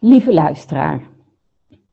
Lieve 0.00 0.34
luisteraar, 0.34 1.08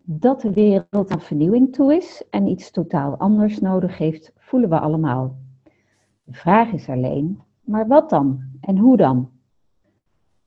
dat 0.03 0.41
de 0.41 0.53
wereld 0.53 1.11
aan 1.11 1.21
vernieuwing 1.21 1.73
toe 1.73 1.95
is 1.95 2.23
en 2.29 2.47
iets 2.47 2.71
totaal 2.71 3.17
anders 3.17 3.59
nodig 3.59 3.97
heeft, 3.97 4.31
voelen 4.37 4.69
we 4.69 4.79
allemaal. 4.79 5.35
De 6.23 6.33
vraag 6.33 6.71
is 6.71 6.89
alleen, 6.89 7.41
maar 7.61 7.87
wat 7.87 8.09
dan 8.09 8.41
en 8.61 8.77
hoe 8.77 8.97
dan? 8.97 9.29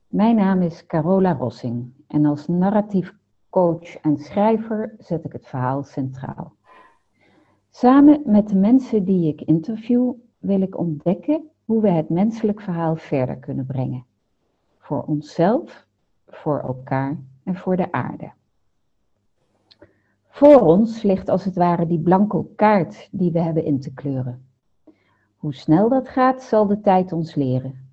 Mijn 0.06 0.36
naam 0.36 0.62
is 0.62 0.86
Carola 0.86 1.32
Rossing 1.32 1.92
en 2.06 2.24
als 2.24 2.46
narratief 2.48 3.14
coach 3.50 3.96
en 3.96 4.18
schrijver 4.18 4.94
zet 4.98 5.24
ik 5.24 5.32
het 5.32 5.46
verhaal 5.46 5.82
centraal. 5.82 6.52
Samen 7.70 8.22
met 8.24 8.48
de 8.48 8.56
mensen 8.56 9.04
die 9.04 9.28
ik 9.32 9.40
interview 9.40 10.12
wil 10.38 10.60
ik 10.60 10.78
ontdekken 10.78 11.42
hoe 11.64 11.80
we 11.80 11.90
het 11.90 12.08
menselijk 12.08 12.60
verhaal 12.60 12.96
verder 12.96 13.36
kunnen 13.36 13.66
brengen. 13.66 14.04
Voor 14.78 15.02
onszelf, 15.02 15.86
voor 16.26 16.60
elkaar 16.60 17.18
en 17.48 17.56
voor 17.56 17.76
de 17.76 17.92
aarde. 17.92 18.32
Voor 20.28 20.60
ons 20.60 21.02
ligt 21.02 21.28
als 21.28 21.44
het 21.44 21.56
ware 21.56 21.86
die 21.86 22.00
blanco 22.00 22.52
kaart 22.56 23.08
die 23.10 23.32
we 23.32 23.40
hebben 23.40 23.64
in 23.64 23.80
te 23.80 23.92
kleuren. 23.92 24.48
Hoe 25.36 25.54
snel 25.54 25.88
dat 25.88 26.08
gaat, 26.08 26.42
zal 26.42 26.66
de 26.66 26.80
tijd 26.80 27.12
ons 27.12 27.34
leren. 27.34 27.90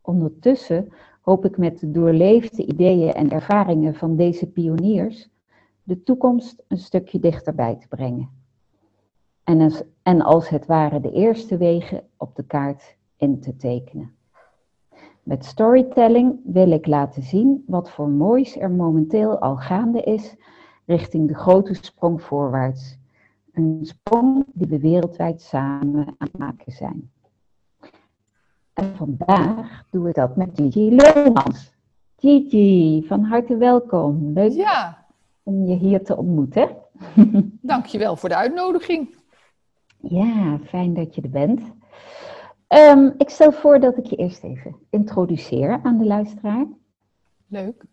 Ondertussen 0.00 0.92
hoop 1.20 1.44
ik 1.44 1.58
met 1.58 1.78
de 1.78 1.90
doorleefde 1.90 2.66
ideeën 2.66 3.12
en 3.12 3.30
ervaringen 3.30 3.94
van 3.94 4.16
deze 4.16 4.46
pioniers 4.46 5.30
de 5.82 6.02
toekomst 6.02 6.64
een 6.68 6.78
stukje 6.78 7.18
dichterbij 7.18 7.76
te 7.76 7.88
brengen. 7.88 8.30
En 9.44 9.72
en 10.02 10.20
als 10.20 10.48
het 10.48 10.66
ware 10.66 11.00
de 11.00 11.12
eerste 11.12 11.56
wegen 11.56 12.08
op 12.16 12.36
de 12.36 12.44
kaart 12.44 12.96
in 13.16 13.40
te 13.40 13.56
tekenen. 13.56 14.17
Met 15.28 15.44
storytelling 15.44 16.40
wil 16.44 16.70
ik 16.70 16.86
laten 16.86 17.22
zien 17.22 17.64
wat 17.66 17.90
voor 17.90 18.08
moois 18.08 18.56
er 18.56 18.70
momenteel 18.70 19.38
al 19.38 19.56
gaande 19.56 20.02
is 20.02 20.34
richting 20.86 21.28
de 21.28 21.34
grote 21.34 21.74
sprong 21.74 22.22
voorwaarts. 22.22 22.98
Een 23.52 23.78
sprong 23.82 24.44
die 24.52 24.68
we 24.68 24.78
wereldwijd 24.78 25.40
samen 25.40 26.06
aan 26.06 26.14
het 26.18 26.38
maken 26.38 26.72
zijn. 26.72 27.10
En 28.72 28.96
vandaag 28.96 29.84
doen 29.90 30.02
we 30.02 30.12
dat 30.12 30.36
met 30.36 30.50
Gigi 30.54 30.94
Leumans. 30.94 31.74
Gigi, 32.16 33.04
van 33.06 33.24
harte 33.24 33.56
welkom. 33.56 34.32
Leuk 34.32 34.52
ja. 34.52 35.06
om 35.42 35.66
je 35.66 35.74
hier 35.74 36.04
te 36.04 36.16
ontmoeten. 36.16 36.68
Dankjewel 37.60 38.16
voor 38.16 38.28
de 38.28 38.36
uitnodiging. 38.36 39.16
Ja, 39.98 40.58
fijn 40.64 40.94
dat 40.94 41.14
je 41.14 41.22
er 41.22 41.30
bent. 41.30 41.60
Um, 42.68 43.14
ik 43.16 43.28
stel 43.28 43.52
voor 43.52 43.80
dat 43.80 43.96
ik 43.98 44.06
je 44.06 44.16
eerst 44.16 44.42
even 44.42 44.76
introduceer 44.90 45.80
aan 45.82 45.98
de 45.98 46.04
luisteraar. 46.04 46.66
Leuk. 47.46 47.84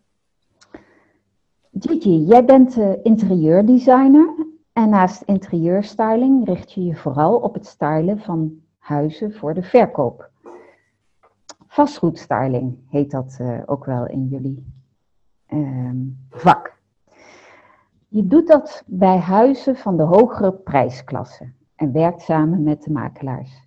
Gigi, 1.78 2.24
jij 2.24 2.44
bent 2.44 2.76
uh, 2.76 2.92
interieurdesigner 3.02 4.46
en 4.72 4.88
naast 4.88 5.22
interieurstyling 5.22 6.46
richt 6.46 6.72
je 6.72 6.84
je 6.84 6.96
vooral 6.96 7.36
op 7.36 7.54
het 7.54 7.66
stylen 7.66 8.18
van 8.18 8.60
huizen 8.78 9.32
voor 9.32 9.54
de 9.54 9.62
verkoop. 9.62 10.30
Vastgoedstyling 11.66 12.78
heet 12.88 13.10
dat 13.10 13.38
uh, 13.40 13.62
ook 13.66 13.84
wel 13.84 14.06
in 14.06 14.26
jullie 14.26 14.72
um, 15.52 16.26
vak. 16.30 16.78
Je 18.08 18.26
doet 18.26 18.46
dat 18.46 18.82
bij 18.86 19.18
huizen 19.18 19.76
van 19.76 19.96
de 19.96 20.02
hogere 20.02 20.52
prijsklasse 20.52 21.52
en 21.74 21.92
werkt 21.92 22.22
samen 22.22 22.62
met 22.62 22.82
de 22.82 22.90
makelaars. 22.90 23.65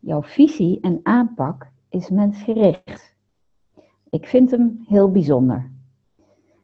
Jouw 0.00 0.22
visie 0.22 0.80
en 0.80 1.00
aanpak 1.02 1.70
is 1.88 2.10
mensgericht. 2.10 3.16
Ik 4.10 4.26
vind 4.26 4.50
hem 4.50 4.84
heel 4.86 5.10
bijzonder. 5.10 5.70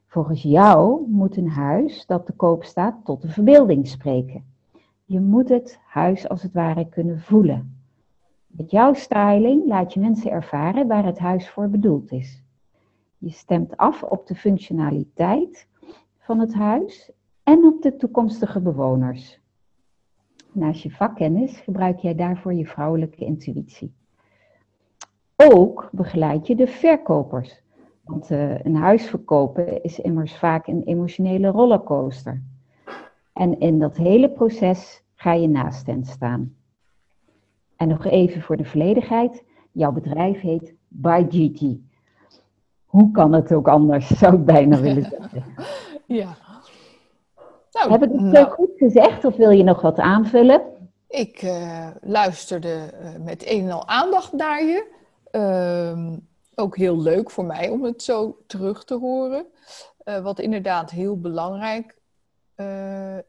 Volgens 0.07 0.43
jou 0.43 1.11
moet 1.11 1.37
een 1.37 1.49
huis 1.49 2.07
dat 2.07 2.27
te 2.27 2.33
koop 2.33 2.65
staat 2.65 3.05
tot 3.05 3.23
de 3.23 3.29
verbeelding 3.29 3.89
spreken. 3.89 4.45
Je 5.05 5.21
moet 5.21 5.49
het 5.49 5.81
huis 5.87 6.29
als 6.29 6.43
het 6.43 6.53
ware 6.53 6.89
kunnen 6.89 7.21
voelen. 7.21 7.81
Met 8.47 8.71
jouw 8.71 8.95
styling 8.95 9.67
laat 9.67 9.93
je 9.93 10.01
mensen 10.01 10.31
ervaren 10.31 10.87
waar 10.87 11.05
het 11.05 11.19
huis 11.19 11.51
voor 11.51 11.69
bedoeld 11.69 12.13
is. 12.13 12.43
Je 13.19 13.31
stemt 13.31 13.77
af 13.77 14.03
op 14.03 14.27
de 14.27 14.35
functionaliteit 14.35 15.69
van 16.19 16.39
het 16.39 16.55
huis 16.55 17.11
en 17.43 17.65
op 17.65 17.83
de 17.83 17.97
toekomstige 17.97 18.61
bewoners. 18.61 19.41
Naast 20.57 20.83
je 20.83 20.91
vakkennis 20.91 21.61
gebruik 21.61 21.99
jij 21.99 22.15
daarvoor 22.15 22.55
je 22.55 22.67
vrouwelijke 22.67 23.25
intuïtie. 23.25 23.95
Ook 25.37 25.89
begeleid 25.93 26.47
je 26.47 26.57
de 26.57 26.67
verkopers. 26.67 27.63
Want 28.05 28.31
uh, 28.31 28.65
een 28.65 28.75
huis 28.75 29.09
verkopen 29.09 29.83
is 29.83 30.01
immers 30.01 30.37
vaak 30.37 30.67
een 30.67 30.83
emotionele 30.83 31.49
rollercoaster. 31.49 32.43
En 33.33 33.61
in 33.61 33.79
dat 33.79 33.97
hele 33.97 34.31
proces 34.31 35.03
ga 35.15 35.33
je 35.33 35.49
naast 35.49 35.87
hen 35.87 36.05
staan. 36.05 36.55
En 37.77 37.89
nog 37.89 38.05
even 38.05 38.43
voor 38.43 38.57
de 38.57 38.65
volledigheid. 38.65 39.45
Jouw 39.73 39.93
bedrijf 39.93 40.41
heet 40.41 40.75
By. 40.89 41.79
Hoe 42.85 43.11
kan 43.11 43.33
het 43.33 43.53
ook 43.53 43.69
anders, 43.69 44.07
zou 44.09 44.35
ik 44.35 44.45
bijna 44.45 44.81
willen 44.81 45.05
zeggen. 45.05 45.45
Ja. 46.07 46.37
Nou, 47.77 47.91
Heb 47.91 48.03
ik 48.03 48.11
het 48.11 48.21
nou, 48.21 48.51
goed 48.51 48.71
gezegd 48.77 49.25
of 49.25 49.37
wil 49.37 49.51
je 49.51 49.63
nog 49.63 49.81
wat 49.81 49.99
aanvullen? 49.99 50.63
Ik 51.09 51.43
uh, 51.43 51.91
luisterde 52.01 52.91
uh, 53.03 53.25
met 53.25 53.51
een 53.51 53.65
en 53.65 53.71
al 53.71 53.89
aandacht 53.89 54.33
naar 54.33 54.63
je. 54.63 54.95
Uh, 55.33 56.13
ook 56.55 56.77
heel 56.77 56.99
leuk 56.99 57.31
voor 57.31 57.45
mij 57.45 57.69
om 57.69 57.85
het 57.85 58.03
zo 58.03 58.39
terug 58.47 58.85
te 58.85 58.95
horen. 58.95 59.47
Uh, 60.05 60.19
wat 60.19 60.39
inderdaad 60.39 60.91
heel 60.91 61.21
belangrijk 61.21 61.95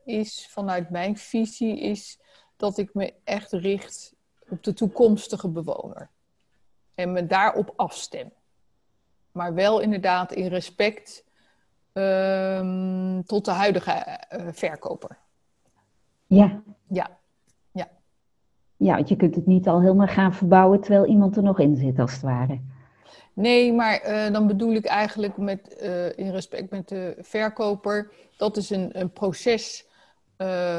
is 0.04 0.48
vanuit 0.52 0.90
mijn 0.90 1.18
visie, 1.18 1.80
is 1.80 2.20
dat 2.58 2.78
ik 2.78 2.94
me 2.94 3.14
echt 3.24 3.52
richt 3.52 4.14
op 4.50 4.64
de 4.64 4.74
toekomstige 4.74 5.48
bewoner. 5.48 6.10
En 6.96 7.12
me 7.12 7.26
daarop 7.26 7.74
afstem. 7.76 8.32
Maar 9.32 9.54
wel 9.54 9.80
inderdaad 9.80 10.32
in 10.32 10.48
respect 10.48 11.24
um, 11.98 13.24
tot 13.26 13.46
de 13.46 13.52
huidige 13.52 14.20
uh, 14.38 14.48
verkoper. 14.52 15.18
Ja. 16.26 16.62
Ja. 16.88 17.10
Ja. 17.72 17.88
Ja, 18.76 18.96
want 18.96 19.10
je 19.10 19.16
kunt 19.16 19.36
het 19.36 19.46
niet 19.46 19.68
al 19.68 19.82
helemaal 19.82 20.08
gaan 20.08 20.34
verbouwen 20.34 20.82
terwijl 20.82 21.06
iemand 21.06 21.38
er 21.38 21.44
nog 21.44 21.60
in 21.60 21.76
zit, 21.76 22.00
als 22.00 22.12
het 22.12 22.22
ware. 22.22 22.62
Nee, 23.34 23.74
maar 23.74 24.02
uh, 24.08 24.34
dan 24.34 24.48
bedoel 24.48 24.74
ik 24.74 24.86
eigenlijk 24.86 25.38
met, 25.38 25.78
uh, 25.82 26.18
in 26.18 26.32
respect 26.32 26.70
met 26.70 26.88
de 26.88 27.16
verkoper, 27.20 28.12
dat 28.38 28.58
is 28.58 28.70
een, 28.70 29.00
een 29.00 29.12
proces 29.12 29.86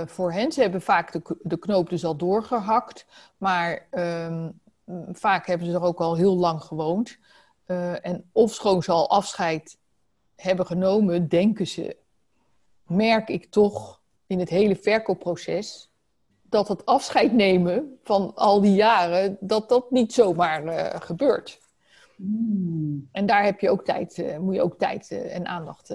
voor 0.07 0.33
hen. 0.33 0.53
Ze 0.53 0.61
hebben 0.61 0.83
vaak 0.83 1.13
de, 1.13 1.37
de 1.43 1.59
knoop 1.59 1.91
dus 1.91 2.05
al 2.05 2.17
doorgehakt, 2.17 3.07
maar 3.37 3.87
um, 3.91 4.61
vaak 5.13 5.47
hebben 5.47 5.67
ze 5.67 5.73
er 5.73 5.83
ook 5.83 6.01
al 6.01 6.17
heel 6.17 6.37
lang 6.37 6.63
gewoond. 6.63 7.19
en 8.03 8.25
of 8.33 8.55
schoon 8.55 8.83
ze 8.83 8.93
al 8.93 9.11
afscheid 9.11 9.78
hebben 10.41 10.67
genomen, 10.67 11.29
denken 11.29 11.67
ze, 11.67 11.97
merk 12.87 13.29
ik 13.29 13.51
toch 13.51 14.01
in 14.27 14.39
het 14.39 14.49
hele 14.49 14.77
verkoopproces 14.77 15.93
dat 16.43 16.69
het 16.69 16.87
afscheid 16.87 17.33
nemen 17.33 17.99
van 18.03 18.35
al 18.35 18.61
die 18.61 18.75
jaren, 18.75 19.37
dat 19.41 19.69
dat 19.69 19.91
niet 19.91 20.13
zomaar 20.13 20.65
uh, 20.65 21.01
gebeurt. 21.01 21.61
Hmm. 22.17 23.09
En 23.13 23.27
daar 23.27 23.45
heb 23.45 23.61
je 23.61 23.71
ook 23.71 23.85
tijd, 23.85 24.19
uh, 24.19 24.39
moet 24.39 24.55
je 24.55 24.63
ook 24.63 24.79
tijd 24.79 25.11
uh, 25.11 25.37
en 25.37 25.47
aandacht 25.47 25.95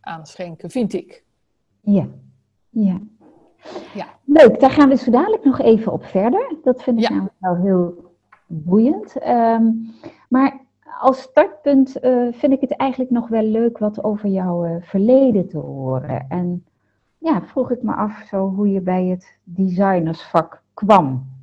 aan 0.00 0.26
schenken, 0.26 0.70
vind 0.70 0.92
ik. 0.92 1.24
Ja, 1.80 2.08
ja. 2.70 3.00
ja. 3.94 4.18
Leuk, 4.24 4.60
daar 4.60 4.70
gaan 4.70 4.88
we 4.88 4.96
zo 4.96 5.10
dadelijk 5.10 5.44
nog 5.44 5.60
even 5.60 5.92
op 5.92 6.04
verder. 6.04 6.54
Dat 6.62 6.82
vind 6.82 6.98
ik 6.98 7.08
ja. 7.08 7.14
nou 7.14 7.30
wel 7.38 7.56
heel 7.56 8.14
boeiend. 8.46 9.26
Um, 9.26 9.94
maar 10.28 10.65
als 11.00 11.20
startpunt 11.20 12.04
uh, 12.04 12.32
vind 12.32 12.52
ik 12.52 12.60
het 12.60 12.76
eigenlijk 12.76 13.10
nog 13.10 13.28
wel 13.28 13.42
leuk 13.42 13.78
wat 13.78 14.04
over 14.04 14.28
jouw 14.28 14.66
uh, 14.66 14.76
verleden 14.80 15.48
te 15.48 15.58
horen. 15.58 16.26
En 16.28 16.66
ja, 17.18 17.42
vroeg 17.42 17.70
ik 17.70 17.82
me 17.82 17.94
af 17.94 18.26
zo 18.28 18.48
hoe 18.48 18.70
je 18.70 18.80
bij 18.80 19.04
het 19.04 19.36
designersvak 19.44 20.62
kwam. 20.74 21.34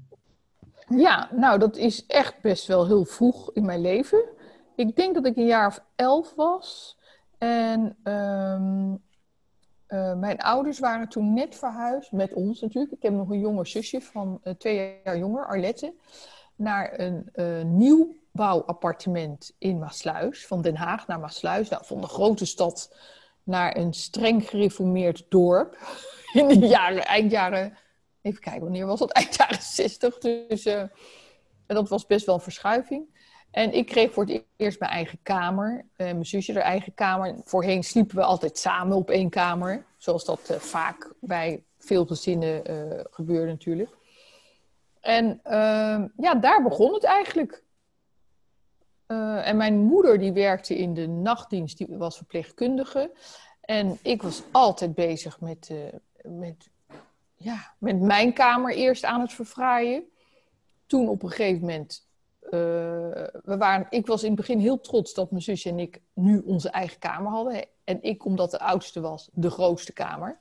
Ja, 0.88 1.30
nou 1.32 1.60
dat 1.60 1.78
is 1.78 2.06
echt 2.06 2.42
best 2.42 2.68
wel 2.68 2.88
heel 2.88 3.06
vroeg 3.06 3.54
in 3.54 3.66
mijn 3.66 3.82
leven. 3.82 4.24
Ik 4.76 4.96
denk 4.96 5.14
dat 5.16 5.26
ik 5.26 5.38
een 5.38 5.46
jaar 5.46 5.68
of 5.68 5.84
elf 5.96 6.34
was. 6.36 6.98
En 7.38 7.98
um, 8.04 9.02
uh, 9.88 10.16
mijn 10.16 10.38
ouders 10.38 10.80
waren 10.80 11.10
toen 11.10 11.34
net 11.34 11.56
verhuisd, 11.56 12.12
met 12.12 12.34
ons 12.34 12.62
natuurlijk. 12.62 12.94
Ik 12.94 13.02
heb 13.02 13.14
nog 13.14 13.30
een 13.30 13.40
jonger 13.40 13.68
zusje 13.68 14.02
van 14.02 14.42
twee 14.58 15.00
jaar 15.04 15.18
jonger, 15.18 15.46
Arlette. 15.46 15.94
Naar 16.56 17.00
een 17.00 17.78
nieuw 17.78 18.16
bouwappartement 18.34 19.56
in 19.58 19.80
Maasluis, 19.80 20.46
van 20.46 20.62
Den 20.62 20.76
Haag 20.76 21.08
naar 21.08 21.20
Maasluis, 21.20 21.70
nou, 21.70 21.86
van 21.86 22.02
de 22.02 22.08
grote 22.08 22.46
stad 22.46 22.96
naar 23.44 23.78
een 23.78 23.94
streng 23.94 24.50
gereformeerd 24.50 25.26
dorp. 25.30 25.78
In 26.34 26.48
de 26.48 26.68
jaren, 26.68 27.06
eind 27.06 27.32
jaren, 27.32 27.78
even 28.22 28.40
kijken, 28.40 28.62
wanneer 28.62 28.86
was 28.86 29.00
dat? 29.00 29.12
Eind 29.22 29.36
jaren 29.36 29.62
60. 29.62 30.18
Dus 30.18 30.66
uh, 30.66 30.84
dat 31.66 31.90
was 31.90 32.06
best 32.06 32.26
wel 32.26 32.36
een 32.36 32.42
verschuiving. 32.42 33.06
En 33.52 33.74
ik 33.74 33.86
kreeg 33.86 34.12
voor 34.12 34.26
het 34.26 34.44
eerst 34.56 34.80
mijn 34.80 34.92
eigen 34.92 35.20
kamer. 35.24 35.86
En 35.96 36.06
mijn 36.06 36.26
zusje 36.26 36.54
haar 36.54 36.62
eigen 36.62 36.94
kamer. 36.94 37.36
Voorheen 37.44 37.84
sliepen 37.84 38.16
we 38.16 38.24
altijd 38.24 38.58
samen 38.58 38.98
op 38.98 39.10
één 39.10 39.30
kamer. 39.30 39.86
Zoals 39.98 40.26
dat 40.26 40.50
uh, 40.52 40.58
vaak 40.58 41.14
bij 41.20 41.64
veel 41.78 42.06
gezinnen 42.06 42.72
uh, 42.72 43.00
gebeurde 43.10 43.52
natuurlijk. 43.52 43.90
En 45.02 45.42
uh, 45.46 46.04
ja, 46.18 46.36
daar 46.40 46.64
begon 46.64 46.94
het 46.94 47.04
eigenlijk. 47.04 47.64
Uh, 49.14 49.48
en 49.48 49.58
mijn 49.58 49.78
moeder 49.78 50.20
die 50.20 50.32
werkte 50.32 50.78
in 50.78 50.94
de 50.94 51.08
nachtdienst, 51.08 51.78
die 51.78 51.88
was 51.98 52.18
verpleegkundige. 52.18 53.12
En 53.62 53.98
ik 54.02 54.22
was 54.22 54.44
altijd 54.52 54.96
bezig 54.96 55.40
met, 55.40 55.72
met, 56.22 56.70
ja, 57.36 57.74
met 57.78 58.00
mijn 58.00 58.34
kamer 58.34 58.74
eerst 58.74 59.04
aan 59.04 59.22
het 59.22 59.34
verfraaien. 59.34 60.04
Toen 60.86 61.08
op 61.08 61.24
een 61.24 61.30
gegeven 61.30 61.60
moment 61.60 62.03
we 62.50 63.56
waren, 63.58 63.88
ik 63.90 64.08
was 64.08 64.22
in 64.22 64.28
het 64.28 64.38
begin 64.38 64.60
heel 64.60 64.82
trots 64.82 65.14
dat 65.14 65.32
mijn 65.32 65.44
zusje 65.44 65.70
en 65.70 65.80
ik 65.80 66.02
nu 66.14 66.42
onze 66.46 66.70
eigen 66.70 67.00
kamer 67.00 67.32
hadden. 67.32 67.66
En 67.84 67.98
ik, 68.02 68.26
omdat 68.26 68.52
de 68.52 68.60
oudste 68.60 69.02
was, 69.02 69.30
de 69.34 69.50
grootste 69.50 69.94
kamer. 69.94 70.38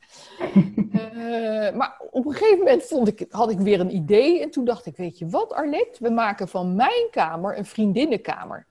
uh, 0.54 1.72
maar 1.78 2.00
op 2.10 2.26
een 2.26 2.32
gegeven 2.32 2.58
moment 2.58 2.82
vond 2.82 3.08
ik, 3.08 3.26
had 3.31 3.50
ik 3.50 3.58
weer 3.58 3.81
een 3.81 3.94
idee. 3.94 4.43
En 4.43 4.50
toen 4.50 4.64
dacht 4.64 4.87
ik, 4.87 4.96
weet 4.96 5.19
je 5.19 5.28
wat 5.28 5.52
Arlette? 5.52 6.04
We 6.04 6.10
maken 6.10 6.49
van 6.49 6.75
mijn 6.75 7.06
kamer 7.10 7.58
een 7.58 7.66
vriendinnenkamer. 7.66 8.66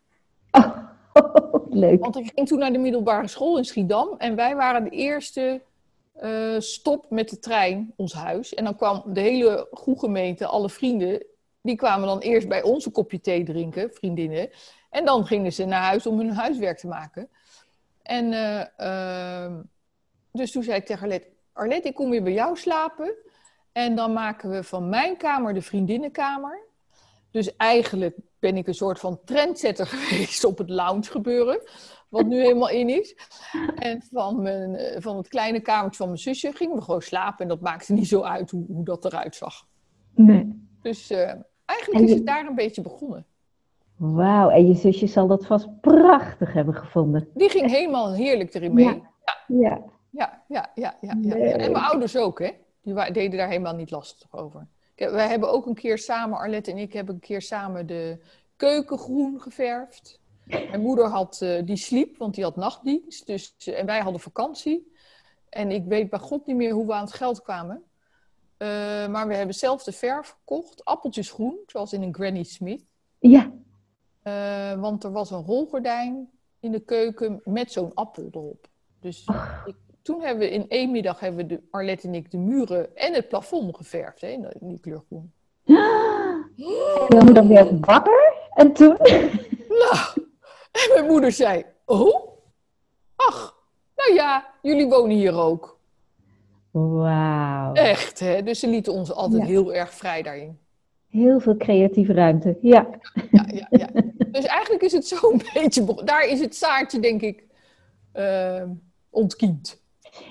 Oh, 0.52 0.78
leuk. 1.70 2.00
Want 2.00 2.18
ik 2.18 2.32
ging 2.36 2.48
toen 2.48 2.60
naar 2.60 2.72
de 2.72 2.78
middelbare 2.78 3.28
school 3.28 3.58
in 3.58 3.66
Schiedam. 3.66 4.16
En 4.18 4.36
wij 4.36 4.56
waren 4.56 4.84
de 4.84 4.90
eerste 4.90 5.62
uh, 6.24 6.60
stop 6.60 7.06
met 7.10 7.30
de 7.30 7.40
trein, 7.40 7.94
ons 7.96 8.14
huis. 8.14 8.54
En 8.54 8.64
dan 8.64 8.76
kwam 8.76 9.04
de 9.06 9.22
hele 9.22 9.68
goede 9.72 10.00
gemeente, 10.00 10.46
alle 10.46 10.70
vrienden 10.70 11.24
die 11.62 11.76
kwamen 11.76 12.08
dan 12.08 12.20
eerst 12.20 12.48
bij 12.48 12.64
ons 12.64 12.86
een 12.86 12.92
kopje 12.92 13.22
thee 13.22 13.44
drinken, 13.44 13.94
vriendinnen. 13.94 14.50
En 14.90 15.06
dan 15.06 15.26
gingen 15.26 15.54
ze 15.54 15.66
naar 15.66 15.84
huis 15.84 16.06
om 16.06 16.18
hun 16.18 16.32
huiswerk 16.32 16.78
te 16.78 16.88
maken. 16.88 17.30
En 18.02 18.32
uh, 18.32 18.66
uh, 18.78 19.60
dus 20.32 20.52
toen 20.52 20.64
zei 20.64 20.78
ik 20.78 20.86
tegen 20.86 21.04
Arlette, 21.04 21.28
Arlette, 21.54 21.88
ik 21.88 21.96
kom 21.96 22.10
weer 22.10 22.24
bij 22.24 22.34
jou 22.34 22.58
slapen. 22.58 23.14
En 23.72 23.96
dan 23.96 24.14
maken 24.14 24.50
we 24.50 24.64
van 24.64 24.90
mijn 24.90 25.18
kamer 25.18 25.54
de 25.54 25.62
vriendinnenkamer. 25.62 26.60
Dus 27.32 27.56
eigenlijk 27.56 28.18
ben 28.40 28.58
ik 28.58 28.68
een 28.68 28.74
soort 28.74 29.00
van 29.00 29.20
trendsetter 29.26 29.88
geweest 29.94 30.44
op 30.44 30.58
het 30.58 30.70
lounge 30.70 31.12
gebeuren. 31.12 31.62
Wat 32.10 32.26
nu 32.26 32.42
helemaal 32.42 32.70
in 32.70 32.90
is. 32.90 33.16
En 33.76 34.02
van, 34.12 34.42
mijn, 34.42 34.76
eh, 34.76 35.02
van 35.02 35.18
het 35.18 35.28
kleine 35.28 35.60
kamertje 35.60 35.98
van 35.98 36.08
mijn 36.08 36.20
zusje 36.20 36.52
gingen 36.54 36.76
we 36.76 36.82
gewoon 36.82 37.02
slapen. 37.02 37.40
En 37.40 37.48
dat 37.48 37.62
maakte 37.62 37.94
niet 37.94 38.08
zo 38.08 38.22
uit 38.22 38.52
hoe, 38.52 38.66
hoe 38.68 38.86
dat 38.86 39.06
eruit 39.06 39.36
zag. 39.36 39.68
Nee. 40.16 40.68
Dus 40.82 41.12
uh, 41.12 41.34
Eigenlijk 41.72 42.06
is 42.06 42.14
het 42.14 42.26
daar 42.26 42.46
een 42.46 42.56
beetje 42.56 42.82
begonnen. 42.82 43.26
Wauw, 43.96 44.50
en 44.50 44.68
je 44.68 44.76
zusje 44.76 45.08
zal 45.08 45.28
dat 45.28 45.46
vast 45.46 45.82
prachtig 45.82 46.54
hebben 46.54 46.76
gevonden. 46.76 47.28
Die 47.34 47.50
ging 47.50 47.70
helemaal 47.70 48.14
heerlijk 48.14 48.54
erin 48.54 48.74
mee. 48.74 48.86
Ja. 48.86 49.00
Ja, 49.48 49.84
ja, 50.10 50.42
ja, 50.48 50.72
ja. 50.76 50.96
ja, 51.02 51.18
ja, 51.22 51.36
En 51.36 51.72
mijn 51.72 51.84
ouders 51.84 52.18
ook, 52.18 52.40
hè? 52.40 52.50
Die 52.82 53.12
deden 53.12 53.38
daar 53.38 53.48
helemaal 53.48 53.76
niet 53.76 53.92
lastig 53.92 54.28
over. 54.32 54.68
Wij 54.96 55.28
hebben 55.28 55.52
ook 55.52 55.66
een 55.66 55.74
keer 55.74 55.98
samen, 55.98 56.38
Arlette 56.38 56.72
en 56.72 56.78
ik 56.78 56.94
hebben 56.94 57.16
een 57.16 57.22
keer 57.22 57.42
samen 57.42 57.88
de 57.88 58.20
keuken 58.56 58.98
groen 58.98 59.42
geverfd. 59.42 60.20
Mijn 60.46 60.82
moeder 60.82 61.06
had, 61.06 61.40
uh, 61.44 61.62
die 61.66 61.76
sliep, 61.76 62.18
want 62.18 62.36
die 62.36 62.44
had 62.44 62.56
nachtdienst. 62.56 63.26
Dus, 63.26 63.56
en 63.66 63.86
wij 63.86 64.00
hadden 64.00 64.22
vakantie. 64.22 64.94
En 65.50 65.72
ik 65.72 65.86
weet 65.86 66.10
bij 66.10 66.20
God 66.20 66.46
niet 66.46 66.56
meer 66.56 66.72
hoe 66.72 66.86
we 66.86 66.94
aan 66.94 67.04
het 67.04 67.14
geld 67.14 67.42
kwamen. 67.42 67.84
Uh, 68.62 68.68
maar 69.08 69.28
we 69.28 69.36
hebben 69.36 69.56
zelf 69.56 69.84
de 69.84 69.92
verf 69.92 70.30
gekocht. 70.30 70.86
Appeltjes 70.86 71.32
groen, 71.32 71.60
zoals 71.66 71.94
in 71.94 72.02
een 72.02 72.14
Granny 72.14 72.44
Smith. 72.44 72.86
Ja. 73.20 73.52
Uh, 74.24 74.82
want 74.82 75.04
er 75.04 75.12
was 75.12 75.32
een 75.32 75.46
rolgordijn 75.46 76.30
in 76.60 76.72
de 76.72 76.80
keuken 76.80 77.42
met 77.44 77.72
zo'n 77.72 77.94
appel 77.94 78.28
erop. 78.32 78.68
Dus 79.00 79.28
ik, 79.66 79.76
toen 80.02 80.22
hebben 80.22 80.48
we 80.48 80.54
in 80.54 80.70
één 80.70 80.92
middag 80.92 81.20
hebben 81.20 81.48
we 81.48 81.56
de, 81.56 81.62
Arlette 81.72 82.08
en 82.08 82.16
ik 82.16 82.32
de 82.32 82.38
muren 82.38 82.96
en 82.96 83.14
het 83.14 83.28
plafond 83.28 83.76
geverfd 83.76 84.22
hè, 84.22 84.28
in, 84.28 84.48
die 84.60 84.80
kleur 84.80 85.04
groen. 85.08 85.34
En 87.10 87.34
dan 87.34 87.48
weer 87.48 87.80
wakker. 87.80 88.34
En 88.54 88.74
toen? 88.74 88.98
Nou, 89.72 90.28
en 90.72 90.94
mijn 90.94 91.06
moeder 91.06 91.32
zei, 91.32 91.66
oh, 91.86 92.28
ach, 93.16 93.58
nou 93.96 94.14
ja, 94.14 94.54
jullie 94.62 94.88
wonen 94.88 95.16
hier 95.16 95.34
ook. 95.34 95.80
Wauw. 96.72 97.74
Echt, 97.74 98.20
hè? 98.20 98.44
Dus 98.44 98.60
ze 98.60 98.68
lieten 98.68 98.94
ons 98.94 99.14
altijd 99.14 99.42
ja. 99.42 99.48
heel 99.48 99.74
erg 99.74 99.94
vrij 99.94 100.22
daarin. 100.22 100.58
Heel 101.08 101.40
veel 101.40 101.58
creatieve 101.58 102.14
ruimte, 102.14 102.58
ja. 102.62 102.88
Ja, 103.32 103.46
ja, 103.48 103.68
ja. 103.80 103.88
Dus 104.32 104.46
eigenlijk 104.46 104.84
is 104.84 104.92
het 104.92 105.08
zo'n 105.08 105.42
beetje... 105.54 106.04
Daar 106.04 106.28
is 106.28 106.40
het 106.40 106.56
zaadje, 106.56 107.00
denk 107.00 107.22
ik, 107.22 107.44
uh, 108.14 108.64
ontkiemd. 109.10 109.82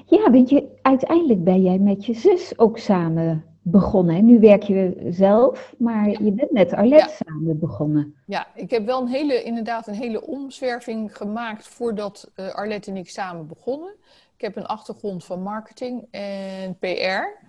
Ja, 0.06 0.30
want 0.30 0.50
je, 0.50 0.78
uiteindelijk 0.82 1.44
ben 1.44 1.62
jij 1.62 1.78
met 1.78 2.06
je 2.06 2.14
zus 2.14 2.58
ook 2.58 2.78
samen 2.78 3.44
begonnen. 3.62 4.24
Nu 4.24 4.40
werk 4.40 4.62
je 4.62 5.06
zelf, 5.10 5.74
maar 5.78 6.08
ja. 6.08 6.18
je 6.22 6.32
bent 6.32 6.50
met 6.50 6.72
Arlette 6.72 7.10
ja. 7.18 7.24
samen 7.26 7.58
begonnen. 7.58 8.14
Ja, 8.26 8.46
ik 8.54 8.70
heb 8.70 8.86
wel 8.86 9.00
een 9.00 9.08
hele, 9.08 9.42
inderdaad 9.42 9.86
een 9.86 9.94
hele 9.94 10.26
omzwerving 10.26 11.16
gemaakt 11.16 11.68
voordat 11.68 12.30
uh, 12.36 12.54
Arlette 12.54 12.90
en 12.90 12.96
ik 12.96 13.10
samen 13.10 13.46
begonnen. 13.46 13.94
Ik 14.40 14.46
heb 14.46 14.56
een 14.56 14.66
achtergrond 14.66 15.24
van 15.24 15.42
marketing 15.42 16.06
en 16.10 16.78
PR. 16.78 17.46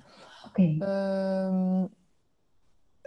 Okay. 0.48 0.78
Um, 1.46 1.90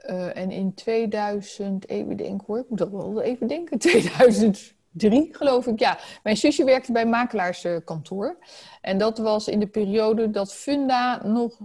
uh, 0.07 0.37
en 0.37 0.51
in 0.51 0.75
2000, 0.75 1.89
even 1.89 2.17
denken 2.17 2.47
hoor, 2.47 2.59
ik 2.59 2.69
moet 2.69 2.79
dat 2.79 2.91
wel 2.91 3.23
even 3.23 3.47
denken, 3.47 3.79
2003 3.89 5.29
geloof 5.31 5.67
ik, 5.67 5.79
ja. 5.79 5.99
Mijn 6.23 6.37
zusje 6.37 6.65
werkte 6.65 6.93
bij 6.93 7.07
makelaarskantoor. 7.07 8.39
En 8.81 8.99
dat 8.99 9.19
was 9.19 9.49
in 9.49 9.61
de 9.61 9.67
periode 9.67 10.31
dat 10.31 10.55
Funda 10.55 11.27
nog 11.27 11.59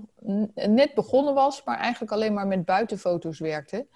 net 0.54 0.94
begonnen 0.94 1.34
was, 1.34 1.64
maar 1.64 1.78
eigenlijk 1.78 2.12
alleen 2.12 2.34
maar 2.34 2.48
met 2.48 2.66
buitenfoto's 2.66 3.40
werkte. 3.40 3.88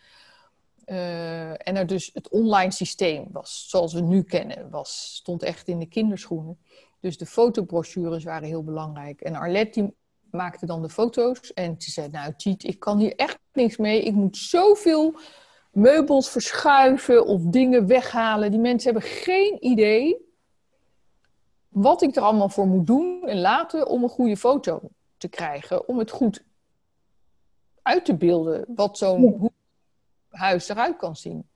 Uh, 0.86 1.50
en 1.50 1.76
er 1.76 1.88
dus 1.88 2.10
het 2.14 2.30
online 2.30 2.72
systeem 2.72 3.28
was, 3.32 3.66
zoals 3.70 3.94
we 3.94 4.02
nu 4.02 4.24
kennen, 4.24 4.70
was, 4.70 5.16
stond 5.16 5.44
echt 5.44 5.68
in 5.68 5.80
de 5.80 5.88
kinderschoenen. 5.88 6.58
Dus 7.04 7.18
de 7.18 7.26
fotobrochures 7.26 8.24
waren 8.24 8.48
heel 8.48 8.64
belangrijk. 8.64 9.22
En 9.22 9.36
Arlette 9.36 9.82
die 9.82 9.96
maakte 10.32 10.66
dan 10.66 10.82
de 10.82 10.90
foto's. 10.90 11.54
En 11.54 11.76
ze 11.78 11.92
zei, 11.92 12.10
nou 12.10 12.34
Tiet, 12.36 12.64
ik 12.64 12.80
kan 12.80 12.98
hier 12.98 13.16
echt 13.16 13.40
niks 13.54 13.78
mee. 13.78 14.04
Ik 14.04 14.14
moet 14.14 14.38
zoveel 14.38 15.16
meubels 15.72 16.30
verschuiven 16.30 17.26
of 17.26 17.42
dingen 17.42 17.88
weghalen. 17.88 18.52
Die 18.52 18.60
mensen 18.60 18.92
hebben 18.92 19.10
geen 19.10 19.66
idee 19.66 20.18
wat 21.68 22.02
ik 22.02 22.16
er 22.16 22.22
allemaal 22.22 22.50
voor 22.50 22.68
moet 22.68 22.88
doen 22.88 23.28
en 23.28 23.40
laten 23.40 23.88
om 23.88 24.04
een 24.04 24.10
goede 24.10 24.38
foto 24.38 24.82
te 25.18 25.28
krijgen. 25.28 25.88
Om 25.88 25.98
het 25.98 26.12
goed 26.12 26.44
uit 27.82 28.06
te 28.06 28.16
beelden 28.16 28.66
wat 28.68 28.98
zo'n 28.98 29.40
ja. 29.42 29.50
huis 30.30 30.70
eruit 30.70 30.98
kan 30.98 31.16
zien. 31.16 31.48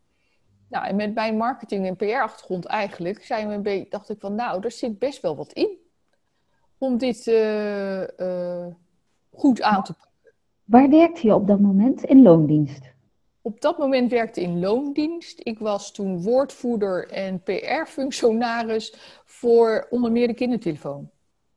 Nou, 0.68 0.86
en 0.86 0.96
met 0.96 1.14
mijn 1.14 1.38
marketing- 1.38 1.86
en 1.86 1.96
PR-achtergrond 1.96 2.66
eigenlijk 2.66 3.24
zijn 3.24 3.48
we 3.48 3.54
een 3.54 3.62
beetje, 3.62 3.90
dacht 3.90 4.10
ik 4.10 4.20
van, 4.20 4.36
nou, 4.36 4.64
er 4.64 4.72
zit 4.72 5.00
best 5.00 5.22
wel 5.22 5.36
wat 5.36 5.54
in 5.54 5.78
om 6.78 6.98
dit 6.98 7.28
uh, 7.28 8.02
uh, 8.02 8.68
goed 9.34 9.62
aan 9.62 9.84
te 9.84 9.94
pakken. 9.94 10.32
Waar 10.64 10.90
werkte 10.90 11.28
je 11.28 11.34
op 11.34 11.48
dat 11.48 11.60
moment? 11.60 12.04
In 12.04 12.22
loondienst? 12.22 12.96
Op 13.42 13.62
dat 13.62 13.78
moment 13.78 14.12
werkte 14.12 14.42
in 14.42 14.60
loondienst. 14.60 15.40
Ik 15.44 15.60
was 15.60 15.92
toen 15.92 16.22
woordvoerder 16.22 17.10
en 17.10 17.42
PR-functionaris 17.44 18.96
voor 19.26 19.88
onder 19.90 20.12
meer 20.12 20.28
de 20.28 20.34
kindertelefoon. 20.34 21.10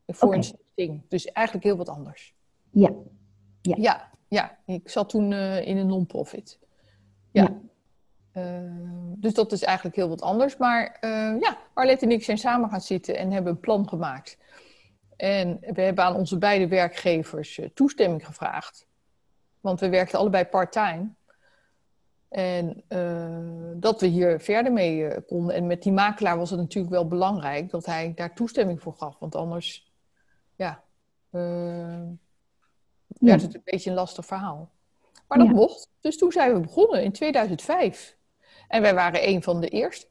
Voor 0.07 0.29
okay. 0.29 0.39
een 0.39 0.45
stichting. 0.45 1.03
Dus 1.09 1.25
eigenlijk 1.25 1.67
heel 1.67 1.77
wat 1.77 1.89
anders. 1.89 2.35
Ja. 2.71 2.91
Ja, 3.63 3.77
ja, 3.79 4.11
ja. 4.29 4.59
ik 4.67 4.89
zat 4.89 5.09
toen 5.09 5.31
uh, 5.31 5.67
in 5.67 5.77
een 5.77 5.87
non-profit. 5.87 6.59
ja. 7.31 7.43
ja. 7.43 7.61
Uh, 8.35 8.45
dus 9.17 9.35
dat 9.35 9.53
is 9.53 9.63
eigenlijk 9.63 9.97
heel 9.97 10.09
wat 10.09 10.23
anders. 10.23 10.57
Maar 10.57 10.97
uh, 11.01 11.41
ja, 11.41 11.59
Arlette 11.75 12.05
en 12.05 12.11
ik 12.11 12.25
zijn 12.25 12.39
samen 12.39 12.71
gaan 12.71 12.81
zitten 12.81 13.17
en 13.17 13.31
hebben 13.31 13.53
een 13.53 13.61
plan 13.61 13.89
gemaakt. 13.89 14.39
En 15.17 15.59
we 15.61 15.83
hebben 15.83 16.05
aan 16.05 16.15
onze 16.15 16.39
beide 16.39 16.69
werkgevers 16.69 17.59
uh, 17.59 17.67
toestemming 17.75 18.27
gevraagd. 18.27 18.87
Want 19.61 19.81
we 19.81 19.89
werkten 19.89 20.19
allebei 20.19 20.45
part-time. 20.45 21.09
En 22.29 22.85
dat 23.81 24.01
we 24.01 24.07
hier 24.07 24.41
verder 24.41 24.73
mee 24.73 25.21
konden. 25.21 25.55
En 25.55 25.67
met 25.67 25.83
die 25.83 25.93
makelaar 25.93 26.39
was 26.39 26.51
het 26.51 26.59
natuurlijk 26.59 26.95
wel 26.95 27.09
belangrijk 27.09 27.71
dat 27.71 27.87
hij 27.87 28.13
daar 28.15 28.35
toestemming 28.35 28.83
voor 28.83 28.95
gaf. 28.95 29.19
Want 29.19 29.35
anders, 29.35 29.93
ja, 30.57 30.83
werd 31.31 32.19
ja. 33.19 33.33
het 33.47 33.55
een 33.55 33.63
beetje 33.65 33.91
een 33.91 33.97
lastig 33.97 34.27
verhaal. 34.27 34.71
Maar 35.29 35.39
dat 35.39 35.47
ja. 35.47 35.53
mocht. 35.53 35.91
Dus 36.01 36.17
toen 36.17 36.33
zijn 36.33 36.55
we 36.55 36.61
begonnen 36.61 37.03
in 37.03 37.13
2005. 37.13 38.19
En 38.71 38.83
wij 38.83 38.95
waren 38.95 39.29
een 39.29 39.43
van 39.43 39.61
de 39.61 39.69
eerste. 39.69 40.07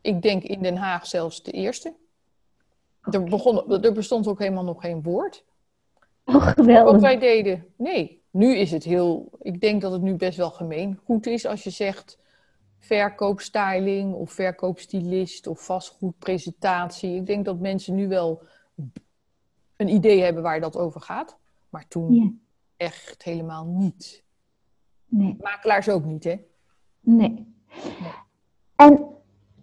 Ik 0.00 0.22
denk 0.22 0.42
in 0.42 0.62
Den 0.62 0.76
Haag 0.76 1.06
zelfs 1.06 1.42
de 1.42 1.50
eerste. 1.50 1.94
Er, 3.00 3.24
begon, 3.24 3.82
er 3.82 3.92
bestond 3.92 4.26
ook 4.26 4.38
helemaal 4.38 4.64
nog 4.64 4.80
geen 4.80 5.02
woord. 5.02 5.44
Oh, 6.24 6.46
geweldig. 6.46 6.92
Wat 6.92 7.00
wij 7.00 7.18
deden. 7.18 7.66
Nee, 7.76 8.22
nu 8.30 8.56
is 8.56 8.70
het 8.70 8.84
heel... 8.84 9.30
Ik 9.40 9.60
denk 9.60 9.80
dat 9.80 9.92
het 9.92 10.02
nu 10.02 10.14
best 10.14 10.36
wel 10.36 10.50
gemeen 10.50 11.00
goed 11.04 11.26
is 11.26 11.46
als 11.46 11.64
je 11.64 11.70
zegt 11.70 12.18
verkoopstyling 12.78 14.14
of 14.14 14.32
verkoopstylist 14.32 15.46
of 15.46 15.64
vastgoedpresentatie. 15.64 17.16
Ik 17.16 17.26
denk 17.26 17.44
dat 17.44 17.58
mensen 17.58 17.94
nu 17.94 18.08
wel 18.08 18.42
een 19.76 19.88
idee 19.88 20.22
hebben 20.22 20.42
waar 20.42 20.60
dat 20.60 20.76
over 20.76 21.00
gaat. 21.00 21.36
Maar 21.68 21.88
toen 21.88 22.40
echt 22.76 23.22
helemaal 23.22 23.64
niet. 23.64 24.24
Nee. 25.06 25.36
Makelaars 25.40 25.88
ook 25.88 26.04
niet, 26.04 26.24
hè? 26.24 26.40
Nee. 27.00 27.53
En 28.76 29.06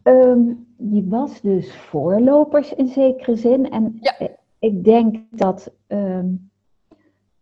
ehm, 0.04 0.54
je 0.78 1.08
was 1.08 1.42
dus 1.42 1.76
voorlopers 1.76 2.74
in 2.74 2.88
zekere 2.88 3.36
zin. 3.36 3.70
En 3.70 4.00
ik 4.60 4.84
denk 4.84 5.18
dat, 5.30 5.74
ehm, 5.88 6.28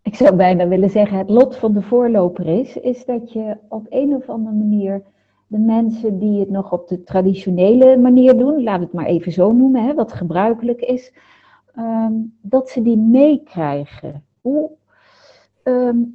ik 0.01 0.15
zou 0.15 0.35
bijna 0.35 0.67
willen 0.67 0.89
zeggen, 0.89 1.17
het 1.17 1.29
lot 1.29 1.55
van 1.55 1.73
de 1.73 1.81
voorloper 1.81 2.47
is, 2.47 2.77
is 2.77 3.05
dat 3.05 3.33
je 3.33 3.57
op 3.69 3.85
een 3.89 4.15
of 4.15 4.29
andere 4.29 4.55
manier 4.55 5.03
de 5.47 5.57
mensen 5.57 6.19
die 6.19 6.39
het 6.39 6.49
nog 6.49 6.71
op 6.71 6.87
de 6.87 7.03
traditionele 7.03 7.97
manier 7.97 8.37
doen, 8.37 8.63
laat 8.63 8.79
het 8.79 8.93
maar 8.93 9.05
even 9.05 9.31
zo 9.31 9.51
noemen, 9.51 9.83
hè, 9.83 9.93
wat 9.93 10.13
gebruikelijk 10.13 10.81
is, 10.81 11.13
ehm, 11.75 12.13
dat 12.41 12.69
ze 12.69 12.81
die 12.81 12.97
meekrijgen. 12.97 14.23
Hoe, 14.41 14.69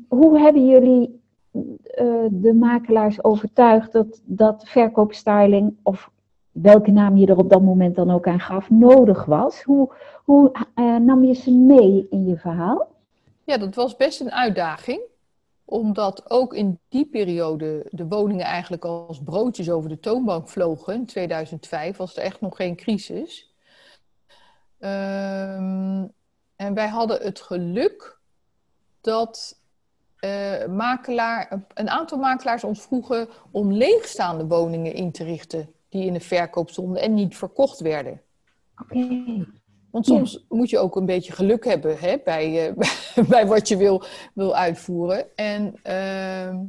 hoe 0.09 0.39
hebben 0.39 0.67
jullie 0.67 1.23
uh, 1.55 2.27
de 2.31 2.55
makelaars 2.55 3.25
overtuigd 3.25 3.93
dat, 3.93 4.21
dat 4.25 4.69
verkoopstyling, 4.69 5.77
of 5.83 6.11
welke 6.51 6.91
naam 6.91 7.17
je 7.17 7.27
er 7.27 7.39
op 7.39 7.51
dat 7.51 7.63
moment 7.63 7.95
dan 7.95 8.11
ook 8.11 8.27
aan 8.27 8.41
gaf, 8.41 8.71
nodig 8.71 9.25
was. 9.25 9.63
Hoe, 9.63 9.95
hoe 10.25 10.67
uh, 10.75 10.97
nam 10.97 11.25
je 11.25 11.35
ze 11.35 11.53
mee 11.53 12.07
in 12.11 12.27
je 12.27 12.37
verhaal? 12.37 12.93
Ja, 13.45 13.57
dat 13.57 13.75
was 13.75 13.97
best 13.97 14.21
een 14.21 14.33
uitdaging. 14.33 15.01
Omdat 15.65 16.31
ook 16.31 16.55
in 16.55 16.79
die 16.89 17.07
periode 17.07 17.87
de 17.91 18.07
woningen 18.07 18.45
eigenlijk 18.45 18.85
als 18.85 19.23
broodjes 19.23 19.71
over 19.71 19.89
de 19.89 20.01
toonbank 20.01 20.49
vlogen. 20.49 20.95
In 20.95 21.07
2005 21.07 21.97
was 21.97 22.17
er 22.17 22.23
echt 22.23 22.41
nog 22.41 22.57
geen 22.57 22.77
crisis. 22.77 23.55
Um, 24.79 26.13
en 26.57 26.75
wij 26.75 26.89
hadden 26.89 27.23
het 27.23 27.41
geluk 27.41 28.19
dat 29.01 29.63
uh, 30.25 30.67
makelaar, 30.67 31.65
een 31.75 31.91
aantal 31.91 32.19
makelaars 32.19 32.65
ons 32.65 32.83
vroegen 32.83 33.29
om 33.51 33.73
leegstaande 33.73 34.47
woningen 34.47 34.95
in 34.95 35.13
te 35.13 35.25
richten 35.25 35.73
die 35.89 36.07
in 36.07 36.13
de 36.13 36.21
verkoop 36.21 36.71
stonden 36.71 37.03
en 37.03 37.15
niet 37.15 37.37
verkocht 37.37 37.81
werden. 37.81 38.21
Oké. 38.83 39.47
Want 39.91 40.07
soms 40.07 40.45
moet 40.49 40.71
je 40.71 40.79
ook 40.79 40.97
een 40.97 41.07
beetje 41.07 41.33
geluk 41.33 41.65
hebben 41.65 41.99
hè, 41.99 42.17
bij, 42.25 42.71
uh, 42.71 43.27
bij 43.29 43.47
wat 43.47 43.69
je 43.69 43.77
wil, 43.77 44.03
wil 44.35 44.57
uitvoeren. 44.57 45.37
En 45.37 45.75
uh, 45.75 46.61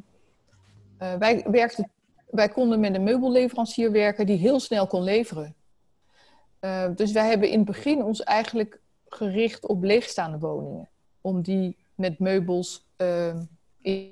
wij, 1.20 1.46
werkten, 1.48 1.92
wij 2.30 2.50
konden 2.50 2.80
met 2.80 2.96
een 2.96 3.04
meubelleverancier 3.04 3.92
werken 3.92 4.26
die 4.26 4.38
heel 4.38 4.60
snel 4.60 4.88
kon 4.88 5.04
leveren. 5.04 5.56
dus 6.96 7.12
wij 7.12 7.28
hebben 7.28 7.50
in 7.50 7.58
het 7.58 7.68
begin 7.68 8.04
ons 8.04 8.24
eigenlijk 8.24 8.80
gericht 9.08 9.68
op 9.68 9.84
leegstaande 9.84 10.40
woningen. 10.40 10.90
Om 11.22 11.42
die 11.42 11.78
met 11.96 12.20
meubels 12.20 12.85
uh, 12.98 13.36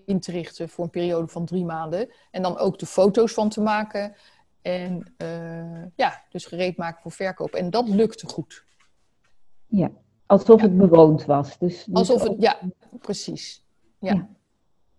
in 0.06 0.20
te 0.20 0.32
richten 0.32 0.70
voor 0.70 0.84
een 0.84 0.90
periode 0.90 1.28
van 1.28 1.46
drie 1.46 1.66
maanden. 1.66 2.14
En 2.32 2.42
dan 2.42 2.58
ook 2.58 2.80
de 2.80 2.86
foto's 2.86 3.34
van 3.34 3.50
te 3.50 3.62
maken. 3.62 4.16
En 4.62 5.14
uh, 5.18 5.86
ja, 5.96 6.24
dus 6.30 6.46
gereed 6.46 6.78
maken 6.78 7.02
voor 7.02 7.12
verkoop. 7.12 7.54
En 7.54 7.70
dat 7.70 7.90
lukte 7.90 8.28
goed. 8.28 8.66
Ja, 9.68 9.92
alsof 10.26 10.62
het 10.62 10.78
bewoond 10.78 11.26
was. 11.26 11.58
Dus, 11.58 11.84
dus 11.84 11.96
alsof 11.96 12.24
het, 12.24 12.36
ja, 12.40 12.60
precies. 13.00 13.66
Ja. 14.00 14.28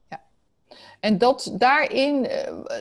ja. 0.08 0.24
En 1.00 1.18
dat 1.18 1.52
daarin, 1.58 2.24
uh, 2.24 2.30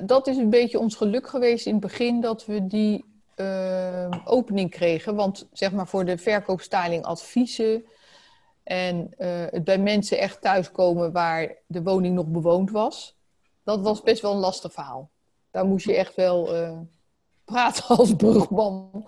dat 0.04 0.28
is 0.28 0.38
een 0.38 0.50
beetje 0.50 0.80
ons 0.80 0.96
geluk 0.96 1.28
geweest 1.28 1.66
in 1.66 1.72
het 1.72 1.82
begin 1.82 2.22
dat 2.22 2.46
we 2.46 2.68
die 2.68 3.06
uh, 3.36 4.12
opening 4.26 4.70
kregen. 4.70 5.16
Want 5.16 5.48
zeg 5.52 5.72
maar 5.72 5.88
voor 5.88 6.06
de 6.06 6.18
verkoopstyling 6.18 7.04
adviezen 7.04 7.86
en 8.64 9.10
uh, 9.18 9.28
het 9.50 9.64
bij 9.64 9.78
mensen 9.78 10.20
echt 10.20 10.42
thuiskomen 10.42 11.12
waar 11.12 11.56
de 11.68 11.84
woning 11.84 12.16
nog 12.16 12.28
bewoond 12.28 12.72
was. 12.72 13.18
Dat 13.64 13.82
was 13.82 14.02
best 14.02 14.22
wel 14.22 14.32
een 14.32 14.38
lastig 14.38 14.74
verhaal. 14.74 15.10
Daar 15.52 15.66
moest 15.66 15.86
je 15.86 15.96
echt 15.96 16.16
wel 16.16 16.56
uh, 16.56 16.78
praten 17.46 17.88
als 17.98 18.16
brugman. 18.16 19.06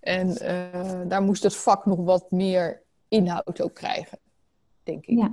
En 0.00 0.28
uh, 0.28 1.08
daar 1.08 1.22
moest 1.22 1.42
het 1.42 1.56
vak 1.56 1.86
nog 1.86 1.98
wat 1.98 2.30
meer 2.30 2.82
inhoud 3.08 3.62
ook 3.62 3.74
krijgen, 3.74 4.18
denk 4.82 5.06
ik. 5.06 5.18
Ja. 5.18 5.30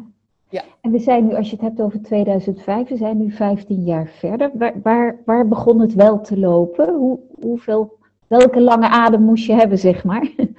ja. 0.50 0.64
En 0.82 0.92
we 0.92 1.00
zijn 1.00 1.28
nu, 1.28 1.36
als 1.36 1.50
je 1.50 1.56
het 1.56 1.66
hebt 1.66 1.82
over 1.82 2.02
2005, 2.02 2.88
we 2.88 2.98
zijn 2.98 3.18
nu 3.18 3.32
15 3.32 3.84
jaar 3.84 4.08
verder. 4.08 4.52
Waar, 4.54 4.82
waar, 4.82 5.22
waar 5.26 5.48
begon 5.48 5.80
het 5.80 5.94
wel 5.94 6.22
te 6.22 6.40
lopen? 6.40 6.96
Hoe, 6.96 7.20
hoeveel, 7.42 7.98
welke 8.28 8.62
lange 8.62 8.88
adem 8.88 9.22
moest 9.22 9.46
je 9.46 9.54
hebben, 9.54 9.78
zeg 9.78 10.04
maar? 10.04 10.32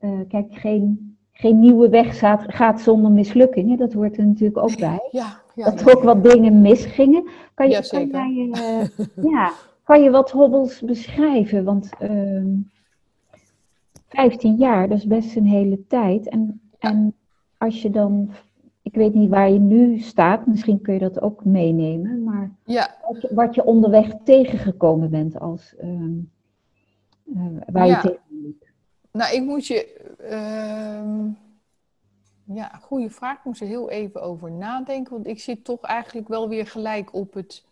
uh, 0.02 0.20
kijk, 0.28 0.56
geen, 0.56 1.18
geen 1.32 1.60
nieuwe 1.60 1.90
weg 1.90 2.20
gaat, 2.20 2.44
gaat, 2.48 2.82
zonder 2.82 3.12
mislukkingen. 3.12 3.78
Dat 3.78 3.94
hoort 3.94 4.18
er 4.18 4.26
natuurlijk 4.26 4.58
ook 4.58 4.78
bij. 4.80 5.08
Ja, 5.12 5.42
ja, 5.56 5.66
dat 5.66 5.82
er 5.82 5.98
ook 5.98 6.04
wat 6.04 6.24
dingen 6.24 6.62
misgingen. 6.62 7.30
Kan 7.54 7.70
je, 7.70 8.08
kan, 8.12 8.34
jij, 8.34 8.48
uh, 8.48 9.06
ja, 9.34 9.52
kan 9.84 10.02
je 10.02 10.12
wat 10.12 10.32
hobbels 10.32 10.82
beschrijven? 10.82 11.64
Want 11.64 11.90
uh, 12.02 12.46
15 14.08 14.56
jaar, 14.56 14.88
dat 14.90 14.98
is 14.98 15.08
best 15.08 15.36
een 15.36 15.48
hele 15.48 15.88
tijd. 15.88 16.30
En, 16.30 16.63
en 16.84 17.16
als 17.58 17.82
je 17.82 17.90
dan, 17.90 18.32
ik 18.82 18.96
weet 18.96 19.14
niet 19.14 19.30
waar 19.30 19.50
je 19.50 19.60
nu 19.60 20.00
staat, 20.00 20.46
misschien 20.46 20.82
kun 20.82 20.94
je 20.94 21.00
dat 21.00 21.22
ook 21.22 21.46
meenemen, 21.46 22.24
maar 22.24 22.52
ja. 22.66 22.96
wat, 23.08 23.22
je, 23.22 23.30
wat 23.34 23.56
je 23.56 23.66
onderweg 23.66 24.14
tegengekomen 24.24 25.10
bent 25.10 25.40
als 25.40 25.76
uh, 25.84 25.90
uh, 27.26 27.62
waar 27.72 27.88
ja. 27.88 27.96
je 27.96 28.02
tegen 28.02 28.42
liep. 28.44 28.72
Nou, 29.12 29.36
ik 29.36 29.44
moet 29.44 29.68
je. 29.68 30.12
Uh, 30.22 31.26
ja, 32.56 32.68
goede 32.82 33.10
vraag. 33.10 33.38
Ik 33.38 33.44
moest 33.44 33.62
er 33.62 33.68
heel 33.68 33.90
even 33.90 34.22
over 34.22 34.52
nadenken. 34.52 35.14
Want 35.14 35.28
ik 35.28 35.40
zit 35.40 35.64
toch 35.64 35.82
eigenlijk 35.82 36.28
wel 36.28 36.50
weer 36.50 36.68
gelijk 36.68 37.14
op 37.14 37.34
het 37.34 37.66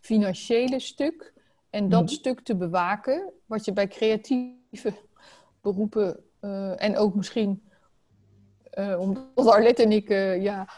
financiële 0.00 0.80
stuk. 0.80 1.32
En 1.70 1.88
dat 1.88 2.00
mm. 2.00 2.08
stuk 2.08 2.40
te 2.40 2.56
bewaken, 2.56 3.32
wat 3.46 3.64
je 3.64 3.72
bij 3.72 3.88
creatieve 3.88 4.92
beroepen 5.60 6.20
eh, 6.40 6.82
en 6.82 6.96
ook 6.96 7.14
misschien 7.14 7.62
uh, 8.74 9.00
omdat 9.00 9.46
Arlette 9.46 9.82
en 9.82 9.92
ik 9.92 10.08
ja, 10.42 10.68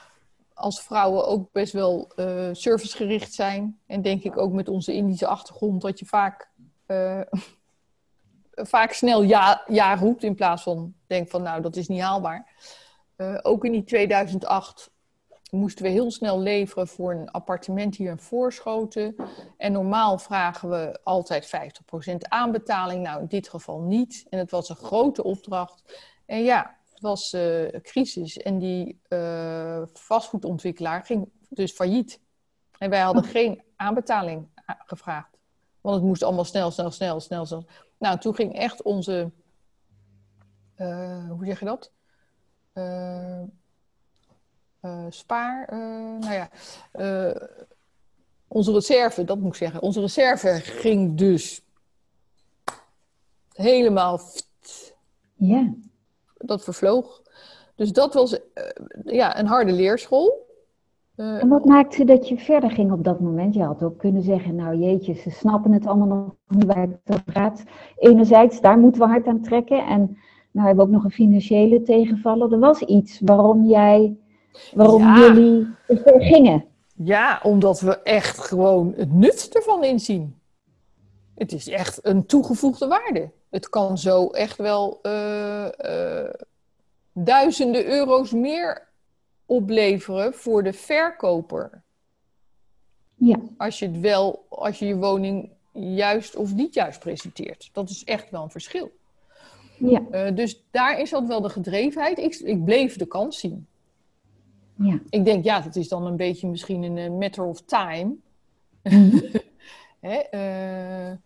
als 0.54 0.82
vrouwen 0.82 1.26
ook 1.26 1.52
best 1.52 1.72
wel 1.72 2.12
servicegericht 2.52 3.32
zijn. 3.32 3.80
En 3.86 4.02
denk 4.02 4.22
ik 4.22 4.38
ook 4.38 4.52
met 4.52 4.68
onze 4.68 4.92
Indische 4.92 5.26
achtergrond 5.26 5.82
dat 5.82 5.98
je 5.98 6.06
vaak, 6.06 6.48
vaak 8.74 8.92
snel 8.92 9.22
ja, 9.22 9.62
ja 9.66 9.96
roept 9.96 10.22
in 10.22 10.34
plaats 10.34 10.62
van 10.62 10.94
denk 11.06 11.28
van 11.28 11.42
nou 11.42 11.62
dat 11.62 11.76
is 11.76 11.88
niet 11.88 12.00
haalbaar. 12.00 12.46
ook 13.42 13.64
in 13.64 13.72
die 13.72 13.84
2008 13.84 14.92
moesten 15.52 15.84
we 15.84 15.90
heel 15.90 16.10
snel 16.10 16.40
leveren 16.40 16.88
voor 16.88 17.12
een 17.12 17.30
appartement 17.30 17.96
hier 17.96 18.10
in 18.10 18.18
Voorschoten. 18.18 19.14
En 19.56 19.72
normaal 19.72 20.18
vragen 20.18 20.70
we 20.70 21.00
altijd 21.02 21.46
50% 22.10 22.14
aanbetaling. 22.18 23.02
Nou, 23.02 23.20
in 23.20 23.26
dit 23.26 23.48
geval 23.48 23.80
niet. 23.80 24.26
En 24.30 24.38
het 24.38 24.50
was 24.50 24.68
een 24.68 24.76
grote 24.76 25.24
opdracht. 25.24 25.82
En 26.26 26.42
ja, 26.42 26.76
was 27.02 27.32
uh, 27.32 27.68
crisis. 27.82 28.36
En 28.38 28.58
die 28.58 29.00
uh, 29.08 29.82
vastgoedontwikkelaar 29.92 31.04
ging 31.04 31.28
dus 31.48 31.72
failliet. 31.72 32.20
En 32.78 32.90
wij 32.90 33.00
hadden 33.00 33.24
geen 33.24 33.62
aanbetaling 33.76 34.48
gevraagd. 34.86 35.38
Want 35.80 35.96
het 35.96 36.04
moest 36.04 36.22
allemaal 36.22 36.44
snel, 36.44 36.70
snel, 36.70 36.90
snel, 36.90 37.20
snel. 37.20 37.46
snel. 37.46 37.64
Nou, 37.98 38.18
toen 38.18 38.34
ging 38.34 38.54
echt 38.54 38.82
onze... 38.82 39.30
Uh, 40.76 41.30
hoe 41.30 41.44
zeg 41.44 41.58
je 41.58 41.64
dat? 41.64 41.90
spaar, 45.08 45.66
nou 46.18 46.32
ja, 46.32 46.48
onze 48.48 48.72
reserve, 48.72 49.24
dat 49.24 49.38
moet 49.38 49.48
ik 49.48 49.54
zeggen, 49.54 49.82
onze 49.82 50.00
reserve 50.00 50.60
ging 50.60 51.18
dus 51.18 51.62
helemaal, 53.52 54.20
ja. 55.34 55.74
Dat 56.42 56.64
vervloog. 56.64 57.22
Dus 57.74 57.92
dat 57.92 58.14
was 58.14 58.40
ja, 59.04 59.38
een 59.38 59.46
harde 59.46 59.72
leerschool. 59.72 60.50
en 61.16 61.48
wat 61.48 61.64
maakte 61.64 62.04
dat 62.04 62.28
je 62.28 62.38
verder 62.38 62.70
ging 62.70 62.92
op 62.92 63.04
dat 63.04 63.20
moment? 63.20 63.54
Je 63.54 63.62
had 63.62 63.82
ook 63.82 63.98
kunnen 63.98 64.22
zeggen, 64.22 64.54
nou 64.54 64.76
jeetje, 64.76 65.14
ze 65.14 65.30
snappen 65.30 65.72
het 65.72 65.86
allemaal 65.86 66.06
nog 66.06 66.34
niet 66.46 66.64
waar 66.64 66.88
het 66.88 67.18
over 67.18 67.32
gaat. 67.32 67.62
Enerzijds, 67.96 68.60
daar 68.60 68.78
moeten 68.78 69.00
we 69.00 69.08
hard 69.08 69.26
aan 69.26 69.42
trekken. 69.42 69.86
En 69.86 70.18
nou 70.50 70.66
hebben 70.66 70.76
we 70.76 70.90
ook 70.90 70.96
nog 70.96 71.04
een 71.04 71.10
financiële 71.10 71.82
tegenvallen. 71.82 72.52
Er 72.52 72.58
was 72.58 72.80
iets 72.80 73.20
waarom 73.20 73.64
jij 73.66 74.16
waarom 74.74 75.14
jullie 75.14 75.68
ervoor 75.86 76.20
gingen. 76.20 76.64
Ja, 76.94 77.40
omdat 77.42 77.80
we 77.80 78.02
echt 78.02 78.38
gewoon 78.38 78.92
het 78.96 79.12
nut 79.12 79.48
ervan 79.52 79.84
inzien. 79.84 80.40
Het 81.34 81.52
is 81.52 81.68
echt 81.68 81.98
een 82.02 82.26
toegevoegde 82.26 82.86
waarde. 82.86 83.30
Het 83.50 83.68
kan 83.68 83.98
zo 83.98 84.26
echt 84.26 84.56
wel 84.56 84.98
uh, 85.02 85.68
uh, 85.84 86.30
duizenden 87.12 87.86
euro's 87.86 88.32
meer 88.32 88.88
opleveren 89.46 90.34
voor 90.34 90.62
de 90.62 90.72
verkoper. 90.72 91.82
Ja. 93.14 93.36
Als 93.56 93.78
je 93.78 93.86
het 93.86 94.00
wel, 94.00 94.46
als 94.48 94.78
je 94.78 94.86
je 94.86 94.96
woning 94.96 95.50
juist 95.72 96.36
of 96.36 96.54
niet 96.54 96.74
juist 96.74 97.00
presenteert. 97.00 97.70
Dat 97.72 97.90
is 97.90 98.04
echt 98.04 98.30
wel 98.30 98.42
een 98.42 98.50
verschil. 98.50 98.92
Ja. 99.78 100.02
Uh, 100.10 100.36
dus 100.36 100.64
daar 100.70 101.00
is 101.00 101.10
dat 101.10 101.26
wel 101.26 101.40
de 101.40 101.48
gedrevenheid. 101.48 102.18
Ik, 102.18 102.34
ik 102.34 102.64
bleef 102.64 102.96
de 102.96 103.06
kans 103.06 103.38
zien. 103.38 103.66
Ja. 104.76 105.00
Ik 105.10 105.24
denk, 105.24 105.44
ja, 105.44 105.60
dat 105.60 105.76
is 105.76 105.88
dan 105.88 106.06
een 106.06 106.16
beetje 106.16 106.48
misschien 106.48 106.82
een 106.82 107.18
matter 107.18 107.44
of 107.44 107.60
time. 107.60 108.14
Mm. 108.82 109.22
Hè, 110.02 110.22
uh, 110.34 111.16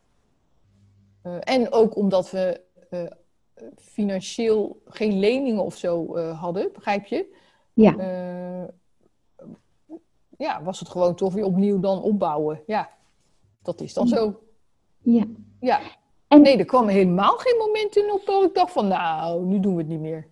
uh, 1.23 1.39
en 1.41 1.73
ook 1.73 1.97
omdat 1.97 2.31
we 2.31 2.61
financieel 3.77 4.83
geen 4.85 5.19
leningen 5.19 5.65
of 5.65 5.77
zo 5.77 6.19
hadden, 6.19 6.73
begrijp 6.73 7.07
je? 7.07 7.37
Ja. 7.73 7.95
ja, 10.37 10.63
was 10.63 10.79
het 10.79 10.89
gewoon 10.89 11.15
toch 11.15 11.35
weer 11.35 11.45
opnieuw 11.45 11.81
dan 11.81 12.03
opbouwen. 12.03 12.63
Ja, 12.67 12.91
dat 13.63 13.81
is 13.81 13.95
dan 13.95 14.09
zo. 14.09 14.41
Ja. 14.99 15.25
Ja. 15.61 15.81
En... 16.29 16.43
Nee, 16.43 16.59
er 16.59 16.65
kwam 16.65 16.89
helemaal 16.89 17.37
geen 17.37 17.57
moment 17.59 17.97
in 17.97 18.13
op 18.13 18.27
dat 18.27 18.45
ik 18.45 18.55
dacht 18.55 18.73
van, 18.73 18.89
nou, 18.89 19.45
nu 19.45 19.61
doen 19.61 19.75
we 19.75 19.81
het 19.81 19.91
niet 19.91 20.01
meer. 20.01 20.27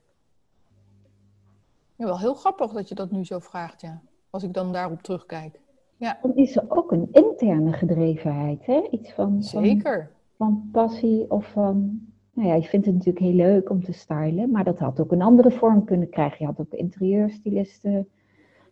Ja, 1.96 2.04
wel 2.04 2.18
heel 2.18 2.34
grappig 2.34 2.72
dat 2.72 2.88
je 2.88 2.94
dat 2.94 3.10
nu 3.10 3.24
zo 3.24 3.38
vraagt, 3.38 3.80
ja. 3.80 4.02
Als 4.30 4.42
ik 4.42 4.52
dan 4.52 4.72
daarop 4.72 5.02
terugkijk. 5.02 5.60
Ja. 6.04 6.18
Dan 6.22 6.34
is 6.34 6.56
er 6.56 6.64
ook 6.68 6.92
een 6.92 7.08
interne 7.12 7.72
gedrevenheid, 7.72 8.66
hè? 8.66 8.82
Iets 8.90 9.12
van, 9.12 9.42
Zeker. 9.42 10.10
Van, 10.36 10.46
van 10.46 10.68
passie 10.72 11.30
of 11.30 11.46
van... 11.46 12.00
Nou 12.32 12.48
ja, 12.48 12.54
je 12.54 12.62
vindt 12.62 12.86
het 12.86 12.94
natuurlijk 12.94 13.24
heel 13.24 13.34
leuk 13.34 13.70
om 13.70 13.84
te 13.84 13.92
stylen, 13.92 14.50
maar 14.50 14.64
dat 14.64 14.78
had 14.78 15.00
ook 15.00 15.12
een 15.12 15.22
andere 15.22 15.50
vorm 15.50 15.84
kunnen 15.84 16.08
krijgen. 16.08 16.36
Je 16.38 16.44
had 16.44 16.60
ook 16.60 16.72
interieurstylisten 16.72 18.08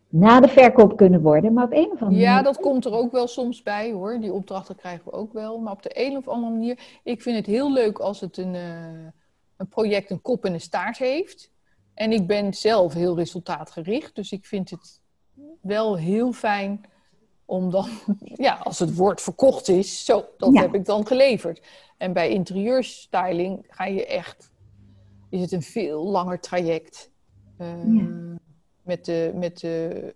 na 0.09 0.39
de 0.39 0.47
verkoop 0.47 0.97
kunnen 0.97 1.21
worden, 1.21 1.53
maar 1.53 1.65
op 1.65 1.71
een 1.71 1.91
of 1.91 1.91
andere 1.91 2.05
manier... 2.05 2.21
Ja, 2.21 2.41
dat 2.41 2.59
komt 2.59 2.85
er 2.85 2.93
ook 2.93 3.11
wel 3.11 3.27
soms 3.27 3.63
bij 3.63 3.91
hoor. 3.91 4.19
Die 4.19 4.33
opdrachten 4.33 4.75
krijgen 4.75 5.05
we 5.05 5.11
ook 5.11 5.33
wel. 5.33 5.59
Maar 5.59 5.73
op 5.73 5.83
de 5.83 5.91
een 5.93 6.17
of 6.17 6.27
andere 6.27 6.51
manier... 6.51 6.99
Ik 7.03 7.21
vind 7.21 7.37
het 7.37 7.45
heel 7.45 7.71
leuk 7.71 7.99
als 7.99 8.19
het 8.19 8.37
een, 8.37 8.53
uh, 8.53 9.07
een 9.57 9.67
project 9.67 10.11
een 10.11 10.21
kop 10.21 10.45
en 10.45 10.53
een 10.53 10.61
staart 10.61 10.97
heeft. 10.97 11.51
En 11.93 12.11
ik 12.11 12.27
ben 12.27 12.53
zelf 12.53 12.93
heel 12.93 13.15
resultaatgericht, 13.15 14.15
dus 14.15 14.31
ik 14.31 14.45
vind 14.45 14.69
het 14.69 15.01
wel 15.61 15.97
heel 15.97 16.31
fijn 16.31 16.85
om 17.45 17.71
dan, 17.71 17.89
ja, 18.47 18.53
als 18.53 18.79
het 18.79 18.95
woord 18.95 19.21
verkocht 19.21 19.67
is, 19.67 20.05
zo, 20.05 20.25
dat 20.37 20.57
heb 20.57 20.75
ik 20.75 20.85
dan 20.85 21.07
geleverd. 21.07 21.61
En 21.97 22.13
bij 22.13 22.29
interieurstyling 22.29 23.65
ga 23.69 23.85
je 23.85 24.05
echt, 24.05 24.51
is 25.29 25.41
het 25.41 25.51
een 25.51 25.61
veel 25.61 26.03
langer 26.03 26.39
traject. 26.39 27.11
Uh, 27.57 28.37
met, 28.81 29.05
de, 29.05 29.31
met 29.35 29.59
de 29.59 30.13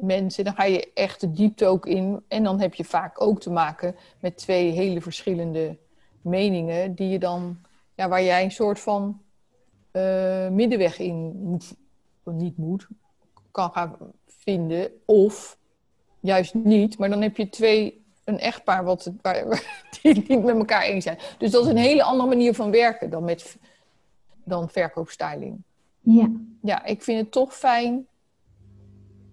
mensen, 0.00 0.44
dan 0.44 0.54
ga 0.54 0.64
je 0.64 0.92
echt 0.92 1.20
de 1.20 1.32
diepte 1.32 1.66
ook 1.66 1.86
in. 1.86 2.22
En 2.28 2.44
dan 2.44 2.60
heb 2.60 2.74
je 2.74 2.84
vaak 2.84 3.20
ook 3.20 3.40
te 3.40 3.50
maken 3.50 3.96
met 4.20 4.36
twee 4.36 4.70
hele 4.70 5.00
verschillende 5.00 5.78
meningen, 6.22 6.94
die 6.94 7.08
je 7.08 7.18
dan, 7.18 7.58
ja, 7.94 8.08
waar 8.08 8.22
jij 8.22 8.44
een 8.44 8.50
soort 8.50 8.80
van 8.80 9.20
uh, 9.92 10.48
middenweg 10.48 10.98
in 10.98 11.40
moet, 11.42 11.74
niet 12.24 12.56
moet, 12.56 12.88
kan 13.50 13.70
gaan 13.70 13.96
vinden. 14.26 14.90
Of 15.04 15.58
juist 16.26 16.54
niet, 16.54 16.98
maar 16.98 17.08
dan 17.08 17.22
heb 17.22 17.36
je 17.36 17.48
twee, 17.48 18.04
een 18.24 18.38
echtpaar 18.38 18.84
wat, 18.84 19.10
waar, 19.22 19.44
die 20.02 20.12
het 20.12 20.28
niet 20.28 20.44
met 20.44 20.56
elkaar 20.56 20.82
eens 20.82 21.04
zijn. 21.04 21.18
Dus 21.38 21.50
dat 21.50 21.64
is 21.64 21.70
een 21.70 21.76
hele 21.76 22.02
andere 22.02 22.28
manier 22.28 22.54
van 22.54 22.70
werken 22.70 23.10
dan, 23.10 23.24
met, 23.24 23.56
dan 24.44 24.68
verkoopstyling. 24.68 25.62
Ja. 26.00 26.30
Ja, 26.62 26.84
ik 26.84 27.02
vind 27.02 27.20
het 27.20 27.30
toch 27.30 27.54
fijn 27.54 28.06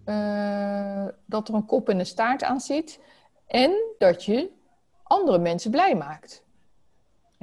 uh, 0.05 1.07
dat 1.25 1.47
er 1.47 1.53
een 1.53 1.65
kop 1.65 1.89
en 1.89 1.99
een 1.99 2.05
staart 2.05 2.43
aan 2.43 2.59
zit. 2.59 2.99
En 3.47 3.71
dat 3.97 4.23
je 4.23 4.49
andere 5.03 5.37
mensen 5.37 5.71
blij 5.71 5.95
maakt 5.95 6.43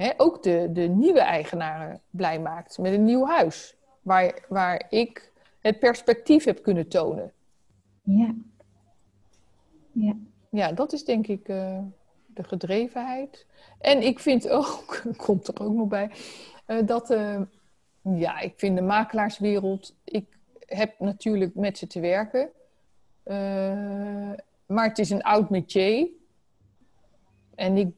hè, 0.01 0.11
ook 0.17 0.43
de, 0.43 0.69
de 0.73 0.81
nieuwe 0.81 1.19
eigenaren 1.19 2.01
blij 2.09 2.39
maakt 2.39 2.77
met 2.77 2.93
een 2.93 3.03
nieuw 3.03 3.25
huis. 3.25 3.75
Waar, 4.01 4.45
waar 4.49 4.85
ik 4.89 5.31
het 5.59 5.79
perspectief 5.79 6.43
heb 6.43 6.63
kunnen 6.63 6.87
tonen. 6.87 7.31
Ja. 8.01 8.33
Ja, 9.91 10.15
ja 10.49 10.71
dat 10.71 10.93
is 10.93 11.05
denk 11.05 11.27
ik 11.27 11.47
uh, 11.47 11.79
de 12.25 12.43
gedrevenheid. 12.43 13.45
En 13.79 14.01
ik 14.01 14.19
vind 14.19 14.49
ook, 14.49 15.01
komt 15.25 15.47
er 15.47 15.61
ook 15.61 15.73
nog 15.73 15.87
bij, 15.87 16.11
uh, 16.67 16.85
dat, 16.85 17.11
uh, 17.11 17.41
ja, 18.01 18.39
ik 18.39 18.53
vind 18.55 18.75
de 18.75 18.83
makelaarswereld, 18.83 19.95
ik 20.03 20.37
heb 20.59 20.99
natuurlijk 20.99 21.55
met 21.55 21.77
ze 21.77 21.87
te 21.87 21.99
werken. 21.99 22.49
maar 24.65 24.87
het 24.87 24.99
is 24.99 25.09
een 25.09 25.23
oud 25.23 25.49
métier. 25.49 26.07
En 27.55 27.77
ik 27.77 27.95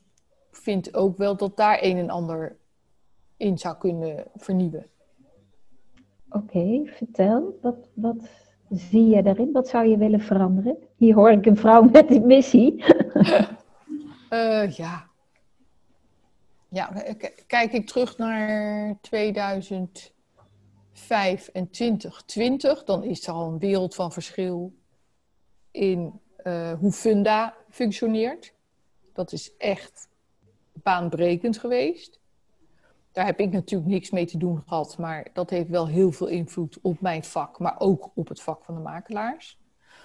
vind 0.51 0.93
ook 0.93 1.17
wel 1.17 1.38
dat 1.38 1.58
daar 1.58 1.79
een 1.82 1.97
en 1.97 2.10
ander 2.10 2.58
in 3.38 3.58
zou 3.58 3.77
kunnen 3.77 4.25
vernieuwen. 4.36 4.86
Oké, 6.29 6.82
vertel. 6.86 7.60
Wat, 7.62 7.89
wat 7.93 8.29
zie 8.74 9.08
je 9.08 9.24
daarin? 9.24 9.52
Wat 9.52 9.68
zou 9.68 9.88
je 9.88 9.98
willen 9.98 10.22
veranderen? 10.22 10.78
Hier 10.96 11.16
hoor 11.16 11.32
ik 11.32 11.46
een 11.46 11.58
vrouw 11.58 11.82
met 11.92 12.12
een 12.12 12.26
missie. 12.26 12.84
uh, 14.30 14.70
ja. 14.82 15.12
Ja, 16.70 16.94
kijk 17.48 17.74
ik 17.74 17.88
terug 17.88 18.18
naar 18.18 18.96
2005 19.02 20.12
en 21.48 21.70
2020, 21.70 22.84
dan 22.84 23.04
is 23.04 23.28
er 23.28 23.34
al 23.34 23.48
een 23.48 23.60
wereld 23.60 23.96
van 23.96 24.12
verschil 24.12 24.74
in 25.72 26.20
uh, 26.44 26.74
hoe 26.80 26.92
Funda 26.92 27.56
functioneert. 27.70 28.54
Dat 29.14 29.32
is 29.32 29.58
echt 29.58 30.08
baanbrekend 30.74 31.58
geweest. 31.58 32.20
Daar 33.13 33.26
heb 33.26 33.39
ik 33.39 33.52
natuurlijk 33.52 33.91
niks 33.91 34.10
mee 34.10 34.26
te 34.26 34.38
doen 34.38 34.63
gehad, 34.67 34.97
maar 34.97 35.28
dat 35.34 35.49
heeft 35.49 35.69
wel 35.69 35.88
heel 35.88 36.12
veel 36.12 36.28
invloed 36.28 36.80
op 36.82 37.02
mijn 37.02 37.23
vak, 37.23 37.60
maar 37.60 37.76
ook 37.80 38.12
op 38.13 38.28
het 38.28 38.41
vak 38.41 38.63
van 38.63 38.76
de 38.76 38.82
makelaars. 38.82 39.60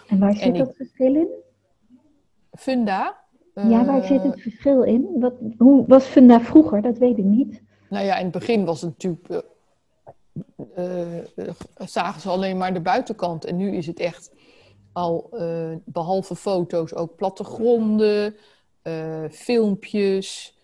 En 0.09 0.19
waar 0.19 0.35
zit 0.35 0.57
dat 0.57 0.77
verschil 0.77 1.15
in? 1.15 1.29
Funda. 2.53 3.19
Ja, 3.55 3.85
waar 3.85 4.05
zit 4.05 4.23
het 4.23 4.35
eh, 4.35 4.43
verschil 4.43 4.83
in? 4.83 5.09
Wat, 5.21 5.35
hoe 5.59 5.85
was 5.87 6.05
Funda 6.05 6.41
vroeger? 6.41 6.83
Dat 6.83 6.99
weet 6.99 7.19
ik 7.19 7.25
niet. 7.25 7.63
Nou 7.89 8.05
ja, 8.05 8.17
in 8.17 8.23
het 8.23 8.33
begin 8.33 8.65
was 8.65 8.81
het 8.81 8.91
natuurlijk 8.91 9.47
zagen 11.85 12.21
ze 12.21 12.29
alleen 12.29 12.57
maar 12.57 12.75
de 12.75 12.81
buitenkant. 12.81 13.45
En 13.45 13.57
nu 13.57 13.77
is 13.77 13.87
het 13.87 14.01
echt 14.01 14.33
al, 14.93 15.31
behalve 15.85 16.37
foto's, 16.37 16.95
ook 16.95 17.17
plattegronden, 17.17 18.37
filmpjes. 19.31 20.59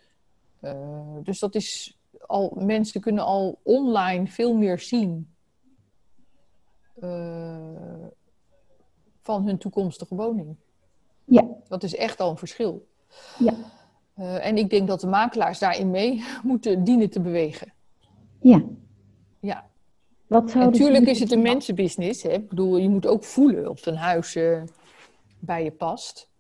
dus 1.23 1.39
dat 1.39 1.55
is 1.55 1.99
al, 2.27 2.57
mensen 2.59 3.01
kunnen 3.01 3.25
al 3.25 3.59
online 3.63 4.27
veel 4.27 4.55
meer 4.55 4.79
zien 4.79 5.29
van 9.23 9.45
hun 9.45 9.59
toekomstige 9.59 10.15
woning. 10.15 10.57
Ja. 11.25 11.47
Dat 11.69 11.83
is 11.83 11.97
echt 11.97 12.21
al 12.21 12.31
een 12.31 12.37
verschil. 12.37 12.87
Ja. 13.39 13.55
Uh, 14.19 14.47
en 14.47 14.57
ik 14.57 14.71
denk 14.71 14.89
dat 14.89 15.01
de 15.01 15.07
makelaars 15.07 15.59
daarin 15.59 15.91
mee 15.91 16.25
moeten 16.43 16.85
dienen 16.85 17.11
te 17.11 17.21
bewegen. 17.21 17.73
Ja. 18.41 18.63
Ja. 19.41 19.69
Wat 20.27 20.55
Natuurlijk 20.55 21.07
is 21.07 21.21
het 21.21 21.33
een 21.33 21.43
mensenbusiness. 21.43 22.23
Hè? 22.23 22.29
Ik 22.29 22.49
bedoel, 22.49 22.77
je 22.77 22.89
moet 22.89 23.07
ook 23.07 23.25
voelen 23.25 23.71
of 23.71 23.87
een 23.87 23.97
huis 23.97 24.35
uh, 24.35 24.63
bij 25.39 25.65
je 25.65 25.71
past. 25.71 26.31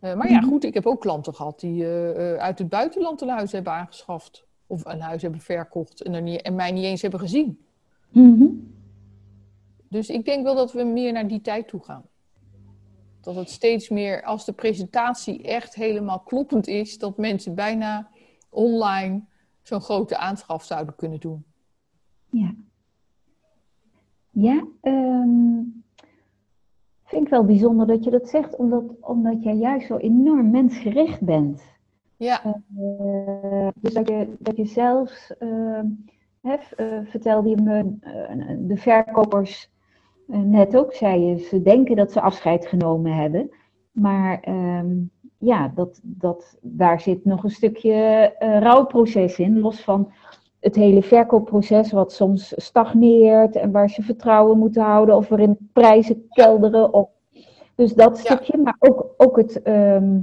Uh, 0.00 0.14
maar 0.14 0.30
ja, 0.30 0.38
mhm. 0.38 0.48
goed, 0.48 0.64
ik 0.64 0.74
heb 0.74 0.86
ook 0.86 1.00
klanten 1.00 1.34
gehad 1.34 1.60
die 1.60 1.86
uit 2.38 2.58
het 2.58 2.68
buitenland 2.68 3.20
een 3.20 3.28
huis 3.28 3.52
hebben 3.52 3.72
aangeschaft. 3.72 4.46
Of 4.72 4.84
een 4.84 5.00
huis 5.00 5.22
hebben 5.22 5.40
verkocht 5.40 6.02
en, 6.02 6.14
er 6.14 6.22
niet, 6.22 6.42
en 6.42 6.54
mij 6.54 6.72
niet 6.72 6.84
eens 6.84 7.02
hebben 7.02 7.20
gezien. 7.20 7.58
Mm 8.10 8.72
Dus 9.88 10.08
ik 10.08 10.24
denk 10.24 10.44
wel 10.44 10.54
dat 10.54 10.72
we 10.72 10.84
meer 10.84 11.12
naar 11.12 11.28
die 11.28 11.40
tijd 11.40 11.68
toe 11.68 11.82
gaan. 11.82 12.04
Dat 13.20 13.34
het 13.34 13.50
steeds 13.50 13.88
meer, 13.88 14.22
als 14.22 14.44
de 14.44 14.52
presentatie 14.52 15.42
echt 15.42 15.74
helemaal 15.74 16.20
kloppend 16.20 16.66
is, 16.66 16.98
dat 16.98 17.16
mensen 17.16 17.54
bijna 17.54 18.08
online 18.48 19.24
zo'n 19.62 19.80
grote 19.80 20.16
aanschaf 20.16 20.64
zouden 20.64 20.94
kunnen 20.94 21.20
doen. 21.20 21.44
Ja. 22.30 22.54
Ja, 24.30 24.66
um, 24.82 25.84
vind 27.04 27.24
ik 27.24 27.28
wel 27.28 27.44
bijzonder 27.44 27.86
dat 27.86 28.04
je 28.04 28.10
dat 28.10 28.28
zegt, 28.28 28.56
omdat, 28.56 28.84
omdat 29.00 29.42
jij 29.42 29.56
juist 29.56 29.86
zo 29.86 29.96
enorm 29.96 30.50
mensgericht 30.50 31.20
bent. 31.20 31.71
Ja. 32.22 32.42
Uh, 32.78 33.68
dus 33.74 33.92
dat 33.92 34.08
je, 34.08 34.36
dat 34.38 34.56
je 34.56 34.64
zelfs, 34.64 35.34
uh, 35.40 35.80
hè, 36.40 36.56
uh, 36.76 37.06
vertelde 37.06 37.48
je 37.48 37.56
me, 37.56 37.96
de 38.58 38.76
verkopers 38.76 39.70
eh, 40.28 40.38
net 40.38 40.76
ook 40.76 40.92
zei, 40.94 41.38
ze 41.38 41.62
denken 41.62 41.96
dat 41.96 42.12
ze 42.12 42.20
afscheid 42.20 42.66
genomen 42.66 43.12
hebben. 43.12 43.50
Maar 43.92 44.40
ehm, 44.40 44.88
ja, 45.38 45.72
dat, 45.74 46.00
dat, 46.02 46.58
daar 46.60 47.00
zit 47.00 47.24
nog 47.24 47.44
een 47.44 47.50
stukje 47.50 48.32
rouwproces 48.60 49.38
in, 49.38 49.58
los 49.58 49.80
van 49.80 50.12
het 50.60 50.74
hele 50.74 51.02
verkoopproces, 51.02 51.92
wat 51.92 52.12
soms 52.12 52.52
stagneert 52.56 53.56
en 53.56 53.70
waar 53.70 53.90
ze 53.90 54.02
vertrouwen 54.02 54.58
moeten 54.58 54.82
houden 54.82 55.16
of 55.16 55.28
waarin 55.28 55.70
prijzen 55.72 56.28
kelderen. 56.28 56.92
Of, 56.92 57.08
dus 57.74 57.94
dat 57.94 58.18
stukje, 58.18 58.58
maar 58.58 58.76
ook, 58.78 59.14
ook 59.16 59.36
het, 59.36 59.62
ehm, 59.62 60.18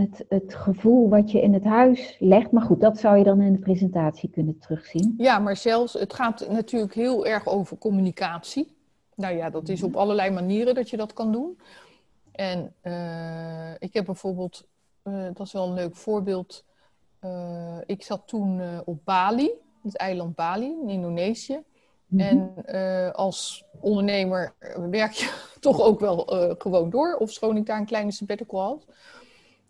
het, 0.00 0.24
het 0.28 0.54
gevoel 0.54 1.08
wat 1.08 1.30
je 1.30 1.40
in 1.40 1.54
het 1.54 1.64
huis 1.64 2.16
legt. 2.18 2.50
Maar 2.50 2.62
goed, 2.62 2.80
dat 2.80 2.98
zou 2.98 3.16
je 3.16 3.24
dan 3.24 3.40
in 3.40 3.52
de 3.52 3.58
presentatie 3.58 4.30
kunnen 4.30 4.58
terugzien. 4.58 5.14
Ja, 5.18 5.38
maar 5.38 5.56
zelfs, 5.56 5.92
het 5.92 6.14
gaat 6.14 6.48
natuurlijk 6.48 6.94
heel 6.94 7.26
erg 7.26 7.46
over 7.46 7.78
communicatie. 7.78 8.76
Nou 9.14 9.36
ja, 9.36 9.50
dat 9.50 9.68
is 9.68 9.82
op 9.82 9.96
allerlei 9.96 10.30
manieren 10.30 10.74
dat 10.74 10.90
je 10.90 10.96
dat 10.96 11.12
kan 11.12 11.32
doen. 11.32 11.58
En 12.32 12.74
uh, 12.82 13.70
ik 13.78 13.94
heb 13.94 14.04
bijvoorbeeld, 14.04 14.66
uh, 15.04 15.24
dat 15.32 15.46
is 15.46 15.52
wel 15.52 15.66
een 15.66 15.74
leuk 15.74 15.96
voorbeeld. 15.96 16.64
Uh, 17.24 17.78
ik 17.86 18.02
zat 18.02 18.22
toen 18.26 18.60
op 18.84 19.04
Bali, 19.04 19.50
het 19.82 19.96
eiland 19.96 20.34
Bali 20.34 20.76
in 20.82 20.88
Indonesië. 20.88 21.62
Mm 22.06 22.20
-hmm. 22.20 22.28
En 22.28 23.12
als 23.14 23.64
ondernemer 23.80 24.54
werk 24.90 25.12
je 25.12 25.46
toch 25.60 25.80
ook 25.80 26.00
wel 26.00 26.24
gewoon 26.58 26.90
door, 26.90 27.16
of 27.16 27.30
schoon 27.30 27.56
ik 27.56 27.66
daar 27.66 27.78
een 27.78 27.86
kleine 27.86 28.12
sabbatical 28.12 28.60
had. 28.60 28.86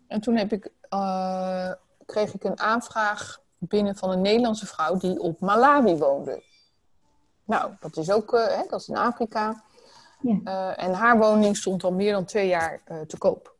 En 0.07 0.21
toen 0.21 0.35
heb 0.35 0.51
ik, 0.51 0.71
uh, 0.93 1.71
kreeg 2.05 2.33
ik 2.33 2.43
een 2.43 2.59
aanvraag 2.59 3.41
binnen 3.57 3.95
van 3.95 4.11
een 4.11 4.21
Nederlandse 4.21 4.65
vrouw 4.65 4.97
die 4.97 5.19
op 5.19 5.39
Malawi 5.39 5.95
woonde. 5.95 6.43
Nou, 7.43 7.71
dat 7.79 7.97
is 7.97 8.11
ook, 8.11 8.33
uh, 8.33 8.47
hè, 8.47 8.63
dat 8.69 8.79
is 8.79 8.87
in 8.87 8.97
Afrika. 8.97 9.63
Ja. 10.21 10.39
Uh, 10.43 10.83
en 10.83 10.93
haar 10.93 11.17
woning 11.17 11.57
stond 11.57 11.83
al 11.83 11.93
meer 11.93 12.11
dan 12.11 12.25
twee 12.25 12.47
jaar 12.47 12.81
te 13.07 13.17
koop. 13.17 13.55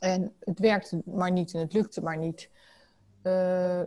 En 0.00 0.34
het 0.38 0.58
werkte 0.58 1.02
maar 1.04 1.30
niet 1.30 1.54
en 1.54 1.60
het 1.60 1.72
lukte 1.72 2.02
maar 2.02 2.16
niet. 2.16 2.48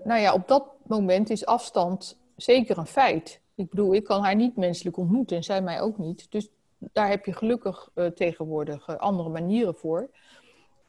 nou 0.04 0.16
ja, 0.16 0.34
op 0.34 0.48
dat 0.48 0.66
moment 0.84 1.30
is 1.30 1.46
afstand 1.46 2.18
zeker 2.36 2.78
een 2.78 2.88
feit. 2.88 3.40
Ik 3.56 3.70
bedoel, 3.70 3.94
ik 3.94 4.04
kan 4.04 4.24
haar 4.24 4.36
niet 4.36 4.56
menselijk 4.56 4.98
ontmoeten 4.98 5.38
en 5.38 5.44
zij 5.44 5.62
mij 5.62 5.82
ook 5.82 5.98
niet. 5.98 6.32
Dus 6.32 6.50
daar 6.78 7.10
heb 7.10 7.26
je 7.26 7.34
gelukkig 7.34 7.90
tegenwoordig 8.16 8.98
andere 8.98 9.30
manieren 9.30 9.76
voor. 9.76 10.10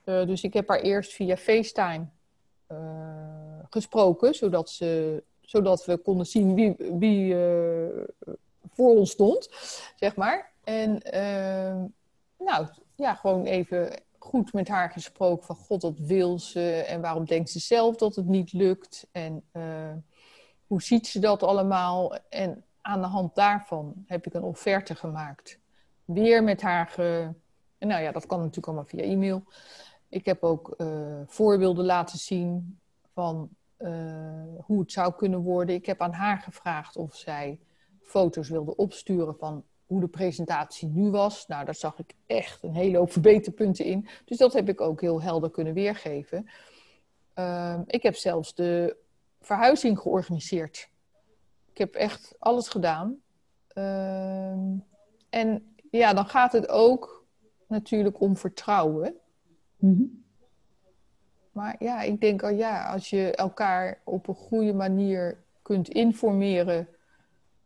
Uh, 0.06 0.26
dus 0.26 0.42
ik 0.42 0.52
heb 0.52 0.68
haar 0.68 0.80
eerst 0.80 1.12
via 1.12 1.36
FaceTime 1.36 2.06
uh, 2.72 2.78
gesproken, 3.70 4.34
zodat, 4.34 4.70
ze, 4.70 5.22
zodat 5.40 5.84
we 5.84 5.96
konden 5.96 6.26
zien 6.26 6.54
wie, 6.54 6.74
wie 6.78 7.34
uh, 7.34 8.04
voor 8.74 8.96
ons 8.96 9.10
stond, 9.10 9.48
zeg 9.96 10.16
maar. 10.16 10.50
En 10.64 11.02
ehm, 11.02 11.84
nou, 12.38 12.66
ja, 12.94 13.14
gewoon 13.14 13.44
even 13.44 14.00
goed 14.18 14.52
met 14.52 14.68
haar 14.68 14.90
gesproken 14.90 15.46
van 15.46 15.56
God, 15.56 15.82
wat 15.82 15.98
wil 15.98 16.38
ze 16.38 16.84
en 16.88 17.00
waarom 17.00 17.24
denkt 17.24 17.50
ze 17.50 17.58
zelf 17.58 17.96
dat 17.96 18.16
het 18.16 18.26
niet 18.26 18.52
lukt 18.52 19.06
en 19.12 19.44
hoe 20.66 20.82
ziet 20.82 21.06
ze 21.06 21.18
dat 21.18 21.42
allemaal. 21.42 22.16
En 22.28 22.64
aan 22.80 23.00
de 23.00 23.06
hand 23.06 23.34
daarvan 23.34 24.04
heb 24.06 24.26
ik 24.26 24.34
een 24.34 24.42
offerte 24.42 24.94
gemaakt. 24.94 25.58
Weer 26.04 26.42
met 26.42 26.62
haar. 26.62 26.94
Nou 27.78 28.02
ja, 28.02 28.12
dat 28.12 28.26
kan 28.26 28.38
natuurlijk 28.38 28.66
allemaal 28.66 28.84
via 28.84 29.02
e-mail. 29.02 29.44
Ik 30.16 30.24
heb 30.24 30.42
ook 30.42 30.74
uh, 30.78 30.88
voorbeelden 31.26 31.84
laten 31.84 32.18
zien 32.18 32.78
van 33.12 33.48
uh, 33.78 33.90
hoe 34.60 34.80
het 34.80 34.92
zou 34.92 35.14
kunnen 35.14 35.40
worden. 35.40 35.74
Ik 35.74 35.86
heb 35.86 36.00
aan 36.00 36.12
haar 36.12 36.38
gevraagd 36.38 36.96
of 36.96 37.14
zij 37.14 37.58
foto's 38.02 38.48
wilde 38.48 38.76
opsturen 38.76 39.36
van 39.36 39.64
hoe 39.86 40.00
de 40.00 40.08
presentatie 40.08 40.88
nu 40.88 41.10
was. 41.10 41.46
Nou, 41.46 41.64
daar 41.64 41.74
zag 41.74 41.98
ik 41.98 42.14
echt 42.26 42.62
een 42.62 42.74
hele 42.74 42.96
hoop 42.96 43.12
verbeterpunten 43.12 43.84
in. 43.84 44.08
Dus 44.24 44.38
dat 44.38 44.52
heb 44.52 44.68
ik 44.68 44.80
ook 44.80 45.00
heel 45.00 45.22
helder 45.22 45.50
kunnen 45.50 45.74
weergeven. 45.74 46.48
Uh, 47.34 47.78
ik 47.86 48.02
heb 48.02 48.14
zelfs 48.14 48.54
de 48.54 48.96
verhuizing 49.40 49.98
georganiseerd. 49.98 50.90
Ik 51.72 51.78
heb 51.78 51.94
echt 51.94 52.34
alles 52.38 52.68
gedaan. 52.68 53.16
Ehm, 53.68 54.78
en 55.30 55.76
ja, 55.90 56.12
dan 56.12 56.26
gaat 56.26 56.52
het 56.52 56.68
ook 56.68 57.24
natuurlijk 57.66 58.20
om 58.20 58.36
vertrouwen. 58.36 59.20
Mm 59.76 60.24
Maar 61.52 61.76
ja, 61.78 62.00
ik 62.00 62.20
denk 62.20 62.42
al 62.42 62.50
ja, 62.50 62.92
als 62.92 63.10
je 63.10 63.34
elkaar 63.34 64.00
op 64.04 64.28
een 64.28 64.34
goede 64.34 64.74
manier 64.74 65.44
kunt 65.62 65.88
informeren 65.88 66.88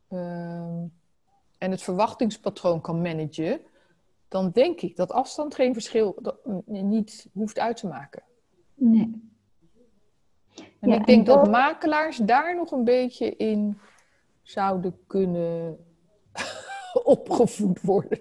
uh, 0.09 0.83
en 1.59 1.71
het 1.71 1.83
verwachtingspatroon 1.83 2.81
kan 2.81 3.03
managen, 3.03 3.61
dan 4.29 4.51
denk 4.51 4.81
ik 4.81 4.97
dat 4.97 5.13
afstand 5.13 5.55
geen 5.55 5.73
verschil 5.73 6.17
dat, 6.21 6.37
niet 6.67 7.29
hoeft 7.33 7.59
uit 7.59 7.77
te 7.77 7.87
maken. 7.87 8.23
Nee. 8.75 9.31
En 10.81 10.89
ja, 10.89 10.95
ik 10.95 11.07
denk 11.07 11.19
en 11.19 11.35
dat 11.35 11.51
makelaars 11.51 12.17
daar 12.17 12.57
nog 12.57 12.71
een 12.71 12.85
beetje 12.85 13.37
in 13.37 13.79
zouden 14.43 14.99
kunnen 15.07 15.79
opgevoed 17.03 17.81
worden. 17.81 18.21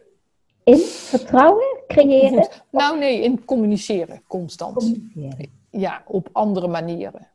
In 0.70 0.78
vertrouwen 0.78 1.84
creëren? 1.88 2.48
Nou 2.70 3.00
nee, 3.00 3.24
in 3.24 3.46
communiceren, 3.46 4.22
constant. 4.28 4.76
Communiceren. 4.76 5.52
Ja, 5.70 6.04
op 6.08 6.30
andere 6.32 6.68
manieren. 6.68 7.28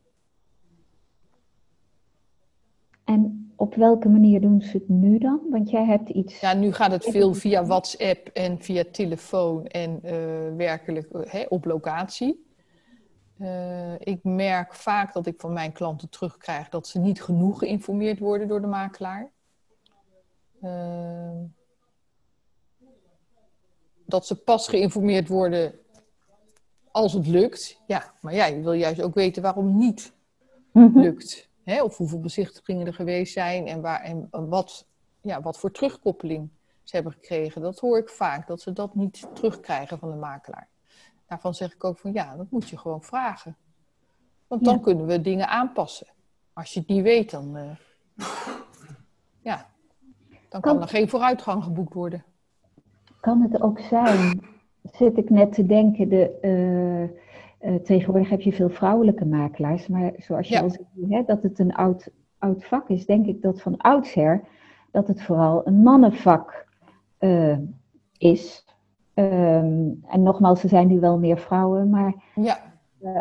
En 3.05 3.53
op 3.57 3.75
welke 3.75 4.09
manier 4.09 4.41
doen 4.41 4.61
ze 4.63 4.71
het 4.77 4.89
nu 4.89 5.19
dan? 5.19 5.41
Want 5.51 5.71
jij 5.71 5.85
hebt 5.85 6.09
iets. 6.09 6.41
Ja, 6.41 6.55
nu 6.55 6.73
gaat 6.73 6.91
het 6.91 7.05
veel 7.05 7.35
via 7.35 7.65
WhatsApp 7.65 8.29
en 8.29 8.59
via 8.61 8.85
telefoon 8.93 9.67
en 9.67 10.01
uh, 10.05 10.11
werkelijk 10.57 11.13
uh, 11.13 11.45
op 11.49 11.65
locatie. 11.65 12.47
Uh, 13.39 13.93
ik 13.99 14.19
merk 14.23 14.75
vaak 14.75 15.13
dat 15.13 15.27
ik 15.27 15.41
van 15.41 15.53
mijn 15.53 15.73
klanten 15.73 16.11
terugkrijg 16.11 16.69
dat 16.69 16.87
ze 16.87 16.99
niet 16.99 17.23
genoeg 17.23 17.59
geïnformeerd 17.59 18.19
worden 18.19 18.49
door 18.49 18.61
de 18.61 18.67
makelaar 18.67 19.33
dat 24.15 24.27
ze 24.27 24.35
pas 24.37 24.69
geïnformeerd 24.69 25.29
worden 25.29 25.79
als 26.91 27.13
het 27.13 27.27
lukt. 27.27 27.81
Ja, 27.87 28.13
maar 28.21 28.35
ja, 28.35 28.47
je 28.47 28.61
wil 28.61 28.73
juist 28.73 29.03
ook 29.03 29.15
weten 29.15 29.43
waarom 29.43 29.77
niet 29.77 30.13
mhm. 30.73 30.99
lukt. 30.99 31.49
Hè? 31.63 31.83
Of 31.83 31.97
hoeveel 31.97 32.21
bezichtigingen 32.21 32.87
er 32.87 32.95
geweest 32.95 33.33
zijn 33.33 33.67
en, 33.67 33.81
waar, 33.81 34.01
en 34.01 34.29
wat, 34.31 34.87
ja, 35.21 35.43
wat 35.43 35.59
voor 35.59 35.71
terugkoppeling 35.71 36.51
ze 36.83 36.95
hebben 36.95 37.13
gekregen. 37.13 37.63
Dat 37.63 37.79
hoor 37.79 37.99
ik 37.99 38.09
vaak, 38.09 38.47
dat 38.47 38.61
ze 38.61 38.73
dat 38.73 38.95
niet 38.95 39.27
terugkrijgen 39.33 39.99
van 39.99 40.11
de 40.11 40.17
makelaar. 40.17 40.69
Daarvan 41.27 41.55
zeg 41.55 41.75
ik 41.75 41.85
ook 41.85 41.99
van 41.99 42.13
ja, 42.13 42.37
dat 42.37 42.51
moet 42.51 42.69
je 42.69 42.79
gewoon 42.79 43.03
vragen. 43.03 43.57
Want 44.47 44.65
dan 44.65 44.81
kunnen 44.81 45.07
we 45.07 45.21
dingen 45.21 45.49
aanpassen. 45.49 46.07
Als 46.53 46.73
je 46.73 46.81
het 46.81 46.89
niet 46.89 47.03
weet, 47.03 47.31
dan. 47.31 47.57
Uh... 47.57 47.71
ja, 49.51 49.71
dan 50.49 50.61
kan, 50.61 50.81
er 50.81 50.89
geen 50.89 51.09
vooruitgang 51.09 51.65
geboekt 51.65 51.95
worden. 51.95 52.25
Kan 53.25 53.41
het 53.41 53.63
ook 53.63 53.79
zijn, 53.79 54.41
zit 54.83 55.19
ik 55.19 55.31
net 55.31 55.53
te 55.53 55.67
denken, 55.67 56.09
de, 56.09 56.39
eh, 56.41 57.03
eh, 57.03 57.83
tegenwoordig 57.83 58.31
heb 58.31 58.41
je 58.41 58.53
veel 58.53 58.69
vrouwelijke 58.69 59.25
makelaars, 59.25 59.89
maar 59.89 60.13
zoals 60.17 60.49
je 60.49 60.61
al 60.61 60.71
zei, 60.71 60.87
hè, 61.09 61.23
dat 61.27 61.43
het 61.43 61.59
een 61.59 61.75
oud, 61.75 62.11
oud 62.39 62.65
vak 62.65 62.89
is, 62.89 63.07
denk 63.07 63.27
ik 63.27 63.43
dat 63.43 63.63
van 63.63 63.77
oudsher 63.77 64.45
dat 64.91 65.09
het 65.09 65.23
vooral 65.23 65.67
een 65.67 65.83
mannenvak 65.83 66.67
uh, 67.21 67.59
is. 68.19 68.65
Ehm, 69.15 69.91
en 70.09 70.23
nogmaals, 70.23 70.63
er 70.63 70.69
zijn 70.69 70.89
nu 70.89 71.01
wel 71.01 71.19
meer 71.19 71.39
vrouwen, 71.39 71.91
maar 71.91 72.15
ja. 72.35 72.59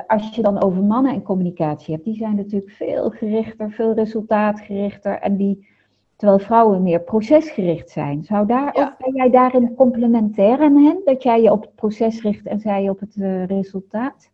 als 0.08 0.36
je 0.36 0.42
dan 0.42 0.63
over 0.63 0.84
mannen 0.84 1.13
en 1.13 1.22
communicatie 1.22 1.94
hebt, 1.94 2.06
die 2.06 2.16
zijn 2.18 2.36
natuurlijk 2.36 2.72
veel 2.72 3.10
gerichter, 3.10 3.72
veel 3.72 3.94
resultaatgerichter 3.94 5.20
en 5.20 5.36
die 5.38 5.68
Terwijl 6.15 6.39
vrouwen 6.39 6.84
meer 6.84 7.02
procesgericht 7.02 7.89
zijn. 7.89 8.23
Zou 8.23 8.47
daar 8.47 8.76
ook, 8.76 8.97
ben 8.97 9.15
jij 9.15 9.30
daarin 9.30 9.76
complementair 9.76 10.60
aan 10.60 10.78
hen? 10.78 11.02
Dat 11.06 11.23
jij 11.23 11.41
je 11.41 11.52
op 11.52 11.62
het 11.62 11.76
proces 11.76 12.21
richt 12.21 12.45
en 12.45 12.60
zij 12.60 12.89
op 12.89 12.99
het 12.99 13.15
uh, 13.15 13.45
resultaat? 13.45 14.32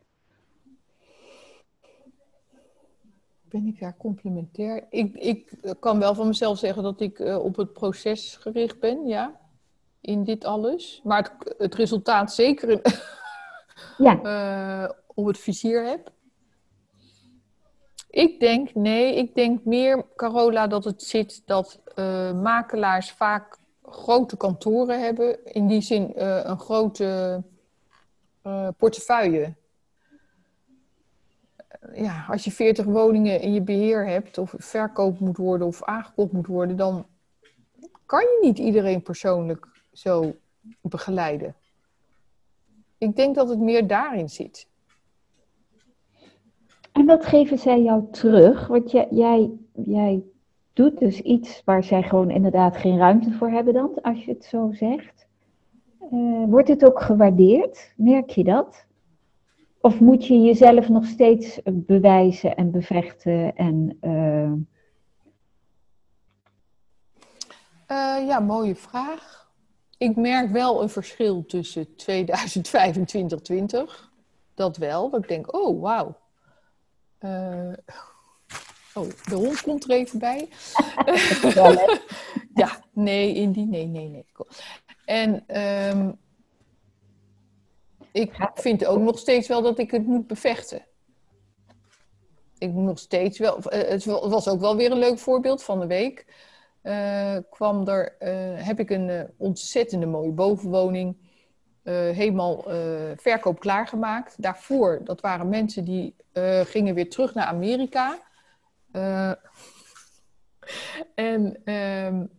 Ben 3.42 3.68
ik 3.68 3.80
daar 3.80 3.98
complementair? 3.98 4.86
Ik, 4.90 5.16
ik 5.16 5.54
kan 5.80 6.00
wel 6.00 6.16
van 6.16 6.28
mezelf 6.28 6.58
zeggen 6.58 6.84
dat 6.84 7.02
ik 7.02 7.20
uh, 7.20 7.44
op 7.44 7.56
het 7.56 7.74
proces 7.74 8.36
gericht 8.36 8.80
ben, 8.80 9.08
ja. 9.08 9.40
In 10.02 10.24
dit 10.24 10.46
alles. 10.46 11.02
Maar 11.04 11.18
het, 11.18 11.56
het 11.58 11.76
resultaat 11.76 12.34
zeker 12.34 12.70
in, 12.70 12.82
ja. 13.98 14.20
uh, 14.24 14.90
op 15.16 15.26
het 15.26 15.38
vizier 15.38 15.86
heb. 15.86 16.12
Ik 18.10 18.40
denk, 18.40 18.76
nee, 18.76 19.16
ik 19.16 19.36
denk 19.36 19.66
meer, 19.66 20.06
Carola, 20.16 20.68
dat 20.68 20.84
het 20.84 21.04
zit 21.04 21.42
dat 21.46 21.82
uh, 21.96 22.34
makelaars 22.42 23.12
vaak 23.12 23.58
grote 23.84 24.38
kantoren 24.38 25.02
hebben. 25.02 25.46
In 25.46 25.68
die 25.68 25.82
zin 25.82 26.14
uh, 26.18 26.40
een 26.44 26.60
grote 26.60 27.44
uh, 28.44 28.68
portefeuille. 28.78 29.54
Ja, 31.94 32.26
als 32.30 32.44
je 32.44 32.52
40 32.52 32.86
woningen 32.86 33.42
in 33.42 33.54
je 33.54 33.62
beheer 33.62 34.08
hebt, 34.08 34.38
of 34.38 34.54
verkoop 34.58 35.20
moet 35.20 35.38
worden 35.38 35.68
of 35.68 35.84
aangekocht 35.84 36.32
moet 36.32 36.48
worden, 36.48 36.76
dan 36.76 37.08
kan 38.06 38.22
je 38.22 38.38
niet 38.42 38.58
iedereen 38.58 39.02
persoonlijk 39.02 39.68
zo 39.94 40.36
begeleiden. 40.82 41.56
Ik 42.98 43.16
denk 43.16 43.36
dat 43.36 43.50
het 43.50 43.60
meer 43.60 43.88
daarin 43.88 44.30
zit. 44.30 44.69
En 47.00 47.06
wat 47.06 47.26
geven 47.26 47.58
zij 47.58 47.82
jou 47.82 48.04
terug? 48.12 48.68
Want 48.68 48.92
jij, 48.92 49.08
jij, 49.12 49.52
jij 49.74 50.24
doet 50.74 51.00
dus 51.00 51.22
iets 51.22 51.62
waar 51.66 51.84
zij 51.84 52.04
gewoon 52.04 52.30
inderdaad 52.30 52.78
geen 52.78 52.98
ruimte 52.98 53.32
voor 53.32 53.50
hebben 53.50 53.74
dan, 53.74 54.02
als 54.02 54.26
je 54.26 54.32
het 54.32 54.46
zo 54.46 54.70
zegt. 54.72 55.28
Uh, 56.12 56.46
wordt 56.48 56.68
het 56.68 56.86
ook 56.86 57.02
gewaardeerd? 57.02 57.94
Merk 57.96 58.30
je 58.30 58.44
dat? 58.44 58.86
Of 59.82 60.00
moet 60.00 60.26
je 60.28 60.42
jezelf 60.42 60.90
nog 60.90 61.06
steeds 61.06 61.60
bewijzen 61.64 62.56
en 62.56 62.72
bevechten 62.72 63.56
en... 63.56 63.98
Uh... 64.02 64.52
Uh, 67.92 68.28
ja, 68.28 68.40
mooie 68.40 68.76
vraag. 68.76 69.52
Ik 69.98 70.16
merk 70.16 70.52
wel 70.52 70.82
een 70.82 70.90
verschil 70.90 71.46
tussen 71.46 71.96
2005 71.96 72.96
en 72.96 73.06
2020. 73.06 74.12
Dat 74.54 74.78
wel. 74.78 75.10
Dat 75.10 75.24
ik 75.24 75.28
denk, 75.28 75.56
oh 75.56 75.82
wauw, 75.82 76.16
uh, 77.20 77.74
oh, 78.94 79.10
de 79.24 79.36
hond 79.36 79.62
komt 79.62 79.84
er 79.84 79.90
even 79.90 80.20
bij. 80.20 80.50
ja, 82.54 82.84
nee, 82.92 83.34
Indy, 83.34 83.64
nee, 83.64 83.86
nee, 83.86 84.08
nee. 84.08 84.26
En 85.06 85.58
um, 85.90 86.18
ik 88.12 88.50
vind 88.54 88.86
ook 88.86 89.00
nog 89.00 89.20
steeds 89.20 89.48
wel 89.48 89.62
dat 89.62 89.80
ik 89.80 89.92
het 89.92 90.06
moet 90.06 90.28
bevechten. 90.28 90.86
Ik 92.58 92.72
moet 92.72 92.84
nog 92.84 93.00
steeds 93.00 93.40
wel. 93.40 93.58
Eh, 93.58 93.90
het 93.90 94.06
was 94.06 94.48
ook 94.48 94.60
wel 94.60 94.76
weer 94.76 94.92
een 94.92 95.00
leuk 95.00 95.20
voorbeeld 95.20 95.64
van 95.64 95.80
de 95.80 95.88
week. 95.88 96.48
Uh, 96.84 97.38
kwam 97.50 97.88
er, 97.88 98.16
uh, 98.20 98.66
heb 98.66 98.80
ik 98.80 98.90
een 98.90 99.28
ontzettende 99.38 100.06
mooie 100.06 100.32
bovenwoning 100.32 101.16
helemaal 101.94 102.74
uh, 102.74 103.12
verkoop 103.16 103.60
klaargemaakt. 103.60 104.42
Daarvoor, 104.42 105.02
dat 105.04 105.22
waren 105.22 105.50
mensen 105.50 105.86
die 105.86 106.16
uh, 106.34 106.60
gingen 106.60 106.96
weer 106.96 107.10
terug 107.10 107.34
naar 107.34 107.46
Amerika. 107.46 108.20
en 111.16 111.74
um, 111.74 112.30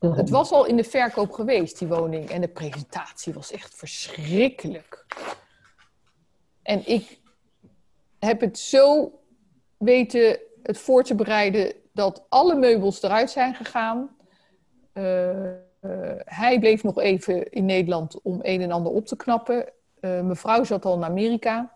het 0.14 0.30
was 0.30 0.50
al 0.50 0.66
in 0.66 0.76
de 0.76 0.84
verkoop 0.84 1.32
geweest, 1.32 1.78
die 1.78 1.88
woning. 1.88 2.30
En 2.30 2.40
de 2.40 2.48
presentatie 2.48 3.32
was 3.32 3.52
echt 3.52 3.74
verschrikkelijk. 3.74 5.06
En 6.62 6.88
ik 6.88 7.20
heb 8.18 8.40
het 8.40 8.58
zo 8.58 9.12
weten 9.78 10.38
het 10.62 10.78
voor 10.78 11.04
te 11.04 11.14
bereiden 11.14 11.74
dat 11.92 12.26
alle 12.28 12.54
meubels 12.54 13.02
eruit 13.02 13.30
zijn 13.30 13.54
gegaan. 13.54 14.16
Hij 16.24 16.58
bleef 16.58 16.82
nog 16.82 16.98
even 16.98 17.50
in 17.50 17.64
Nederland 17.64 18.22
om 18.22 18.38
een 18.42 18.60
en 18.60 18.72
ander 18.72 18.92
op 18.92 19.06
te 19.06 19.16
knappen. 19.16 19.68
Uh, 20.00 20.20
mevrouw 20.20 20.64
zat 20.64 20.84
al 20.84 20.94
in 20.94 21.04
Amerika. 21.04 21.72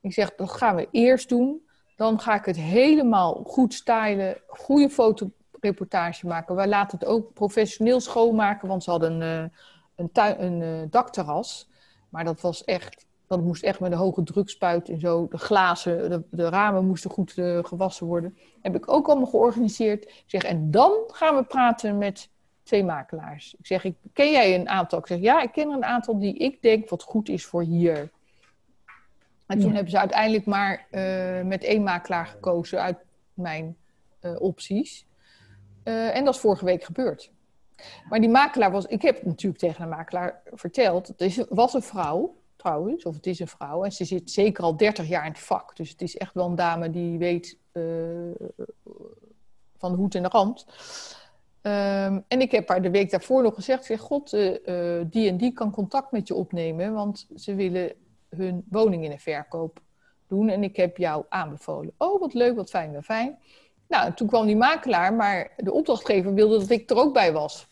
Ik 0.00 0.12
zeg, 0.12 0.34
dat 0.34 0.50
gaan 0.50 0.76
we 0.76 0.88
eerst 0.90 1.28
doen. 1.28 1.68
Dan 1.96 2.20
ga 2.20 2.34
ik 2.34 2.44
het 2.44 2.56
helemaal 2.56 3.44
goed 3.46 3.74
stylen, 3.74 4.36
goede 4.46 4.90
fotoreportage 4.90 6.26
maken. 6.26 6.54
Wij 6.54 6.68
laten 6.68 6.98
het 6.98 7.08
ook 7.08 7.32
professioneel 7.32 8.00
schoonmaken, 8.00 8.68
want 8.68 8.84
ze 8.84 8.90
hadden 8.90 9.20
een, 9.20 9.50
uh, 10.14 10.28
een, 10.38 10.60
een 10.60 10.90
dakterras. 10.90 11.68
Maar 12.08 12.24
dat 12.24 12.40
was 12.40 12.64
echt, 12.64 13.06
dat 13.26 13.42
moest 13.42 13.62
echt 13.62 13.80
met 13.80 13.92
een 13.92 13.98
hoge 13.98 14.22
drukspuit 14.22 14.88
en 14.88 15.00
zo. 15.00 15.28
De 15.28 15.38
glazen, 15.38 16.10
de, 16.10 16.22
de 16.30 16.48
ramen 16.48 16.86
moesten 16.86 17.10
goed 17.10 17.32
gewassen 17.62 18.06
worden. 18.06 18.36
Heb 18.62 18.74
ik 18.74 18.92
ook 18.92 19.08
allemaal 19.08 19.26
georganiseerd. 19.26 20.04
Ik 20.04 20.24
zeg, 20.26 20.42
en 20.42 20.70
dan 20.70 20.92
gaan 21.06 21.36
we 21.36 21.42
praten 21.42 21.98
met 21.98 22.28
twee 22.70 22.84
makelaars. 22.84 23.54
Ik 23.58 23.66
zeg, 23.66 23.84
ik, 23.84 23.96
ken 24.12 24.30
jij 24.30 24.54
een 24.54 24.68
aantal? 24.68 24.98
Ik 24.98 25.06
zeg, 25.06 25.18
ja, 25.18 25.42
ik 25.42 25.52
ken 25.52 25.68
er 25.68 25.74
een 25.74 25.84
aantal 25.84 26.18
die 26.18 26.34
ik 26.34 26.62
denk 26.62 26.88
wat 26.88 27.02
goed 27.02 27.28
is 27.28 27.44
voor 27.44 27.62
hier. 27.62 28.10
En 29.46 29.58
toen 29.58 29.72
hebben 29.72 29.90
ze 29.90 29.98
uiteindelijk 29.98 30.46
maar 30.46 30.86
uh, 30.90 31.42
met 31.42 31.64
één 31.64 31.82
makelaar 31.82 32.26
gekozen 32.26 32.82
uit 32.82 32.98
mijn 33.34 33.76
uh, 34.20 34.40
opties. 34.40 35.06
Uh, 35.84 36.16
en 36.16 36.24
dat 36.24 36.34
is 36.34 36.40
vorige 36.40 36.64
week 36.64 36.84
gebeurd. 36.84 37.30
Maar 38.08 38.20
die 38.20 38.28
makelaar 38.28 38.70
was, 38.70 38.86
ik 38.86 39.02
heb 39.02 39.24
natuurlijk 39.24 39.60
tegen 39.60 39.82
de 39.82 39.88
makelaar 39.88 40.42
verteld, 40.52 41.06
het 41.06 41.20
is, 41.20 41.44
was 41.48 41.74
een 41.74 41.82
vrouw 41.82 42.36
trouwens, 42.56 43.04
of 43.04 43.14
het 43.14 43.26
is 43.26 43.40
een 43.40 43.48
vrouw. 43.48 43.84
En 43.84 43.92
ze 43.92 44.04
zit 44.04 44.30
zeker 44.30 44.64
al 44.64 44.76
30 44.76 45.08
jaar 45.08 45.24
in 45.26 45.32
het 45.32 45.40
vak. 45.40 45.76
Dus 45.76 45.90
het 45.90 46.02
is 46.02 46.16
echt 46.16 46.34
wel 46.34 46.46
een 46.46 46.54
dame 46.54 46.90
die 46.90 47.18
weet 47.18 47.58
van 49.78 49.90
de 49.90 49.96
hoed 49.96 50.14
en 50.14 50.22
de 50.22 50.28
rand. 50.28 50.66
Um, 51.62 52.24
en 52.28 52.40
ik 52.40 52.50
heb 52.50 52.68
haar 52.68 52.82
de 52.82 52.90
week 52.90 53.10
daarvoor 53.10 53.42
nog 53.42 53.54
gezegd: 53.54 53.84
zeg, 53.84 54.00
God, 54.00 54.32
uh, 54.32 54.56
uh, 54.66 55.04
die 55.06 55.28
en 55.28 55.36
die 55.36 55.52
kan 55.52 55.70
contact 55.70 56.12
met 56.12 56.28
je 56.28 56.34
opnemen, 56.34 56.92
want 56.92 57.26
ze 57.36 57.54
willen 57.54 57.92
hun 58.28 58.64
woning 58.70 59.04
in 59.04 59.10
een 59.10 59.20
verkoop 59.20 59.80
doen. 60.26 60.48
En 60.48 60.62
ik 60.62 60.76
heb 60.76 60.96
jou 60.96 61.24
aanbevolen. 61.28 61.92
Oh, 61.96 62.20
wat 62.20 62.34
leuk, 62.34 62.56
wat 62.56 62.70
fijn, 62.70 62.92
wat 62.92 63.04
fijn. 63.04 63.38
Nou, 63.88 64.14
toen 64.14 64.28
kwam 64.28 64.46
die 64.46 64.56
makelaar, 64.56 65.14
maar 65.14 65.52
de 65.56 65.72
opdrachtgever 65.72 66.34
wilde 66.34 66.58
dat 66.58 66.70
ik 66.70 66.90
er 66.90 66.96
ook 66.96 67.14
bij 67.14 67.32
was. 67.32 67.66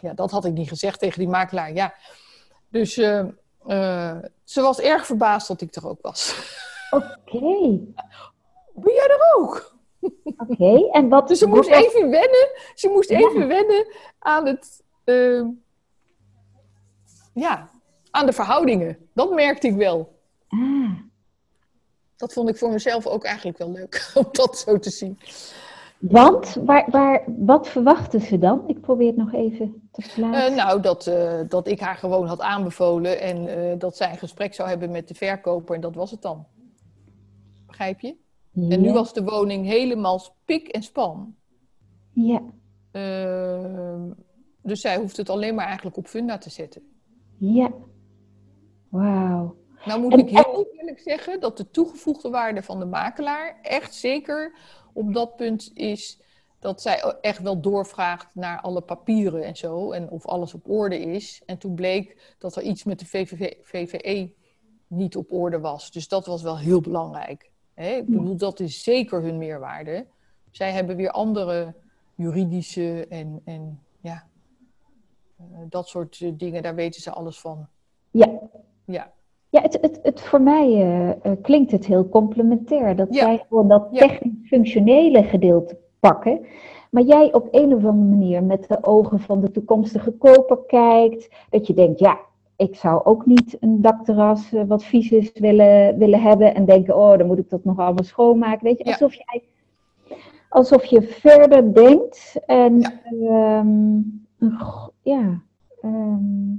Ja, 0.00 0.12
dat 0.12 0.30
had 0.30 0.44
ik 0.44 0.52
niet 0.52 0.68
gezegd 0.68 0.98
tegen 0.98 1.18
die 1.18 1.28
makelaar. 1.28 1.72
Ja. 1.72 1.94
Dus 2.68 2.98
uh, 2.98 3.26
ze 4.44 4.60
was 4.60 4.80
erg 4.80 5.06
verbaasd 5.06 5.48
dat 5.48 5.60
ik 5.60 5.74
er 5.74 5.88
ook 5.88 6.02
was. 6.02 6.34
Oké. 6.90 7.18
Okay. 7.32 7.94
Ben 8.74 8.94
jij 8.94 9.08
er 9.08 9.36
ook? 9.38 9.76
Oké, 10.48 10.88
en 10.90 11.08
wat... 11.08 11.28
Dus 11.28 11.38
ze 11.38 11.46
moest 11.46 11.70
even 11.70 12.10
wennen, 12.10 12.50
ze 12.74 12.88
moest 12.88 13.10
even 13.10 13.48
wennen 13.48 13.86
aan 14.18 14.46
het... 14.46 14.82
Uh, 15.04 15.46
ja, 17.34 17.70
aan 18.10 18.26
de 18.26 18.32
verhoudingen. 18.32 19.08
Dat 19.14 19.34
merkte 19.34 19.66
ik 19.66 19.76
wel. 19.76 20.18
Ah. 20.48 20.90
Dat 22.16 22.32
vond 22.32 22.48
ik 22.48 22.56
voor 22.56 22.70
mezelf 22.70 23.06
ook 23.06 23.24
eigenlijk 23.24 23.58
wel 23.58 23.70
leuk, 23.70 24.10
om 24.14 24.28
dat 24.32 24.58
zo 24.58 24.78
te 24.78 24.90
zien. 24.90 25.18
Want, 25.98 26.56
waar, 26.64 26.86
waar, 26.90 27.22
wat 27.26 27.68
verwachten 27.68 28.20
ze 28.20 28.38
dan? 28.38 28.62
Ik 28.66 28.80
probeer 28.80 29.06
het 29.06 29.16
nog 29.16 29.32
even 29.32 29.88
te 29.92 30.10
plaatsen. 30.14 30.50
Uh, 30.50 30.56
nou, 30.56 30.80
dat, 30.80 31.06
uh, 31.06 31.40
dat 31.48 31.66
ik 31.66 31.80
haar 31.80 31.96
gewoon 31.96 32.26
had 32.26 32.40
aanbevolen 32.40 33.20
en 33.20 33.46
uh, 33.46 33.78
dat 33.78 33.96
zij 33.96 34.10
een 34.10 34.18
gesprek 34.18 34.54
zou 34.54 34.68
hebben 34.68 34.90
met 34.90 35.08
de 35.08 35.14
verkoper 35.14 35.74
en 35.74 35.80
dat 35.80 35.94
was 35.94 36.10
het 36.10 36.22
dan. 36.22 36.46
Begrijp 37.66 38.00
je? 38.00 38.16
Ja. 38.52 38.68
En 38.68 38.80
nu 38.80 38.92
was 38.92 39.12
de 39.12 39.24
woning 39.24 39.66
helemaal 39.66 40.18
spik 40.18 40.68
en 40.68 40.82
span. 40.82 41.34
Ja. 42.12 42.42
Uh, 42.92 44.10
dus 44.62 44.80
zij 44.80 44.96
hoeft 44.96 45.16
het 45.16 45.30
alleen 45.30 45.54
maar 45.54 45.66
eigenlijk 45.66 45.96
op 45.96 46.06
funda 46.06 46.38
te 46.38 46.50
zetten. 46.50 46.82
Ja. 47.38 47.72
Wauw. 48.88 49.56
Nou 49.84 50.00
moet 50.00 50.12
en, 50.12 50.18
ik 50.18 50.30
heel 50.30 50.66
eerlijk 50.76 50.98
zeggen 50.98 51.40
dat 51.40 51.56
de 51.56 51.70
toegevoegde 51.70 52.30
waarde 52.30 52.62
van 52.62 52.78
de 52.78 52.84
makelaar 52.84 53.58
echt 53.62 53.94
zeker 53.94 54.56
op 54.92 55.14
dat 55.14 55.36
punt 55.36 55.70
is 55.74 56.20
dat 56.58 56.82
zij 56.82 57.02
echt 57.20 57.42
wel 57.42 57.60
doorvraagt 57.60 58.34
naar 58.34 58.60
alle 58.60 58.80
papieren 58.80 59.44
en 59.44 59.56
zo. 59.56 59.92
En 59.92 60.10
of 60.10 60.26
alles 60.26 60.54
op 60.54 60.68
orde 60.68 61.00
is. 61.00 61.42
En 61.46 61.58
toen 61.58 61.74
bleek 61.74 62.34
dat 62.38 62.56
er 62.56 62.62
iets 62.62 62.84
met 62.84 62.98
de 62.98 63.06
VVV, 63.06 63.52
VVE 63.60 64.34
niet 64.86 65.16
op 65.16 65.32
orde 65.32 65.60
was. 65.60 65.90
Dus 65.90 66.08
dat 66.08 66.26
was 66.26 66.42
wel 66.42 66.58
heel 66.58 66.80
belangrijk. 66.80 67.49
Hè? 67.80 67.94
Ik 67.94 68.06
bedoel, 68.06 68.36
dat 68.36 68.60
is 68.60 68.82
zeker 68.82 69.22
hun 69.22 69.38
meerwaarde. 69.38 70.06
Zij 70.50 70.72
hebben 70.72 70.96
weer 70.96 71.10
andere 71.10 71.74
juridische 72.14 73.06
en, 73.08 73.40
en 73.44 73.80
ja, 74.00 74.24
eh, 75.36 75.44
dat 75.68 75.88
soort 75.88 76.20
eh, 76.20 76.32
dingen, 76.36 76.62
daar 76.62 76.74
weten 76.74 77.02
ze 77.02 77.10
alles 77.10 77.40
van. 77.40 77.66
Ja. 78.10 78.38
Ja. 78.84 79.12
Ja, 79.48 79.62
het, 79.62 79.78
het, 79.80 80.00
het, 80.02 80.20
voor 80.20 80.40
mij 80.40 80.68
uh, 81.22 81.32
klinkt 81.42 81.70
het 81.70 81.86
heel 81.86 82.08
complementair. 82.08 82.96
Dat 82.96 83.08
zij 83.10 83.44
gewoon 83.48 83.68
dat 83.68 83.88
technisch-functionele 83.92 85.22
gedeelte 85.22 85.78
pakken. 86.00 86.46
Maar 86.90 87.02
jij 87.02 87.32
op 87.32 87.48
een 87.50 87.74
of 87.74 87.84
andere 87.84 87.92
manier 87.92 88.42
met 88.42 88.68
de 88.68 88.84
ogen 88.84 89.20
van 89.20 89.40
de 89.40 89.50
toekomstige 89.50 90.10
koper 90.10 90.58
kijkt. 90.66 91.28
Dat 91.50 91.66
je 91.66 91.74
denkt, 91.74 91.98
ja, 91.98 92.20
ik 92.60 92.76
zou 92.76 93.04
ook 93.04 93.26
niet 93.26 93.56
een 93.60 93.80
dakterras 93.80 94.52
wat 94.66 94.84
vies 94.84 95.10
is 95.10 95.30
willen, 95.32 95.98
willen 95.98 96.22
hebben. 96.22 96.54
En 96.54 96.64
denken, 96.64 96.96
oh, 96.96 97.18
dan 97.18 97.26
moet 97.26 97.38
ik 97.38 97.50
dat 97.50 97.64
nog 97.64 97.78
allemaal 97.78 98.04
schoonmaken. 98.04 98.64
Weet 98.64 98.78
je, 98.78 98.84
alsof 98.84 99.14
jij 99.14 99.42
alsof 100.50 100.84
je 100.84 101.02
verder 101.02 101.74
denkt 101.74 102.40
en 102.46 102.80
ja, 103.20 103.58
ehm, 103.58 104.00
ja 105.02 105.42
ehm, 105.80 106.54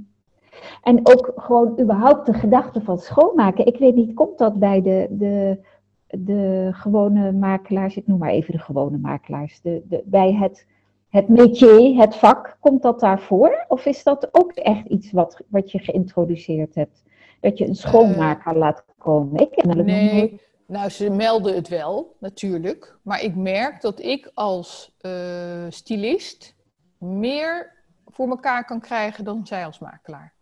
en 0.82 1.00
ook 1.02 1.32
gewoon 1.36 1.80
überhaupt 1.80 2.26
de 2.26 2.32
gedachte 2.32 2.80
van 2.80 2.98
schoonmaken. 2.98 3.66
Ik 3.66 3.78
weet 3.78 3.94
niet, 3.94 4.14
komt 4.14 4.38
dat 4.38 4.58
bij 4.58 4.82
de, 4.82 5.06
de, 5.10 5.58
de 6.06 6.68
gewone 6.72 7.32
makelaars, 7.32 7.96
ik 7.96 8.06
noem 8.06 8.18
maar 8.18 8.30
even 8.30 8.52
de 8.52 8.58
gewone 8.58 8.98
makelaars, 8.98 9.60
de, 9.60 9.82
de, 9.88 10.02
bij 10.04 10.34
het, 10.34 10.66
het 11.12 11.28
métier, 11.28 11.96
het 11.96 12.16
vak, 12.16 12.56
komt 12.60 12.82
dat 12.82 13.00
daarvoor? 13.00 13.64
Of 13.68 13.86
is 13.86 14.02
dat 14.02 14.28
ook 14.34 14.52
echt 14.52 14.86
iets 14.86 15.10
wat, 15.10 15.42
wat 15.48 15.70
je 15.70 15.78
geïntroduceerd 15.78 16.74
hebt? 16.74 17.02
Dat 17.40 17.58
je 17.58 17.66
een 17.66 17.74
schoonmaker 17.74 18.56
laat 18.56 18.84
komen? 18.98 19.40
Ik 19.40 19.50
ken 19.50 19.68
het 19.68 19.86
nee. 19.86 20.40
Nou, 20.66 20.88
ze 20.88 21.10
melden 21.10 21.54
het 21.54 21.68
wel, 21.68 22.16
natuurlijk. 22.18 22.98
Maar 23.02 23.22
ik 23.22 23.36
merk 23.36 23.80
dat 23.80 24.00
ik 24.00 24.30
als 24.34 24.96
uh, 25.00 25.66
stylist 25.68 26.56
meer 26.98 27.72
voor 28.06 28.28
elkaar 28.28 28.64
kan 28.64 28.80
krijgen 28.80 29.24
dan 29.24 29.46
zij 29.46 29.64
als 29.64 29.78
makelaar. 29.78 30.34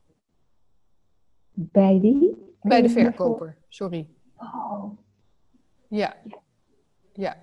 Bij 1.52 2.00
wie? 2.00 2.54
Bij 2.62 2.82
de 2.82 2.88
verkoper, 2.88 3.56
sorry. 3.68 4.08
Oh. 4.36 4.84
Ja. 5.88 6.14
Ja. 7.12 7.36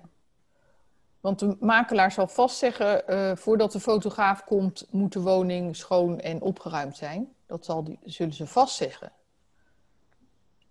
Want 1.20 1.38
de 1.38 1.56
makelaar 1.60 2.12
zal 2.12 2.28
vast 2.28 2.56
zeggen, 2.56 3.02
uh, 3.08 3.36
voordat 3.36 3.72
de 3.72 3.80
fotograaf 3.80 4.44
komt, 4.44 4.86
moet 4.90 5.12
de 5.12 5.20
woning 5.20 5.76
schoon 5.76 6.20
en 6.20 6.40
opgeruimd 6.40 6.96
zijn. 6.96 7.32
Dat 7.46 7.64
zal 7.64 7.84
die, 7.84 7.98
zullen 8.04 8.34
ze 8.34 8.46
vast 8.46 8.76
zeggen. 8.76 9.12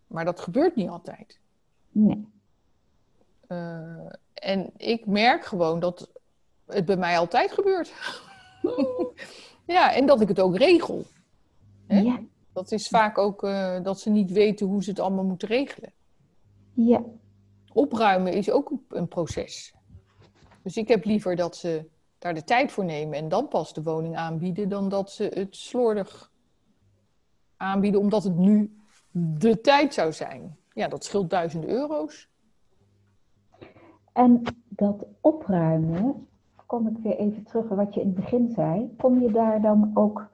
Maar 0.07 0.25
dat 0.25 0.39
gebeurt 0.39 0.75
niet 0.75 0.89
altijd. 0.89 1.39
Nee. 1.91 2.27
Uh, 3.47 4.13
en 4.33 4.71
ik 4.77 5.05
merk 5.05 5.45
gewoon 5.45 5.79
dat 5.79 6.09
het 6.65 6.85
bij 6.85 6.97
mij 6.97 7.17
altijd 7.17 7.51
gebeurt. 7.51 7.93
ja, 9.65 9.93
en 9.93 10.05
dat 10.05 10.21
ik 10.21 10.27
het 10.27 10.39
ook 10.39 10.57
regel. 10.57 11.05
Hè? 11.87 11.99
Ja. 11.99 12.19
Dat 12.53 12.71
is 12.71 12.87
vaak 12.87 13.17
ook 13.17 13.43
uh, 13.43 13.83
dat 13.83 13.99
ze 13.99 14.09
niet 14.09 14.31
weten 14.31 14.67
hoe 14.67 14.83
ze 14.83 14.89
het 14.89 14.99
allemaal 14.99 15.23
moeten 15.23 15.47
regelen. 15.47 15.93
Ja. 16.73 17.03
Opruimen 17.73 18.33
is 18.33 18.51
ook 18.51 18.71
een 18.89 19.07
proces. 19.07 19.75
Dus 20.67 20.77
ik 20.77 20.87
heb 20.87 21.05
liever 21.05 21.35
dat 21.35 21.55
ze 21.55 21.89
daar 22.17 22.33
de 22.33 22.43
tijd 22.43 22.71
voor 22.71 22.85
nemen 22.85 23.17
en 23.17 23.29
dan 23.29 23.47
pas 23.47 23.73
de 23.73 23.83
woning 23.83 24.15
aanbieden, 24.15 24.69
dan 24.69 24.89
dat 24.89 25.11
ze 25.11 25.31
het 25.33 25.55
slordig 25.55 26.31
aanbieden, 27.57 28.01
omdat 28.01 28.23
het 28.23 28.37
nu 28.37 28.77
de 29.11 29.61
tijd 29.61 29.93
zou 29.93 30.13
zijn. 30.13 30.57
Ja, 30.73 30.87
dat 30.87 31.03
scheelt 31.03 31.29
duizend 31.29 31.65
euro's. 31.65 32.29
En 34.13 34.41
dat 34.67 35.05
opruimen, 35.21 36.27
kom 36.65 36.87
ik 36.87 36.97
weer 37.03 37.17
even 37.17 37.43
terug 37.43 37.69
op 37.69 37.77
wat 37.77 37.93
je 37.93 38.01
in 38.01 38.07
het 38.07 38.15
begin 38.15 38.49
zei. 38.49 38.93
Kom 38.97 39.21
je 39.21 39.31
daar 39.31 39.61
dan 39.61 39.91
ook 39.93 40.27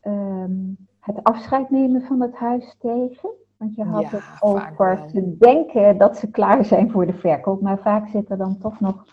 ehm, 0.00 0.72
het 1.00 1.22
afscheid 1.22 1.70
nemen 1.70 2.02
van 2.02 2.20
het 2.20 2.34
huis 2.34 2.76
tegen? 2.78 3.30
Want 3.56 3.74
je 3.74 3.84
had 3.84 4.10
het 4.10 4.24
over 4.40 5.06
te 5.12 5.36
denken 5.38 5.98
dat 5.98 6.16
ze 6.16 6.30
klaar 6.30 6.64
zijn 6.64 6.90
voor 6.90 7.06
de 7.06 7.14
verkoop, 7.14 7.60
maar 7.60 7.78
vaak 7.78 8.08
zit 8.08 8.30
er 8.30 8.36
dan 8.36 8.58
toch 8.58 8.80
nog, 8.80 9.04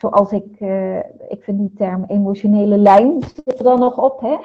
zoals 0.00 0.32
ik, 0.32 0.60
uh, 0.60 0.98
ik 1.28 1.42
vind 1.42 1.58
die 1.58 1.72
term 1.76 2.04
emotionele 2.04 2.78
lijn, 2.78 3.22
zit 3.22 3.58
er 3.58 3.64
dan 3.64 3.78
nog 3.78 3.98
op, 3.98 4.20
hè? 4.20 4.38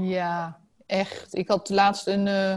Ja, 0.00 0.58
echt. 0.86 1.34
Ik 1.34 1.48
had 1.48 1.68
laatst 1.68 2.06
een, 2.06 2.26
uh, 2.26 2.54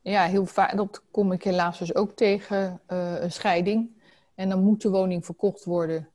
ja, 0.00 0.24
heel 0.24 0.46
vaak, 0.46 0.76
dat 0.76 1.02
kom 1.10 1.32
ik 1.32 1.44
helaas 1.44 1.78
dus 1.78 1.94
ook 1.94 2.12
tegen, 2.12 2.80
uh, 2.88 3.20
een 3.20 3.32
scheiding. 3.32 3.98
En 4.34 4.48
dan 4.48 4.62
moet 4.62 4.82
de 4.82 4.90
woning 4.90 5.24
verkocht 5.24 5.64
worden. 5.64 6.08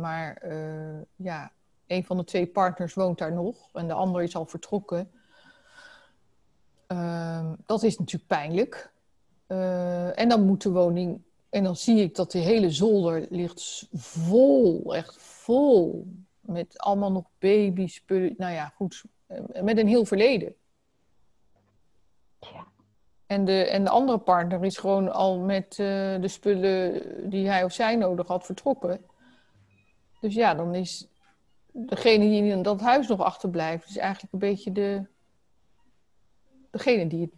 Maar 0.00 0.42
ja, 1.16 1.50
een 1.86 2.04
van 2.04 2.16
de 2.16 2.24
twee 2.24 2.46
partners 2.46 2.94
woont 2.94 3.18
daar 3.18 3.32
nog 3.32 3.56
en 3.72 3.86
de 3.86 3.92
ander 3.92 4.22
is 4.22 4.36
al 4.36 4.46
vertrokken. 4.46 5.10
Uh, 6.88 7.50
dat 7.66 7.82
is 7.82 7.98
natuurlijk 7.98 8.28
pijnlijk. 8.28 8.92
En 10.14 10.28
dan 10.28 10.46
moet 10.46 10.62
de 10.62 10.70
woning. 10.70 11.22
En 11.50 11.64
dan 11.64 11.76
zie 11.76 12.02
ik 12.02 12.14
dat 12.14 12.30
de 12.32 12.38
hele 12.38 12.70
zolder 12.70 13.26
ligt 13.30 13.88
vol, 13.92 14.94
echt 14.94 15.16
vol. 15.16 16.06
Met 16.40 16.78
allemaal 16.78 17.12
nog 17.12 17.24
babyspullen. 17.38 18.34
Nou 18.36 18.52
ja, 18.52 18.66
goed. 18.66 19.04
Met 19.62 19.78
een 19.78 19.88
heel 19.88 20.04
verleden. 20.04 20.54
En 23.26 23.44
de, 23.44 23.64
en 23.64 23.84
de 23.84 23.90
andere 23.90 24.18
partner 24.18 24.64
is 24.64 24.76
gewoon 24.76 25.12
al 25.12 25.38
met 25.38 25.78
uh, 25.78 25.86
de 26.20 26.28
spullen 26.28 27.02
die 27.30 27.48
hij 27.48 27.64
of 27.64 27.72
zij 27.72 27.96
nodig 27.96 28.26
had 28.26 28.44
vertrokken. 28.44 29.04
Dus 30.20 30.34
ja, 30.34 30.54
dan 30.54 30.74
is 30.74 31.08
degene 31.72 32.24
die 32.24 32.44
in 32.44 32.62
dat 32.62 32.80
huis 32.80 33.08
nog 33.08 33.20
achterblijft, 33.20 33.88
is 33.88 33.96
eigenlijk 33.96 34.32
een 34.32 34.38
beetje 34.38 34.72
de, 34.72 35.06
degene 36.70 37.06
die 37.06 37.20
het 37.20 37.34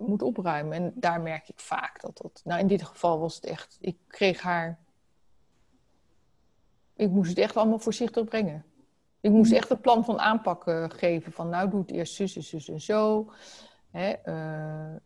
moet 0.00 0.22
opruimen. 0.22 0.72
En 0.72 0.92
daar 0.94 1.20
merk 1.20 1.48
ik 1.48 1.60
vaak 1.60 2.00
dat 2.00 2.18
dat. 2.22 2.40
Nou, 2.44 2.60
in 2.60 2.66
dit 2.66 2.82
geval 2.82 3.18
was 3.18 3.34
het 3.34 3.44
echt. 3.44 3.78
Ik 3.80 3.96
kreeg 4.06 4.40
haar. 4.40 4.78
Ik 6.96 7.10
moest 7.10 7.28
het 7.28 7.38
echt 7.38 7.56
allemaal 7.56 7.78
voorzichtig 7.78 8.24
brengen. 8.24 8.64
Ik 9.20 9.30
moest 9.30 9.52
echt 9.52 9.68
het 9.68 9.80
plan 9.80 10.04
van 10.04 10.18
aanpak 10.18 10.66
uh, 10.66 10.84
geven. 10.88 11.32
Van 11.32 11.48
nou, 11.48 11.70
doe 11.70 11.80
het 11.80 11.90
eerst 11.90 12.14
zus 12.14 12.36
en 12.36 12.42
zus 12.42 12.68
en 12.68 12.80
zo. 12.80 13.30
Hè, 13.90 14.14
uh, 14.24 14.96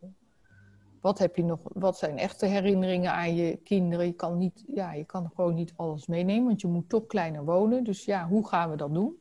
wat, 1.01 1.19
heb 1.19 1.35
je 1.35 1.43
nog, 1.43 1.59
wat 1.63 1.97
zijn 1.97 2.17
echte 2.17 2.45
herinneringen 2.45 3.11
aan 3.11 3.35
je 3.35 3.57
kinderen? 3.57 4.05
Je 4.05 4.13
kan, 4.13 4.37
niet, 4.37 4.63
ja, 4.67 4.93
je 4.93 5.05
kan 5.05 5.31
gewoon 5.35 5.53
niet 5.53 5.73
alles 5.75 6.07
meenemen, 6.07 6.45
want 6.45 6.61
je 6.61 6.67
moet 6.67 6.89
toch 6.89 7.05
kleiner 7.05 7.45
wonen. 7.45 7.83
Dus 7.83 8.05
ja, 8.05 8.27
hoe 8.27 8.47
gaan 8.47 8.69
we 8.69 8.75
dat 8.75 8.93
doen? 8.93 9.17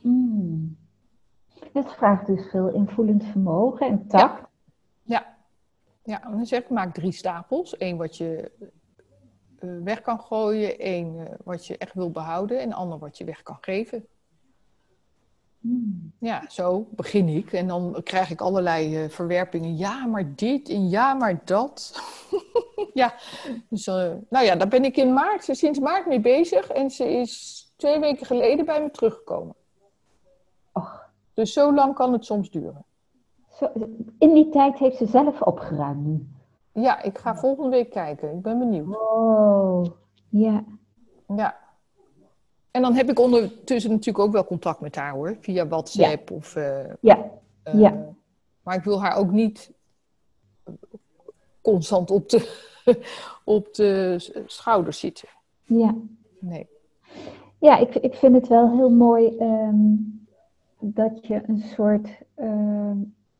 Mm. 0.00 0.76
Het 1.72 1.92
vraagt 1.92 2.26
dus 2.26 2.50
veel 2.50 2.68
invoelend 2.68 3.24
vermogen 3.24 3.86
en 3.86 4.06
tact. 4.06 4.50
Ja. 6.04 6.18
dan 6.18 6.46
zeg 6.46 6.60
ik, 6.60 6.70
maak 6.70 6.94
drie 6.94 7.12
stapels. 7.12 7.74
Eén 7.78 7.96
wat 7.96 8.16
je 8.16 8.50
uh, 9.60 9.82
weg 9.84 10.00
kan 10.00 10.20
gooien, 10.20 10.78
één 10.78 11.14
uh, 11.14 11.24
wat 11.44 11.66
je 11.66 11.78
echt 11.78 11.94
wil 11.94 12.10
behouden 12.10 12.60
en 12.60 12.72
ander 12.72 12.98
wat 12.98 13.18
je 13.18 13.24
weg 13.24 13.42
kan 13.42 13.58
geven. 13.60 14.06
Hmm. 15.60 16.12
Ja, 16.18 16.44
zo 16.48 16.88
begin 16.90 17.28
ik. 17.28 17.52
En 17.52 17.66
dan 17.66 18.00
krijg 18.04 18.30
ik 18.30 18.40
allerlei 18.40 19.04
uh, 19.04 19.10
verwerpingen. 19.10 19.76
Ja, 19.76 20.06
maar 20.06 20.34
dit 20.34 20.68
en 20.68 20.88
ja, 20.88 21.14
maar 21.14 21.40
dat. 21.44 22.00
ja, 22.94 23.14
dus, 23.68 23.86
uh, 23.86 24.12
nou 24.28 24.44
ja, 24.44 24.56
daar 24.56 24.68
ben 24.68 24.84
ik 24.84 24.96
in 24.96 25.12
maart, 25.12 25.48
sinds 25.50 25.78
maart 25.78 26.06
mee 26.06 26.20
bezig. 26.20 26.68
En 26.68 26.90
ze 26.90 27.10
is 27.10 27.62
twee 27.76 28.00
weken 28.00 28.26
geleden 28.26 28.64
bij 28.64 28.82
me 28.82 28.90
teruggekomen. 28.90 29.54
Och. 30.72 31.10
Dus 31.34 31.52
zo 31.52 31.74
lang 31.74 31.94
kan 31.94 32.12
het 32.12 32.24
soms 32.24 32.50
duren. 32.50 32.84
In 34.18 34.34
die 34.34 34.48
tijd 34.48 34.78
heeft 34.78 34.96
ze 34.96 35.06
zelf 35.06 35.40
opgeruimd 35.40 36.06
nu? 36.06 36.26
Ja, 36.72 37.02
ik 37.02 37.18
ga 37.18 37.36
volgende 37.36 37.70
week 37.70 37.90
kijken. 37.90 38.32
Ik 38.36 38.42
ben 38.42 38.58
benieuwd. 38.58 38.96
Oh, 38.96 39.84
ja. 40.28 40.64
Ja, 41.36 41.62
en 42.72 42.82
dan 42.82 42.94
heb 42.94 43.10
ik 43.10 43.18
ondertussen 43.18 43.90
natuurlijk 43.90 44.24
ook 44.24 44.32
wel 44.32 44.44
contact 44.44 44.80
met 44.80 44.96
haar 44.96 45.12
hoor, 45.12 45.36
via 45.40 45.66
WhatsApp 45.66 46.28
ja. 46.28 46.34
of. 46.36 46.56
Uh, 46.56 46.80
ja. 47.00 47.30
Uh, 47.64 47.80
ja. 47.80 48.14
Maar 48.62 48.76
ik 48.76 48.84
wil 48.84 49.02
haar 49.02 49.16
ook 49.16 49.30
niet 49.30 49.72
constant 51.60 52.10
op 52.10 52.28
de, 52.28 52.68
op 53.44 53.74
de 53.74 54.16
schouders 54.46 54.98
zitten. 54.98 55.28
Ja. 55.62 55.94
Nee. 56.38 56.68
Ja, 57.58 57.78
ik, 57.78 57.94
ik 57.94 58.14
vind 58.14 58.34
het 58.34 58.48
wel 58.48 58.70
heel 58.70 58.90
mooi 58.90 59.36
um, 59.40 60.26
dat 60.78 61.26
je 61.26 61.42
een 61.46 61.62
soort. 61.74 62.08
Uh, 62.36 62.90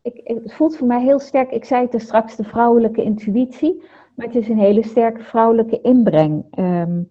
ik, 0.02 0.20
het 0.24 0.52
voelt 0.54 0.76
voor 0.76 0.86
mij 0.86 1.02
heel 1.02 1.18
sterk, 1.18 1.50
ik 1.50 1.64
zei 1.64 1.84
het 1.84 1.94
er 1.94 2.00
straks, 2.00 2.36
de 2.36 2.44
vrouwelijke 2.44 3.02
intuïtie. 3.02 3.82
Maar 4.14 4.26
het 4.26 4.36
is 4.36 4.48
een 4.48 4.58
hele 4.58 4.84
sterke 4.84 5.22
vrouwelijke 5.22 5.80
inbreng. 5.80 6.44
Um, 6.58 7.10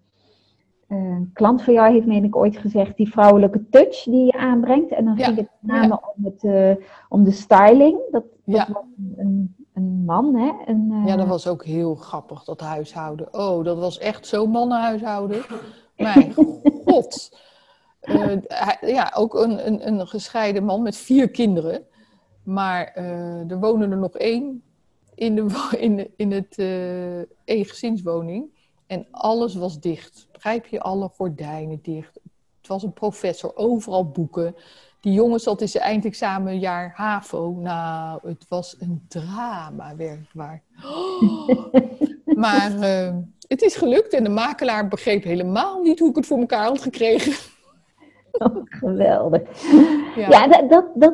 een 0.88 1.30
klant 1.34 1.62
van 1.62 1.74
jou 1.74 1.94
heeft, 1.94 2.06
meen 2.06 2.24
ik, 2.24 2.36
ooit 2.36 2.58
gezegd, 2.58 2.98
die 2.98 3.12
vrouwelijke 3.12 3.70
touch 3.70 4.04
die 4.04 4.26
je 4.26 4.38
aanbrengt. 4.38 4.92
En 4.92 5.06
dan 5.06 5.16
Ja, 5.18 5.26
ging 5.26 5.38
het 5.38 5.50
met 5.60 5.76
name 5.76 6.00
om, 6.16 6.26
het, 6.26 6.44
eh, 6.44 6.86
om 7.10 7.24
de 7.24 7.32
styling. 7.32 8.00
Dat, 8.12 8.24
dat 8.46 8.56
Ja. 8.56 8.68
was 8.74 8.84
een, 9.18 9.56
een 9.74 10.04
man, 10.06 10.36
hè? 10.36 10.52
Een, 10.66 10.89
eh, 10.92 11.08
Ja, 11.08 11.16
dat 11.16 11.28
was 11.28 11.48
ook 11.48 11.66
heel 11.66 11.96
grappig, 11.96 12.44
dat 12.44 12.60
huishouden. 12.60 13.28
Oh, 13.34 13.64
dat 13.64 13.78
was 13.80 13.98
echt 13.98 14.28
zo'n 14.28 14.50
mannenhuishouden. 14.50 15.42
Mijn 15.98 16.34
god. 16.86 17.38
Eh, 18.00 18.38
ja, 18.82 19.12
ook 19.16 19.34
een, 19.34 19.68
een, 19.68 19.88
een 19.88 20.08
gescheiden 20.08 20.64
man 20.64 20.82
met 20.82 20.98
vier 20.98 21.30
kinderen. 21.32 21.86
Maar 22.44 22.86
eh, 22.96 23.52
er 23.52 23.60
woonde 23.60 23.88
er 23.88 23.98
nog 23.98 24.16
één 24.18 24.64
in, 25.16 25.36
de, 25.36 25.76
in, 25.78 25.96
de- 25.96 26.12
in 26.16 26.32
het 26.32 26.58
eh 26.58 27.20
eengezinswoning. 27.46 28.46
En 28.88 29.08
alles 29.12 29.56
was 29.56 29.80
dicht. 29.80 30.28
Begrijp 30.32 30.66
je? 30.66 30.80
Alle 30.82 31.10
gordijnen 31.10 31.80
dicht. 31.82 32.20
Het 32.58 32.68
was 32.68 32.84
een 32.84 32.94
professor, 32.94 33.56
overal 33.56 34.10
boeken. 34.10 34.56
Die 35.00 35.14
jongen 35.14 35.39
zat 35.39 35.62
in 35.62 35.70
zijn 35.70 35.84
eindexamenjaar 35.84 36.92
HAVO. 36.96 37.56
Nou, 37.60 38.20
het 38.28 38.46
was 38.50 38.76
een 38.80 39.06
drama. 39.08 39.94
Oh. 40.86 41.50
Maar 42.36 42.80
eh, 42.80 43.16
het 43.48 43.62
is 43.62 43.76
gelukt 43.76 44.14
en 44.14 44.24
de 44.24 44.30
makelaar 44.30 44.88
begreep 44.88 45.24
helemaal 45.24 45.82
niet 45.82 46.00
hoe 46.00 46.10
ik 46.10 46.16
het 46.16 46.26
voor 46.26 46.39
elkaar 46.39 46.64
had 46.66 46.82
gekregen. 46.82 47.34
Geweldig. 48.66 49.42
Ja, 50.16 50.28
Ja, 50.30 50.48
dat, 50.48 50.70
dat, 50.70 50.86
dat, 50.96 51.14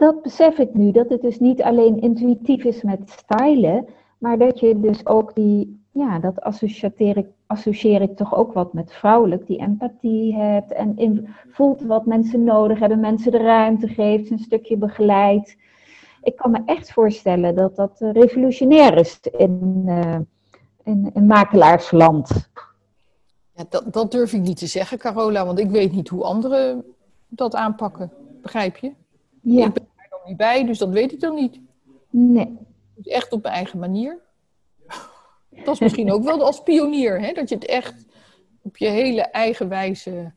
dat 0.00 0.22
besef 0.22 0.58
ik 0.58 0.74
nu. 0.74 0.90
Dat 0.92 1.08
het 1.08 1.20
dus 1.20 1.38
niet 1.38 1.62
alleen 1.62 2.00
intuïtief 2.00 2.64
is 2.64 2.82
met 2.82 3.10
stylen, 3.10 3.86
maar 4.18 4.38
dat 4.38 4.60
je 4.60 4.80
dus 4.80 5.06
ook 5.06 5.34
die, 5.34 5.80
ja, 5.92 6.18
dat 6.18 6.40
associeer 6.40 7.16
ik, 7.16 7.26
associeer 7.46 8.02
ik 8.02 8.16
toch 8.16 8.34
ook 8.34 8.52
wat 8.52 8.72
met 8.72 8.92
vrouwelijk, 8.92 9.46
die 9.46 9.58
empathie 9.58 10.34
hebt 10.34 10.72
en 10.72 10.96
in- 10.96 11.28
voelt 11.50 11.82
wat 11.82 12.06
mensen 12.06 12.44
nodig 12.44 12.78
hebben, 12.78 13.00
mensen 13.00 13.32
de 13.32 13.38
ruimte 13.38 13.88
geeft, 13.88 14.30
een 14.30 14.38
stukje 14.38 14.76
begeleidt. 14.76 15.56
Ik 16.22 16.36
kan 16.36 16.50
me 16.50 16.62
echt 16.66 16.92
voorstellen 16.92 17.54
dat 17.54 17.76
dat 17.76 17.96
revolutionair 17.98 18.96
is 18.98 19.20
in, 19.20 19.82
eh, 19.86 20.18
in, 20.84 21.10
in 21.14 21.26
makelaarsland. 21.26 22.48
Ja, 23.54 23.64
dat, 23.68 23.92
dat 23.92 24.10
durf 24.10 24.32
ik 24.32 24.40
niet 24.40 24.56
te 24.58 24.66
zeggen, 24.66 24.98
Carola, 24.98 25.46
want 25.46 25.58
ik 25.58 25.70
weet 25.70 25.92
niet 25.92 26.08
hoe 26.08 26.24
anderen 26.24 26.84
dat 27.28 27.54
aanpakken. 27.54 28.10
Begrijp 28.42 28.76
je? 28.76 28.92
Ja, 29.42 29.66
Ik 29.66 29.72
ben 29.72 29.88
niet 30.26 30.36
bij, 30.36 30.64
dus 30.66 30.78
dat 30.78 30.88
weet 30.88 31.12
ik 31.12 31.20
dan 31.20 31.34
niet. 31.34 31.60
nee. 32.10 32.58
Dus 32.94 33.06
echt 33.06 33.32
op 33.32 33.42
mijn 33.42 33.54
eigen 33.54 33.78
manier. 33.78 34.20
Dat 35.64 35.74
is 35.74 35.80
misschien 35.80 36.12
ook 36.12 36.24
wel 36.24 36.44
als 36.44 36.62
pionier, 36.62 37.20
hè? 37.20 37.32
dat 37.32 37.48
je 37.48 37.54
het 37.54 37.66
echt 37.66 38.06
op 38.62 38.76
je 38.76 38.88
hele 38.88 39.20
eigen 39.22 39.68
wijze 39.68 40.32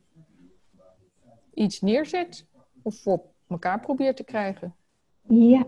iets 1.53 1.81
neerzet. 1.81 2.45
Of 2.81 2.95
voor 2.95 3.21
elkaar 3.47 3.79
probeert 3.79 4.15
te 4.15 4.23
krijgen. 4.23 4.75
Ja. 5.27 5.65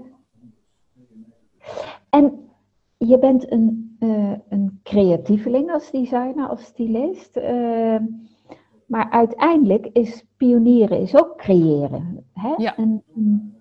En 2.09 2.49
je 2.97 3.20
bent 3.20 3.51
een, 3.51 3.95
eh, 3.99 4.34
een 4.49 4.80
creatieveling 4.84 5.72
als 5.72 5.91
designer, 5.91 6.47
als 6.47 6.63
stylist. 6.63 7.38
eh, 7.38 7.97
maar 8.86 9.09
uiteindelijk 9.09 9.86
is 9.93 10.24
pionieren 10.38 10.99
is 10.99 11.16
ook 11.16 11.38
creëren. 11.38 12.26
Hè? 12.34 12.53
Ja. 12.57 12.78
En, 12.78 13.03
mm, 13.13 13.55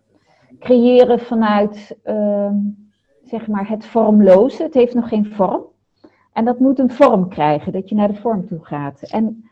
creëren 0.64 1.18
vanuit 1.18 1.98
ehm, 2.02 2.56
zeg 3.24 3.46
maar 3.46 3.68
het 3.68 3.86
vormloze. 3.86 4.62
Het 4.62 4.74
heeft 4.74 4.94
nog 4.94 5.08
geen 5.08 5.26
vorm. 5.26 5.62
En 6.32 6.44
dat 6.44 6.58
moet 6.58 6.78
een 6.78 6.90
vorm 6.90 7.28
krijgen, 7.28 7.72
dat 7.72 7.88
je 7.88 7.94
naar 7.94 8.08
de 8.08 8.20
vorm 8.20 8.46
toe 8.46 8.64
gaat. 8.64 9.02
En 9.02 9.44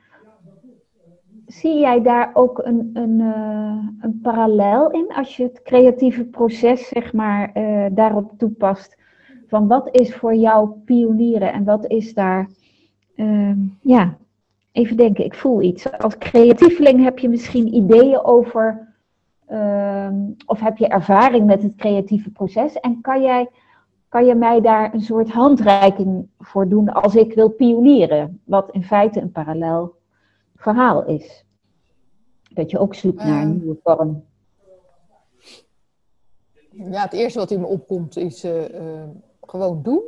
zie 1.46 1.78
jij 1.78 2.02
daar 2.02 2.30
ook 2.32 2.58
een, 2.64 2.90
een, 2.92 3.20
eh, 3.20 3.78
een 4.00 4.20
parallel 4.22 4.90
in 4.90 5.12
als 5.14 5.36
je 5.36 5.42
het 5.42 5.62
creatieve 5.62 6.24
proces 6.24 6.88
zeg 6.88 7.12
maar 7.12 7.50
eh, 7.52 7.86
daarop 7.90 8.32
toepast? 8.38 9.00
Van 9.46 9.66
wat 9.66 9.88
is 9.90 10.14
voor 10.14 10.34
jou 10.34 10.70
pionieren 10.84 11.52
en 11.52 11.64
wat 11.64 11.86
is 11.86 12.14
daar, 12.14 12.48
ehm, 13.16 13.58
ja, 13.80 14.16
even 14.72 14.96
denken, 14.96 15.24
ik 15.24 15.34
voel 15.34 15.62
iets. 15.62 15.98
Als 15.98 16.18
creatieveling 16.18 17.02
heb 17.02 17.18
je 17.18 17.28
misschien 17.28 17.74
ideeën 17.74 18.24
over, 18.24 18.91
ehm, 19.46 20.14
of 20.46 20.60
heb 20.60 20.76
je 20.76 20.88
ervaring 20.88 21.46
met 21.46 21.62
het 21.62 21.74
creatieve 21.76 22.30
proces 22.30 22.80
en 22.80 23.00
kan 23.00 23.22
jij, 23.22 23.48
kan 24.08 24.24
je 24.26 24.34
mij 24.34 24.60
daar 24.60 24.94
een 24.94 25.00
soort 25.00 25.30
handreiking 25.30 26.28
voor 26.38 26.68
doen 26.68 26.88
als 26.92 27.14
ik 27.14 27.34
wil 27.34 27.48
pionieren? 27.50 28.40
Wat 28.44 28.70
in 28.70 28.84
feite 28.84 29.20
een 29.20 29.32
parallel 29.32 29.94
verhaal 30.56 31.04
is. 31.04 31.44
Dat 32.54 32.70
je 32.70 32.78
ook 32.78 32.94
zoekt 32.94 33.24
naar 33.24 33.42
een 33.42 33.48
Ehm. 33.48 33.58
nieuwe 33.58 33.78
vorm. 33.82 34.24
Ja, 36.70 37.02
het 37.02 37.12
eerste 37.12 37.38
wat 37.38 37.50
in 37.50 37.60
me 37.60 37.66
opkomt 37.66 38.16
is 38.16 38.44
eh, 38.44 38.78
eh, 39.02 39.08
gewoon 39.40 39.82
doen. 39.82 40.02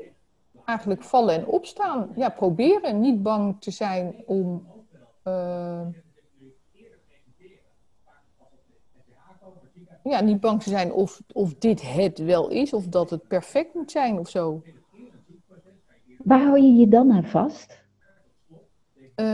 Eigenlijk 0.64 1.02
vallen 1.02 1.34
en 1.34 1.46
opstaan. 1.46 2.08
Ja, 2.16 2.28
proberen. 2.28 3.00
Niet 3.00 3.22
bang 3.22 3.56
te 3.60 3.70
zijn 3.70 4.14
om. 4.26 4.66
Ja, 10.10 10.20
niet 10.20 10.40
bang 10.40 10.62
te 10.62 10.68
zijn 10.68 10.92
of, 10.92 11.20
of 11.32 11.54
dit 11.54 11.82
het 11.82 12.18
wel 12.18 12.48
is, 12.50 12.72
of 12.72 12.86
dat 12.86 13.10
het 13.10 13.28
perfect 13.28 13.74
moet 13.74 13.90
zijn 13.90 14.18
of 14.18 14.28
zo. 14.28 14.62
Waar 16.18 16.42
hou 16.42 16.60
je 16.60 16.72
je 16.72 16.88
dan 16.88 17.12
aan 17.12 17.24
vast? 17.24 17.82
Eh, 19.14 19.24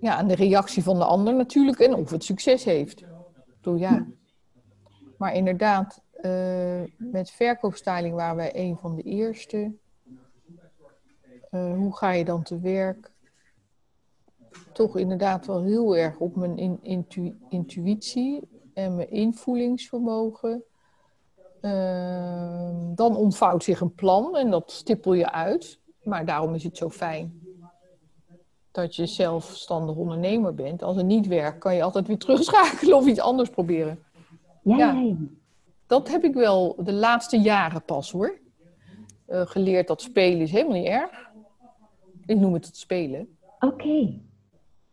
ja, 0.00 0.16
aan 0.16 0.28
de 0.28 0.34
reactie 0.34 0.82
van 0.82 0.98
de 0.98 1.04
ander 1.04 1.34
natuurlijk 1.34 1.78
en 1.78 1.94
of 1.94 2.10
het 2.10 2.24
succes 2.24 2.64
heeft. 2.64 3.04
Bedoel, 3.56 3.76
ja. 3.76 4.06
Maar 5.18 5.34
inderdaad, 5.34 6.02
eh, 6.12 6.82
met 6.96 7.30
verkoopstyling 7.30 8.14
waren 8.14 8.36
wij 8.36 8.50
een 8.54 8.76
van 8.76 8.96
de 8.96 9.02
eerste. 9.02 9.72
Eh, 11.50 11.74
hoe 11.74 11.96
ga 11.96 12.10
je 12.10 12.24
dan 12.24 12.42
te 12.42 12.60
werk? 12.60 13.11
Toch 14.72 14.96
inderdaad 14.96 15.46
wel 15.46 15.62
heel 15.62 15.96
erg 15.96 16.18
op 16.18 16.36
mijn 16.36 16.58
in- 16.58 16.78
intu- 16.82 17.36
intuïtie 17.48 18.40
en 18.74 18.96
mijn 18.96 19.10
invoelingsvermogen. 19.10 20.62
Eh, 21.60 22.70
dan 22.94 23.16
ontvouwt 23.16 23.64
zich 23.64 23.80
een 23.80 23.94
plan 23.94 24.36
en 24.36 24.50
dat 24.50 24.70
stippel 24.70 25.12
je 25.14 25.32
uit. 25.32 25.78
Maar 26.02 26.24
daarom 26.26 26.54
is 26.54 26.64
het 26.64 26.76
zo 26.76 26.90
fijn 26.90 27.40
dat 28.70 28.96
je 28.96 29.06
zelfstandig 29.06 29.96
ondernemer 29.96 30.54
bent. 30.54 30.82
Als 30.82 30.96
het 30.96 31.06
niet 31.06 31.26
werkt, 31.26 31.58
kan 31.58 31.74
je 31.74 31.82
altijd 31.82 32.06
weer 32.06 32.18
terugschakelen 32.26 32.96
of 32.96 33.06
iets 33.06 33.20
anders 33.20 33.50
proberen. 33.50 33.98
Ja, 34.62 34.76
Ja. 34.76 34.92
ja, 34.92 35.00
ja. 35.00 35.16
Dat 35.86 36.08
heb 36.08 36.24
ik 36.24 36.34
wel 36.34 36.76
de 36.84 36.92
laatste 36.92 37.36
jaren 37.40 37.82
pas 37.84 38.10
hoor. 38.12 38.38
Eh, 39.26 39.46
geleerd 39.46 39.86
dat 39.88 40.02
spelen 40.02 40.40
is 40.40 40.50
helemaal 40.50 40.76
niet 40.78 40.86
erg. 40.86 41.30
Ik 42.26 42.38
noem 42.38 42.52
het 42.52 42.66
het 42.66 42.76
spelen. 42.76 43.36
Oké. 43.60 44.20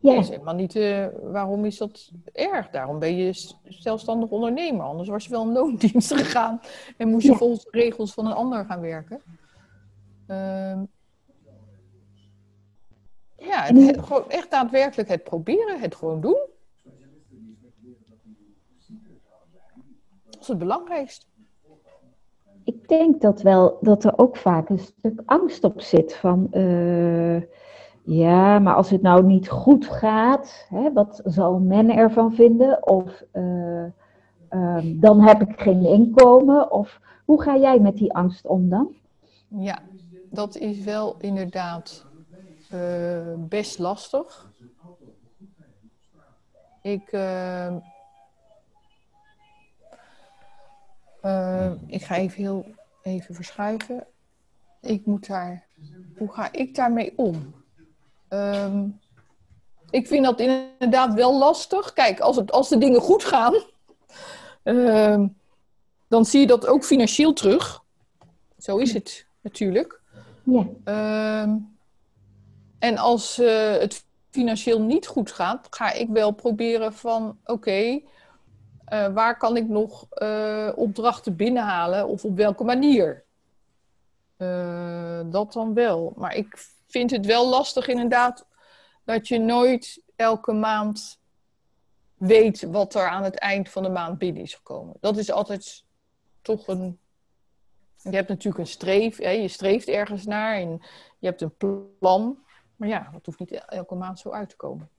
Ja. 0.02 0.14
Is 0.18 0.28
helemaal 0.28 0.54
niet, 0.54 0.76
eh, 0.76 1.06
waarom 1.22 1.64
is 1.64 1.78
dat 1.78 2.10
erg? 2.32 2.70
Daarom 2.70 2.98
ben 2.98 3.16
je 3.16 3.52
zelfstandig 3.64 4.30
ondernemer. 4.30 4.82
Anders 4.82 5.08
was 5.08 5.24
je 5.24 5.30
wel 5.30 5.42
in 5.42 5.52
loondienst 5.52 6.14
gegaan 6.20 6.60
en 6.96 7.08
moest 7.08 7.24
je 7.26 7.32
Ja. 7.32 7.36
volgens 7.38 7.64
de 7.64 7.70
regels 7.70 8.12
van 8.12 8.26
een 8.26 8.32
ander 8.32 8.64
gaan 8.64 8.80
werken. 8.80 9.20
Ehm, 10.26 10.82
ja, 13.36 13.62
het 13.62 13.98
gewoon 14.04 14.30
echt 14.30 14.50
daadwerkelijk 14.50 15.08
het 15.08 15.24
proberen, 15.24 15.80
het 15.80 15.94
gewoon 15.94 16.20
doen. 16.20 16.38
Dat 20.30 20.40
is 20.40 20.48
het 20.48 20.58
belangrijkste. 20.58 21.26
ik 22.64 22.88
denk 22.88 23.20
dat 23.20 23.42
wel 23.42 23.78
dat 23.80 24.04
er 24.04 24.18
ook 24.18 24.36
vaak 24.36 24.68
een 24.68 24.78
stuk 24.78 25.22
angst 25.26 25.64
op 25.64 25.80
zit 25.80 26.14
van, 26.16 26.48
eh, 26.52 27.42
ja, 28.12 28.58
maar 28.58 28.74
als 28.74 28.90
het 28.90 29.02
nou 29.02 29.24
niet 29.24 29.48
goed 29.48 29.86
gaat, 29.86 30.66
hè, 30.68 30.92
wat 30.92 31.20
zal 31.24 31.58
men 31.58 31.90
ervan 31.90 32.32
vinden? 32.32 32.86
Of 32.86 33.22
eh, 33.30 33.84
ehm, 34.48 35.00
dan 35.00 35.20
heb 35.20 35.40
ik 35.40 35.60
geen 35.60 35.86
inkomen. 35.86 36.72
Of 36.72 37.00
hoe 37.24 37.42
ga 37.42 37.56
jij 37.56 37.78
met 37.78 37.96
die 37.96 38.12
angst 38.12 38.46
om 38.46 38.68
dan? 38.68 38.94
Ja, 39.48 39.78
dat 40.30 40.56
is 40.56 40.84
wel 40.84 41.16
inderdaad 41.18 42.06
eh, 42.70 43.34
best 43.38 43.78
lastig. 43.78 44.50
Ik, 46.82 47.12
eh, 47.12 47.66
eh, 51.20 51.72
ik 51.86 52.02
ga 52.02 52.16
even 52.16 52.42
heel 52.42 52.64
even 53.02 53.34
verschuiven. 53.34 54.06
Ik 54.80 55.06
moet 55.06 55.26
daar. 55.26 55.66
Hoe 56.16 56.32
ga 56.32 56.52
ik 56.52 56.74
daarmee 56.74 57.12
om? 57.16 57.59
Ehm, 58.30 58.86
ik 59.90 60.06
vind 60.06 60.24
dat 60.24 60.40
inderdaad 60.40 61.14
wel 61.14 61.38
lastig. 61.38 61.92
Kijk, 61.92 62.20
als, 62.20 62.36
het, 62.36 62.52
als 62.52 62.68
de 62.68 62.78
dingen 62.78 63.00
goed 63.00 63.24
gaan, 63.24 63.54
ehm, 64.62 65.26
dan 66.08 66.24
zie 66.24 66.40
je 66.40 66.46
dat 66.46 66.66
ook 66.66 66.84
financieel 66.84 67.32
terug. 67.32 67.82
Zo 68.58 68.76
is 68.76 68.92
het 68.92 69.26
natuurlijk. 69.40 70.00
Ja, 70.44 70.66
Ehm, 70.84 71.56
En 72.78 72.98
als 72.98 73.38
uh, 73.38 73.72
het 73.72 74.04
financieel 74.30 74.80
niet 74.82 75.06
goed 75.06 75.32
gaat, 75.32 75.66
ga 75.70 75.92
ik 75.92 76.08
wel 76.08 76.30
proberen 76.30 76.92
van 76.92 77.38
oké, 77.44 78.00
uh, 78.92 79.08
waar 79.08 79.36
kan 79.36 79.56
ik 79.56 79.68
nog 79.68 80.06
uh, 80.22 80.72
opdrachten 80.74 81.36
binnenhalen 81.36 82.08
of 82.08 82.24
op 82.24 82.36
welke 82.36 82.64
manier? 82.64 83.24
dat 85.30 85.52
dan 85.52 85.74
wel. 85.74 86.12
Maar 86.16 86.36
ik 86.36 86.68
vind 86.90 87.10
het 87.10 87.26
wel 87.26 87.48
lastig 87.48 87.88
inderdaad 87.88 88.46
dat 89.04 89.28
je 89.28 89.38
nooit 89.38 90.02
elke 90.16 90.52
maand 90.52 91.20
weet 92.14 92.62
wat 92.62 92.94
er 92.94 93.08
aan 93.08 93.22
het 93.22 93.38
eind 93.38 93.68
van 93.68 93.82
de 93.82 93.88
maand 93.88 94.18
binnen 94.18 94.42
is 94.42 94.54
gekomen. 94.54 94.96
Dat 95.00 95.16
is 95.16 95.30
altijd 95.30 95.84
toch 96.42 96.68
een. 96.68 96.98
Je 98.02 98.10
hebt 98.10 98.28
natuurlijk 98.28 98.58
een 98.58 98.66
streef, 98.66 99.16
hè? 99.16 99.30
je 99.30 99.48
streeft 99.48 99.88
ergens 99.88 100.24
naar 100.24 100.54
en 100.54 100.82
je 101.18 101.26
hebt 101.26 101.40
een 101.40 101.56
plan. 101.98 102.38
Maar 102.76 102.88
ja, 102.88 103.10
dat 103.12 103.26
hoeft 103.26 103.38
niet 103.38 103.52
elke 103.52 103.94
maand 103.94 104.18
zo 104.18 104.30
uit 104.30 104.48
te 104.48 104.56
komen. 104.56 104.90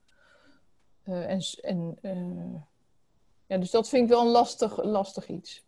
Uh, 1.06 1.30
en, 1.30 1.42
en 1.62 1.98
uh, 2.02 2.62
ja, 3.46 3.58
dus 3.58 3.72
dat 3.72 3.90
vind 3.90 4.04
ik 4.04 4.10
wel 4.10 4.22
een 4.22 4.32
lastig, 4.32 4.84
lastig 4.84 5.28
iets. 5.28 5.64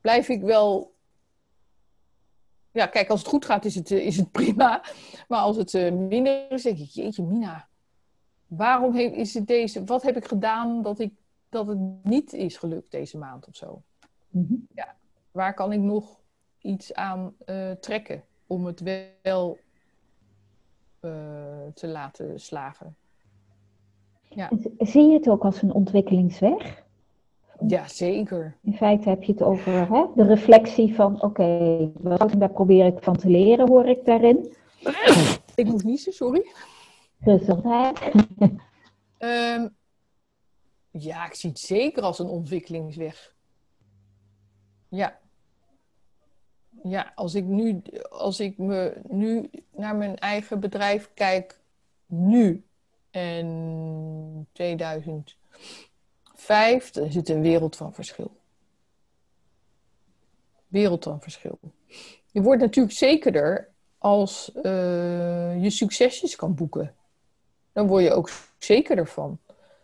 Blijf 0.00 0.28
ik 0.28 0.42
wel. 0.42 0.94
Ja, 2.76 2.86
kijk, 2.86 3.08
als 3.10 3.20
het 3.20 3.28
goed 3.28 3.44
gaat 3.44 3.64
is 3.64 3.74
het, 3.74 3.90
is 3.90 4.16
het 4.16 4.30
prima. 4.38 4.82
Maar 5.28 5.38
als 5.38 5.56
het 5.56 5.74
uh, 5.74 5.92
minder 5.92 6.50
is, 6.52 6.62
denk 6.62 6.78
ik, 6.78 6.88
jeetje, 6.88 7.22
Mina, 7.22 7.68
waarom 8.46 8.96
is 8.96 9.34
het 9.34 9.46
deze, 9.46 9.84
wat 9.84 10.02
heb 10.02 10.16
ik 10.16 10.26
gedaan 10.26 10.82
dat, 10.82 10.98
ik, 10.98 11.12
dat 11.48 11.66
het 11.66 11.78
niet 12.02 12.32
is 12.32 12.56
gelukt 12.56 12.90
deze 12.90 13.18
maand 13.18 13.46
of 13.46 13.56
zo? 13.56 13.82
Mm 14.28 14.46
-hmm. 14.48 14.66
Ja, 14.74 14.94
waar 15.30 15.54
kan 15.54 15.72
ik 15.72 15.80
nog 15.80 16.20
iets 16.58 16.94
aan 16.94 17.34
uh, 17.46 17.70
trekken 17.70 18.24
om 18.46 18.66
het 18.66 18.80
wel 19.22 19.58
uh, 21.00 21.12
te 21.74 21.86
laten 21.86 22.40
slagen? 22.40 22.96
Ja. 24.28 24.50
Zie 24.78 25.02
je 25.02 25.12
het 25.12 25.28
ook 25.28 25.44
als 25.44 25.62
een 25.62 25.72
ontwikkelingsweg? 25.72 26.85
Ja, 27.66 27.88
zeker. 27.88 28.56
In 28.62 28.74
feite 28.74 29.08
heb 29.08 29.22
je 29.22 29.32
het 29.32 29.42
over 29.42 29.88
hè, 29.92 30.06
de 30.14 30.24
reflectie 30.24 30.94
van, 30.94 31.14
oké, 31.14 31.24
okay, 31.24 31.92
wat 31.94 32.34
daar 32.38 32.52
probeer 32.52 32.86
ik 32.86 33.02
van 33.02 33.16
te 33.16 33.28
leren, 33.28 33.68
hoor 33.68 33.86
ik 33.86 34.04
daarin. 34.04 34.54
Ik 35.54 35.66
moet 35.66 35.84
niezen, 35.84 36.12
sorry. 36.12 36.50
Gezondheid. 37.20 38.12
um, 39.18 39.76
ja, 41.08 41.26
ik 41.26 41.34
zie 41.34 41.50
het 41.50 41.58
zeker 41.58 42.02
als 42.02 42.18
een 42.18 42.28
ontwikkelingsweg. 42.28 43.34
Ja. 44.88 45.18
Ja, 46.82 47.12
als 47.14 47.34
ik 47.34 47.44
nu, 47.44 47.82
als 48.10 48.40
ik 48.40 48.58
me 48.58 49.00
nu 49.08 49.50
naar 49.76 49.96
mijn 49.96 50.16
eigen 50.16 50.60
bedrijf 50.60 51.10
kijk, 51.14 51.60
nu 52.06 52.64
en 53.10 54.46
2005, 56.46 56.90
dan 56.90 57.04
is 57.04 57.14
het 57.14 57.28
een 57.28 57.42
wereld 57.42 57.76
van 57.76 57.94
verschil. 57.94 58.30
Wereld 60.66 61.04
van 61.04 61.20
verschil. 61.20 61.58
Je 62.30 62.42
wordt 62.42 62.60
natuurlijk 62.60 62.96
zekerder 62.96 63.68
als 63.98 64.50
uh, 64.54 65.62
je 65.62 65.70
succesjes 65.70 66.36
kan 66.36 66.54
boeken 66.54 66.94
dan 67.76 67.86
word 67.86 68.02
je 68.02 68.12
ook 68.12 68.30
zekerder 68.58 69.06
van. 69.06 69.38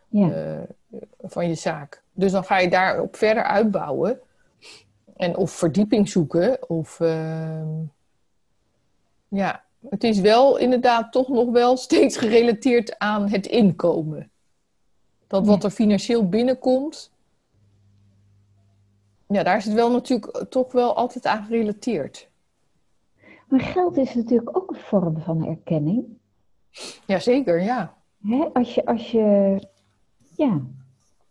Ja. 0.08 0.28
Uh, 0.28 1.00
van 1.22 1.48
je 1.48 1.54
zaak. 1.54 2.02
Dus 2.12 2.32
dan 2.32 2.44
ga 2.44 2.58
je 2.58 2.68
daarop 2.68 3.16
verder 3.16 3.42
uitbouwen. 3.42 4.20
En 5.16 5.36
of 5.36 5.50
verdieping 5.50 6.08
zoeken. 6.08 6.68
Of 6.68 7.00
uh, 7.00 7.62
ja, 9.28 9.64
het 9.88 10.04
is 10.04 10.20
wel 10.20 10.56
inderdaad 10.56 11.12
toch 11.12 11.28
nog 11.28 11.50
wel 11.50 11.76
steeds 11.76 12.16
gerelateerd 12.16 12.98
aan 12.98 13.28
het 13.28 13.46
inkomen. 13.46 14.30
Dat 15.32 15.46
wat 15.46 15.64
er 15.64 15.70
financieel 15.70 16.28
binnenkomt. 16.28 17.10
Ja, 19.26 19.42
daar 19.42 19.56
is 19.56 19.64
het 19.64 19.74
wel 19.74 19.90
natuurlijk 19.90 20.44
toch 20.48 20.72
wel 20.72 20.96
altijd 20.96 21.26
aan 21.26 21.44
gerelateerd. 21.44 22.28
Maar 23.48 23.60
geld 23.60 23.96
is 23.96 24.14
natuurlijk 24.14 24.56
ook 24.56 24.70
een 24.70 24.80
vorm 24.80 25.20
van 25.20 25.46
erkenning. 25.46 26.04
Jazeker, 27.06 27.62
ja. 27.62 27.94
Hè? 28.26 28.48
Als 28.52 28.74
je, 28.74 28.86
als 28.86 29.10
je, 29.10 29.58
ja. 30.36 30.60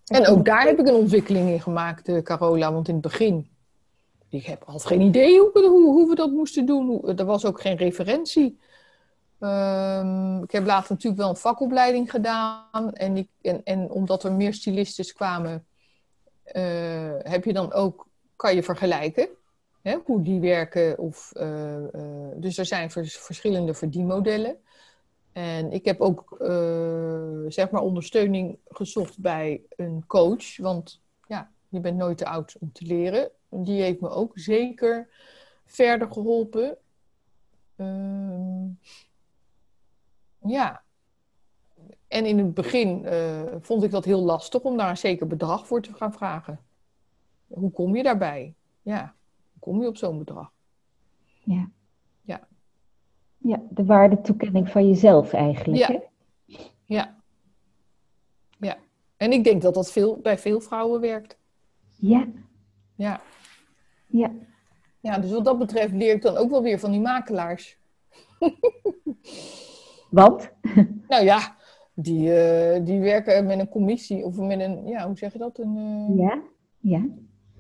En 0.06 0.28
ook 0.28 0.46
daar 0.46 0.66
heb 0.66 0.80
ik 0.80 0.88
een 0.88 0.94
ontwikkeling 0.94 1.50
in 1.50 1.62
gemaakt, 1.62 2.10
uh, 2.10 2.22
Carola, 2.22 2.74
want 2.74 2.88
in 2.88 2.94
het 2.94 3.04
begin, 3.04 3.50
ik 4.30 4.46
heb, 4.46 4.64
had 4.66 4.86
geen 4.86 5.02
idee 5.02 5.40
hoe, 5.40 5.52
hoe, 5.54 5.84
hoe 5.84 6.10
we 6.10 6.16
dat 6.16 6.32
moesten 6.32 6.66
doen. 6.66 7.18
Er 7.18 7.26
was 7.26 7.46
ook 7.46 7.62
geen 7.62 7.78
referentie. 7.78 8.60
Um, 9.44 10.44
ik 10.44 10.52
heb 10.52 10.66
later 10.66 10.92
natuurlijk 10.92 11.22
wel 11.22 11.30
een 11.30 11.36
vakopleiding 11.36 12.12
gedaan. 12.12 12.94
En, 12.94 13.18
ik, 13.18 13.28
en, 13.42 13.64
en 13.64 13.92
omdat 13.92 14.24
er 14.24 14.32
meer 14.32 14.54
stylistes 14.54 15.14
kwamen, 15.14 15.66
uh, 16.54 17.14
heb 17.18 17.46
je 17.46 17.54
dan 17.54 17.74
ook, 17.74 18.08
kan 18.36 18.56
je 18.56 18.64
vergelijken 18.64 19.28
hè, 19.82 19.98
hoe 20.06 20.22
die 20.22 20.40
werken. 20.40 20.98
Of, 20.98 21.32
uh, 21.34 21.76
dus 22.36 22.58
er 22.58 22.66
zijn 22.66 22.92
vers, 22.92 23.18
verschillende 23.18 23.74
verdienmodellen. 23.74 24.58
En 25.32 25.72
ik 25.72 25.86
heb 25.86 26.02
ook 26.02 26.36
zeg 27.48 27.70
maar 27.70 27.82
ondersteuning 27.82 28.58
gezocht 28.70 29.20
bij 29.20 29.62
een 29.76 30.04
coach. 30.08 30.58
Want 30.58 31.02
ja, 31.28 31.50
je 31.70 31.80
bent 31.80 31.98
nooit 31.98 32.18
te 32.18 32.26
oud 32.26 32.56
om 32.60 32.72
te 32.72 32.86
leren. 32.86 33.30
Die 33.50 33.82
heeft 33.82 34.02
me 34.02 34.10
ook 34.10 34.32
zeker 34.36 35.10
verder 35.66 36.12
geholpen. 36.12 36.78
Uh, 37.76 37.88
ja. 40.46 40.84
En 42.08 42.26
in 42.26 42.38
het 42.38 42.54
begin 42.54 43.04
uh, 43.04 43.42
vond 43.60 43.84
ik 43.84 43.92
dat 43.92 44.06
heel 44.06 44.22
lastig 44.22 44.62
om 44.62 44.78
daar 44.78 44.90
een 44.90 44.98
zeker 44.98 45.28
bedrag 45.28 45.68
voor 45.68 45.82
te 45.82 45.94
gaan 45.94 46.14
vragen. 46.14 46.60
Hoe 47.48 47.72
kom 47.72 47.96
je 47.96 48.04
daarbij? 48.04 48.56
Ja, 48.82 49.16
hoe 49.52 49.60
kom 49.60 49.82
je 49.82 49.88
op 49.88 49.98
zo'n 49.98 50.18
bedrag? 50.18 50.52
Ja. 51.44 51.70
Ja, 53.44 53.62
de 53.70 53.86
waardetoekenning 53.86 54.70
van 54.70 54.88
jezelf 54.88 55.34
eigenlijk. 55.34 55.78
Ja. 55.78 55.88
Hè? 55.88 56.00
ja. 56.86 57.16
Ja. 58.60 58.78
En 59.18 59.32
ik 59.32 59.44
denk 59.44 59.62
dat 59.62 59.74
dat 59.74 59.92
veel, 59.92 60.18
bij 60.18 60.38
veel 60.38 60.62
vrouwen 60.62 61.02
werkt. 61.02 61.38
Ja. 61.98 62.28
Ja. 62.96 63.22
Ja. 64.08 64.32
Ja, 65.00 65.18
dus 65.18 65.32
wat 65.32 65.46
dat 65.46 65.58
betreft 65.58 65.94
leer 65.94 66.14
ik 66.14 66.22
dan 66.22 66.38
ook 66.38 66.50
wel 66.50 66.62
weer 66.62 66.80
van 66.80 66.92
die 66.92 67.00
makelaars. 67.00 67.78
Want? 70.12 70.52
Nou 71.08 71.24
ja, 71.24 71.56
die, 71.94 72.28
uh, 72.28 72.86
die 72.86 73.00
werken 73.00 73.46
met 73.46 73.60
een 73.60 73.70
commissie 73.70 74.26
of 74.26 74.38
met 74.38 74.60
een, 74.60 74.86
ja, 74.88 75.08
hoe 75.08 75.18
zeg 75.18 75.34
je 75.34 75.40
dat? 75.40 75.58
Een, 75.58 75.78
uh... 75.78 76.18
Ja, 76.18 76.42
ja. 76.80 77.06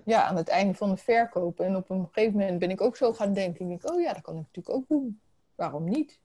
Ja, 0.06 0.24
aan 0.24 0.36
het 0.36 0.48
einde 0.48 0.74
van 0.74 0.90
de 0.90 0.98
verkoop. 0.98 1.60
En 1.60 1.76
op 1.76 1.90
een 1.90 2.08
gegeven 2.12 2.40
moment 2.40 2.60
ben 2.60 2.70
ik 2.70 2.82
ook 2.82 2.96
zo 2.96 3.14
gaan 3.14 3.34
denken. 3.34 3.72
Ik, 3.72 3.92
oh 3.92 4.02
ja, 4.02 4.14
dat 4.14 4.22
kan 4.22 4.36
ik 4.36 4.40
natuurlijk 4.40 4.76
ook 4.76 4.88
doen 4.88 5.20
waarom 5.56 5.90
niet? 5.90 6.20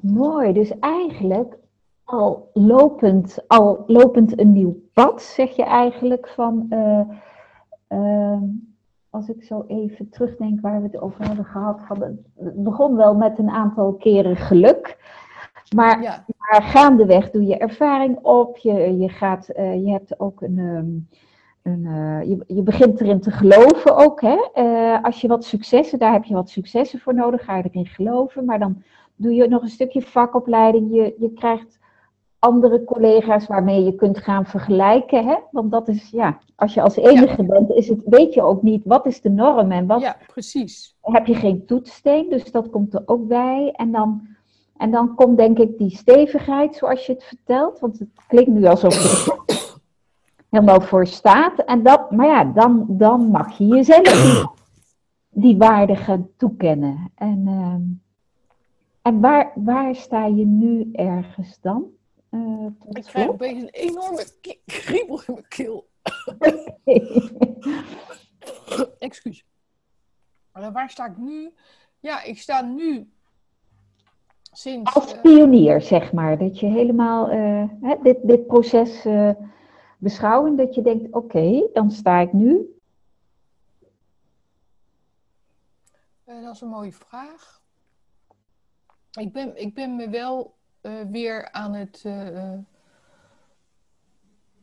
Mooi, 0.00 0.52
dus 0.52 0.78
eigenlijk 0.78 1.58
al 2.04 2.50
lopend, 2.52 3.48
al 3.48 3.84
lopend 3.86 4.40
een 4.40 4.52
nieuw 4.52 4.82
pad, 4.92 5.22
zeg 5.22 5.56
je 5.56 5.64
eigenlijk 5.64 6.28
van, 6.28 6.66
uh, 7.88 8.42
als 9.12 9.28
ik 9.28 9.44
zo 9.44 9.64
even 9.66 10.08
terugdenk 10.08 10.60
waar 10.60 10.80
we 10.80 10.86
het 10.86 11.00
over 11.00 11.26
hebben 11.26 11.44
gehad, 11.44 11.80
van 11.86 12.02
het 12.02 12.64
begon 12.64 12.96
wel 12.96 13.14
met 13.14 13.38
een 13.38 13.50
aantal 13.50 13.92
keren 13.92 14.36
geluk, 14.36 14.96
maar, 15.74 16.02
ja. 16.02 16.24
maar 16.36 16.62
gaandeweg 16.62 17.30
doe 17.30 17.46
je 17.46 17.56
ervaring 17.56 18.18
op, 18.22 18.56
je, 18.56 18.98
je, 18.98 19.08
gaat, 19.08 19.48
uh, 19.56 19.74
je 19.74 19.90
hebt 19.90 20.20
ook 20.20 20.40
een... 20.40 20.58
Um, 20.58 21.08
uh, 21.62 22.22
je, 22.22 22.44
je, 22.46 22.62
begint 22.62 23.00
erin 23.00 23.20
te 23.20 23.30
geloven 23.30 23.96
ook. 23.96 24.20
Hè? 24.20 24.36
Uh, 24.54 25.02
als 25.02 25.20
je 25.20 25.28
wat 25.28 25.44
successen, 25.44 25.98
daar 25.98 26.12
heb 26.12 26.24
je 26.24 26.34
wat 26.34 26.50
successen 26.50 26.98
voor 26.98 27.14
nodig, 27.14 27.44
ga 27.44 27.56
je 27.56 27.64
erin 27.70 27.86
geloven. 27.86 28.44
Maar 28.44 28.58
dan 28.58 28.82
doe 29.16 29.34
je 29.34 29.48
nog 29.48 29.62
een 29.62 29.68
stukje 29.68 30.02
vakopleiding. 30.02 30.94
Je, 30.94 31.14
je 31.18 31.32
krijgt 31.32 31.78
andere 32.42 32.84
collega's 32.84 33.46
waarmee 33.46 33.84
je 33.84 33.94
kunt 33.94 34.18
gaan 34.18 34.46
vergelijken. 34.46 35.26
Hè? 35.26 35.36
Want 35.50 35.70
dat 35.70 35.88
is, 35.88 36.10
ja, 36.10 36.38
als 36.56 36.74
je 36.74 36.82
als 36.82 36.96
enige 36.96 37.42
ja. 37.42 37.48
bent, 37.48 37.70
is 37.70 37.88
het, 37.88 38.00
weet 38.04 38.34
je 38.34 38.42
ook 38.42 38.62
niet 38.62 38.84
wat 38.84 39.06
is 39.06 39.20
de 39.20 39.30
norm 39.30 39.72
en 39.72 39.86
wat. 39.86 40.00
Ja, 40.00 40.16
precies. 40.26 40.96
Heb 41.00 41.26
je 41.26 41.34
geen 41.34 41.66
toetssteen, 41.66 42.28
dus 42.28 42.52
dat 42.52 42.70
komt 42.70 42.94
er 42.94 43.02
ook 43.06 43.28
bij. 43.28 43.72
En 43.76 43.92
dan, 43.92 44.26
en 44.76 44.90
dan 44.90 45.14
komt 45.14 45.36
denk 45.36 45.58
ik 45.58 45.78
die 45.78 45.96
stevigheid, 45.96 46.74
zoals 46.74 47.06
je 47.06 47.12
het 47.12 47.24
vertelt. 47.24 47.80
Want 47.80 47.98
het 47.98 48.08
klinkt 48.26 48.50
nu 48.50 48.64
alsof 48.64 48.94
je 48.94 49.38
helemaal 50.50 50.80
voor 50.80 51.06
staat. 51.06 51.58
En 51.58 51.82
dat, 51.82 52.10
maar 52.10 52.26
ja, 52.26 52.44
dan, 52.44 52.84
dan 52.88 53.26
mag 53.30 53.58
je 53.58 53.66
jezelf 53.66 54.02
die, 54.02 54.48
die 55.44 55.56
waarde 55.56 55.96
gaan 55.96 56.28
toekennen. 56.36 57.10
En, 57.14 57.42
uh, 57.46 57.74
en 59.02 59.20
waar, 59.20 59.52
waar 59.54 59.94
sta 59.94 60.26
je 60.26 60.46
nu 60.46 60.88
ergens 60.92 61.60
dan? 61.60 61.84
Uh, 62.32 62.66
ik 62.88 63.04
krijg 63.04 63.28
een 63.28 63.36
beetje 63.36 63.62
een 63.62 63.68
enorme 63.68 64.26
kriebel 64.66 65.22
in 65.26 65.34
mijn 65.34 65.48
keel. 65.48 65.88
Excuus. 68.98 69.44
Waar 70.52 70.90
sta 70.90 71.06
ik 71.06 71.16
nu? 71.16 71.54
Ja, 72.00 72.22
ik 72.22 72.38
sta 72.38 72.62
nu 72.62 73.12
Sinds, 74.52 74.94
Als 74.94 75.20
pionier, 75.20 75.80
zeg 75.80 76.12
maar. 76.12 76.38
Dat 76.38 76.60
je 76.60 76.66
helemaal 76.66 77.28
hè, 77.80 77.96
dit, 78.02 78.18
dit 78.22 78.46
proces 78.46 79.06
beschouwen. 79.98 80.56
Dat 80.56 80.74
je 80.74 80.82
denkt, 80.82 81.12
oké, 81.12 81.68
dan 81.72 81.90
sta 81.90 82.18
ik 82.18 82.32
nu. 82.32 82.66
dat 86.24 86.54
is 86.54 86.60
een 86.60 86.68
mooie 86.68 86.92
vraag. 86.92 87.62
Ik 89.12 89.32
ben, 89.32 89.60
ik 89.60 89.74
ben 89.74 89.96
me 89.96 90.08
wel 90.08 90.54
weer 91.10 91.52
aan 91.52 91.74
het 91.74 92.04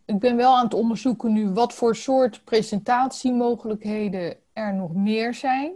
ik 0.09 0.19
ben 0.19 0.35
wel 0.35 0.55
aan 0.55 0.63
het 0.63 0.73
onderzoeken 0.73 1.33
nu 1.33 1.49
wat 1.49 1.73
voor 1.73 1.95
soort 1.95 2.43
presentatiemogelijkheden 2.43 4.37
er 4.53 4.73
nog 4.73 4.93
meer 4.93 5.33
zijn. 5.33 5.71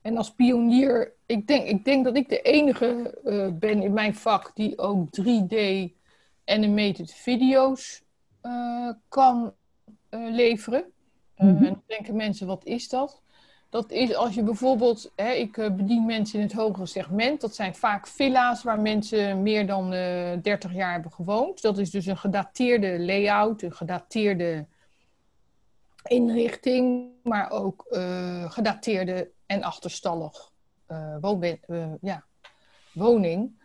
En 0.00 0.16
als 0.16 0.34
pionier, 0.34 1.12
ik 1.26 1.46
denk, 1.46 1.66
ik 1.66 1.84
denk 1.84 2.04
dat 2.04 2.16
ik 2.16 2.28
de 2.28 2.40
enige 2.40 3.18
uh, 3.24 3.48
ben 3.58 3.82
in 3.82 3.92
mijn 3.92 4.14
vak 4.14 4.50
die 4.54 4.78
ook 4.78 5.08
3D 5.20 5.56
animated 6.44 7.12
video's 7.12 8.02
uh, 8.42 8.90
kan 9.08 9.54
uh, 10.10 10.30
leveren. 10.30 10.84
Mm 11.36 11.48
-hmm. 11.48 11.56
En 11.56 11.72
dan 11.72 11.82
denken 11.86 12.16
mensen, 12.16 12.46
wat 12.46 12.64
is 12.64 12.88
dat? 12.88 13.22
Dat 13.72 13.90
is 13.90 14.14
als 14.14 14.34
je 14.34 14.42
bijvoorbeeld, 14.42 15.10
hè, 15.16 15.30
ik 15.32 15.56
eh, 15.56 15.70
bedien 15.70 16.06
mensen 16.06 16.38
in 16.38 16.44
het 16.44 16.54
hogere 16.54 16.86
segment. 16.86 17.40
Dat 17.40 17.54
zijn 17.54 17.74
vaak 17.74 18.06
villa's 18.06 18.62
waar 18.62 18.80
mensen 18.80 19.42
meer 19.42 19.66
dan 19.66 19.92
uh, 19.92 20.32
eh, 20.32 20.42
30 20.42 20.72
jaar 20.72 20.92
hebben 20.92 21.12
gewoond. 21.12 21.62
Dat 21.62 21.78
is 21.78 21.90
dus 21.90 22.06
een 22.06 22.16
gedateerde 22.16 22.98
layout, 22.98 23.62
een 23.62 23.74
gedateerde 23.74 24.66
inrichting, 26.02 27.10
maar 27.22 27.50
ook 27.50 27.86
uh, 27.90 28.50
gedateerde 28.50 29.30
en 29.46 29.62
achterstallig 29.62 30.50
ja, 32.00 32.24
woning. 32.92 33.60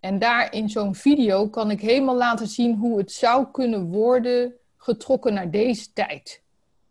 En 0.00 0.18
daar 0.18 0.52
in 0.52 0.70
zo'n 0.70 0.94
video 0.94 1.48
kan 1.48 1.70
ik 1.70 1.80
helemaal 1.80 2.16
laten 2.16 2.46
zien 2.46 2.76
hoe 2.76 2.98
het 2.98 3.12
zou 3.12 3.46
kunnen 3.52 3.90
worden 3.90 4.54
getrokken 4.76 5.34
naar 5.34 5.50
deze 5.50 5.92
tijd. 5.92 6.41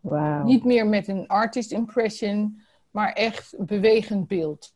Wow. 0.02 0.44
Niet 0.44 0.64
meer 0.64 0.88
met 0.88 1.08
een 1.08 1.28
artist 1.28 1.72
impression, 1.72 2.62
maar 2.92 3.14
echt 3.14 3.54
bewegend 3.58 4.28
beeld. 4.28 4.74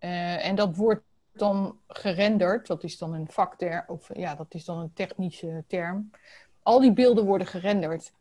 Uh, 0.00 0.46
en 0.46 0.54
dat 0.54 0.76
wordt 0.76 1.02
dan 1.32 1.78
gerenderd, 1.86 2.66
dat 2.66 2.84
is 2.84 2.98
dan 2.98 3.14
een 3.14 3.28
vakterm, 3.30 3.84
of 3.86 4.10
ja, 4.16 4.34
dat 4.34 4.54
is 4.54 4.64
dan 4.64 4.78
een 4.78 4.92
technische 4.92 5.64
term. 5.66 6.10
Al 6.62 6.80
die 6.80 6.92
beelden 6.92 7.24
worden 7.24 7.46
gerenderd. 7.46 8.12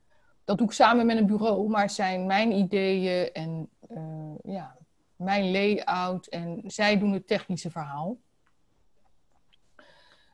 Dat 0.43 0.57
doe 0.57 0.67
ik 0.67 0.73
samen 0.73 1.05
met 1.05 1.17
een 1.17 1.27
bureau, 1.27 1.69
maar 1.69 1.89
zijn 1.89 2.25
mijn 2.25 2.51
ideeën 2.51 3.31
en 3.31 3.69
uh, 3.89 4.53
ja, 4.53 4.77
mijn 5.15 5.51
layout 5.51 6.27
en 6.27 6.61
zij 6.65 6.99
doen 6.99 7.11
het 7.11 7.27
technische 7.27 7.71
verhaal. 7.71 8.17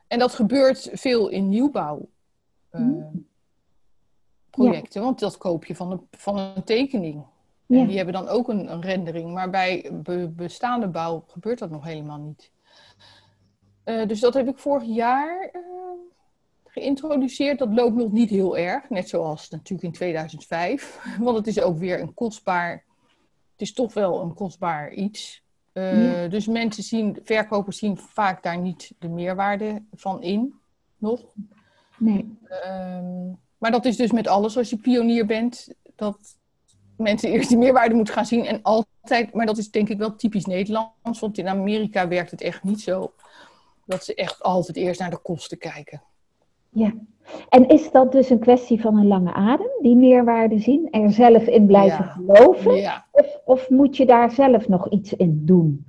En 0.06 0.18
dat 0.18 0.34
gebeurt 0.34 0.90
veel 0.92 1.28
in 1.28 1.48
nieuwbouw. 1.48 2.08
Uh, 2.72 3.06
projecten. 4.58 5.02
Want 5.02 5.18
dat 5.18 5.38
koop 5.38 5.64
je 5.64 5.76
van 5.76 5.90
een, 5.90 6.00
van 6.10 6.38
een 6.38 6.64
tekening. 6.64 7.24
En 7.68 7.86
die 7.86 7.96
hebben 7.96 8.14
dan 8.14 8.28
ook 8.28 8.48
een, 8.48 8.72
een 8.72 8.82
rendering. 8.82 9.32
Maar 9.32 9.50
bij 9.50 9.90
bestaande 10.36 10.88
bouw 10.88 11.24
gebeurt 11.26 11.58
dat 11.58 11.70
nog 11.70 11.84
helemaal 11.84 12.18
niet. 12.18 12.50
Uh, 13.84 14.06
dus 14.06 14.20
dat 14.20 14.34
heb 14.34 14.48
ik 14.48 14.58
vorig 14.58 14.86
jaar 14.86 15.50
uh, 15.52 15.62
geïntroduceerd. 16.66 17.58
Dat 17.58 17.74
loopt 17.74 17.96
nog 17.96 18.12
niet 18.12 18.30
heel 18.30 18.56
erg. 18.56 18.90
Net 18.90 19.08
zoals 19.08 19.50
natuurlijk 19.50 19.82
in 19.82 19.92
2005. 19.92 21.00
Want 21.20 21.36
het 21.36 21.46
is 21.46 21.60
ook 21.60 21.78
weer 21.78 22.00
een 22.00 22.14
kostbaar... 22.14 22.84
Het 23.52 23.66
is 23.66 23.72
toch 23.72 23.94
wel 23.94 24.20
een 24.20 24.34
kostbaar 24.34 24.92
iets. 24.92 25.42
Uh, 25.72 26.22
ja. 26.22 26.28
Dus 26.28 26.46
mensen 26.46 26.82
zien, 26.82 27.18
verkopers 27.22 27.78
zien 27.78 27.96
vaak 27.96 28.42
daar 28.42 28.58
niet 28.58 28.92
de 28.98 29.08
meerwaarde 29.08 29.82
van 29.94 30.22
in. 30.22 30.54
Nog. 30.98 31.20
Nee. 31.96 32.38
Ehm, 32.44 33.32
maar 33.58 33.70
dat 33.70 33.84
is 33.84 33.96
dus 33.96 34.12
met 34.12 34.28
alles 34.28 34.56
als 34.56 34.70
je 34.70 34.76
pionier 34.76 35.26
bent. 35.26 35.68
Dat 35.96 36.18
mensen 36.96 37.30
eerst 37.30 37.48
die 37.48 37.58
meerwaarde 37.58 37.94
moeten 37.94 38.14
gaan 38.14 38.26
zien. 38.26 38.44
En 38.44 38.62
altijd, 38.62 39.32
maar 39.32 39.46
dat 39.46 39.58
is 39.58 39.70
denk 39.70 39.88
ik 39.88 39.98
wel 39.98 40.16
typisch 40.16 40.44
Nederlands. 40.44 41.20
Want 41.20 41.38
in 41.38 41.48
Amerika 41.48 42.08
werkt 42.08 42.30
het 42.30 42.40
echt 42.40 42.64
niet 42.64 42.80
zo. 42.80 43.12
Dat 43.84 44.04
ze 44.04 44.14
echt 44.14 44.42
altijd 44.42 44.76
eerst 44.76 45.00
naar 45.00 45.10
de 45.10 45.18
kosten 45.22 45.58
kijken. 45.58 46.02
Ja. 46.70 46.92
En 47.48 47.68
is 47.68 47.90
dat 47.90 48.12
dus 48.12 48.30
een 48.30 48.38
kwestie 48.38 48.80
van 48.80 48.96
een 48.96 49.06
lange 49.06 49.32
adem, 49.32 49.70
die 49.82 49.96
meerwaarde 49.96 50.58
zien? 50.58 50.88
Er 50.90 51.12
zelf 51.12 51.46
in 51.46 51.66
blijven 51.66 52.04
geloven? 52.04 52.74
Ja. 52.74 53.06
Of, 53.10 53.38
of 53.44 53.70
moet 53.70 53.96
je 53.96 54.06
daar 54.06 54.30
zelf 54.30 54.68
nog 54.68 54.90
iets 54.90 55.12
in 55.12 55.42
doen? 55.44 55.86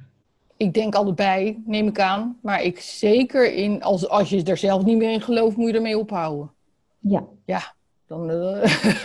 Ik 0.57 0.73
denk 0.73 0.95
allebei, 0.95 1.63
neem 1.65 1.87
ik 1.87 1.99
aan. 1.99 2.37
Maar 2.41 2.63
ik 2.63 2.79
zeker 2.79 3.53
in, 3.53 3.83
als, 3.83 4.09
als 4.09 4.29
je 4.29 4.43
er 4.43 4.57
zelf 4.57 4.83
niet 4.83 4.97
meer 4.97 5.11
in 5.11 5.21
gelooft, 5.21 5.57
moet 5.57 5.69
je 5.69 5.75
ermee 5.75 5.97
ophouden. 5.97 6.51
Ja. 6.99 7.27
Ja, 7.45 7.73
dan, 8.07 8.31
uh, 8.31 8.63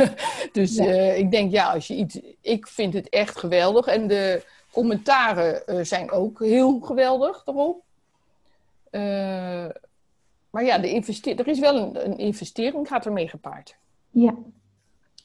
dus 0.53 0.79
uh, 0.79 1.19
ik 1.19 1.31
denk, 1.31 1.51
ja, 1.51 1.73
als 1.73 1.87
je 1.87 1.95
iets. 1.95 2.21
Ik 2.41 2.67
vind 2.67 2.95
het 2.95 3.09
echt 3.09 3.39
geweldig. 3.39 3.87
En 3.87 4.07
de 4.07 4.45
commentaren 4.73 5.63
uh, 5.67 5.79
zijn 5.83 6.11
ook 6.11 6.39
heel 6.39 6.81
geweldig 6.81 7.43
erop. 7.45 7.83
maar 10.51 10.65
ja, 10.65 10.79
de 10.79 10.91
investeer 10.91 11.39
er 11.39 11.49
is 11.49 11.59
wel 11.59 11.77
een, 11.77 12.05
een 12.05 12.19
investering, 12.19 12.89
gaat 12.89 13.07
ermee 13.07 13.29
gepaard. 13.29 13.77
Ja. 14.11 14.35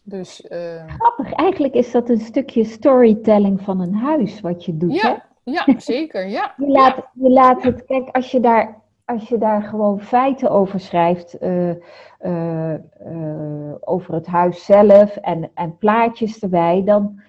Dus, 0.03 0.43
Grappig, 0.87 1.33
eigenlijk 1.33 1.73
is 1.73 1.91
dat 1.91 2.09
een 2.09 2.19
stukje 2.19 2.63
storytelling 2.63 3.61
van 3.61 3.81
een 3.81 3.95
huis 3.95 4.41
wat 4.41 4.65
je 4.65 4.77
doet. 4.77 5.01
Ja, 5.01 5.29
hè? 5.43 5.51
ja 5.51 5.79
zeker. 5.79 6.27
Ja. 6.27 6.53
je, 6.57 6.67
laat, 6.67 6.95
je 7.13 7.29
laat 7.29 7.63
het, 7.63 7.85
kijk, 7.85 8.09
als 8.09 8.31
je 8.31 8.39
daar 8.39 8.81
als 9.09 9.29
je 9.29 9.37
daar 9.37 9.63
gewoon 9.63 10.01
feiten 10.01 10.51
over 10.51 10.79
schrijft, 10.79 11.41
uh, 11.41 11.69
uh, 11.69 12.73
uh, 12.73 13.73
over 13.79 14.13
het 14.13 14.27
huis 14.27 14.65
zelf 14.65 15.15
en, 15.15 15.49
en 15.53 15.77
plaatjes 15.77 16.39
erbij, 16.39 16.83
dan, 16.85 17.21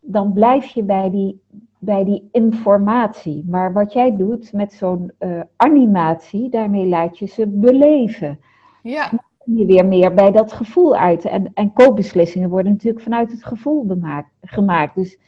dan 0.00 0.32
blijf 0.32 0.66
je 0.66 0.82
bij 0.82 1.10
die, 1.10 1.42
bij 1.78 2.04
die 2.04 2.28
informatie. 2.32 3.44
Maar 3.48 3.72
wat 3.72 3.92
jij 3.92 4.16
doet 4.16 4.52
met 4.52 4.72
zo'n 4.72 5.12
animatie, 5.56 6.48
daarmee 6.48 6.86
laat 6.86 7.18
je 7.18 7.26
ze 7.26 7.46
beleven. 7.46 8.40
Ja. 8.82 9.08
Dan 9.10 9.20
kom 9.38 9.56
je 9.56 9.66
weer 9.66 9.86
meer 9.86 10.14
bij 10.14 10.30
dat 10.30 10.52
gevoel 10.52 10.96
uit. 10.96 11.24
En, 11.24 11.50
en 11.54 11.72
koopbeslissingen 11.72 12.48
worden 12.48 12.72
natuurlijk 12.72 13.04
vanuit 13.04 13.30
het 13.30 13.44
gevoel 13.44 13.86
bemaakt, 13.86 14.30
gemaakt. 14.40 14.94
Dus 14.94 15.18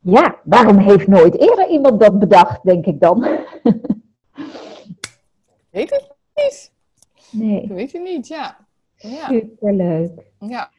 ja, 0.00 0.36
waarom 0.44 0.76
heeft 0.76 1.06
nooit 1.06 1.38
eerder 1.38 1.68
iemand 1.68 2.00
dat 2.00 2.18
bedacht, 2.18 2.64
denk 2.64 2.86
ik 2.86 3.00
dan? 3.00 3.26
weet 5.72 5.90
het 5.90 6.14
niet. 6.34 6.72
Nee. 7.30 7.62
Ik 7.62 7.68
weet 7.68 7.92
het 7.92 8.02
niet, 8.02 8.28
ja. 8.28 8.56
ja. 8.96 9.26
Superleuk. 9.26 10.26
Ja. 10.38 10.70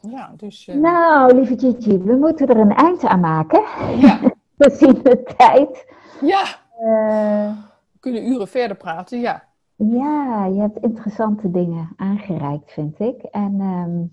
Ja, 0.00 0.32
dus... 0.36 0.66
Uh... 0.66 0.74
Nou, 0.74 1.34
lieve 1.34 1.58
Gigi, 1.58 1.98
we 1.98 2.16
moeten 2.16 2.48
er 2.48 2.56
een 2.56 2.74
eind 2.74 3.04
aan 3.04 3.20
maken. 3.20 3.60
Ja. 3.98 4.20
we 4.56 4.70
zien 4.70 5.02
de 5.02 5.22
tijd. 5.36 5.92
Ja. 6.20 6.44
Uh... 6.80 7.56
We 7.92 8.00
kunnen 8.00 8.26
uren 8.26 8.48
verder 8.48 8.76
praten, 8.76 9.20
ja. 9.20 9.44
Ja, 9.76 10.46
je 10.46 10.60
hebt 10.60 10.78
interessante 10.78 11.50
dingen 11.50 11.92
aangereikt, 11.96 12.72
vind 12.72 13.00
ik. 13.00 13.22
En 13.22 13.60
um, 13.60 14.12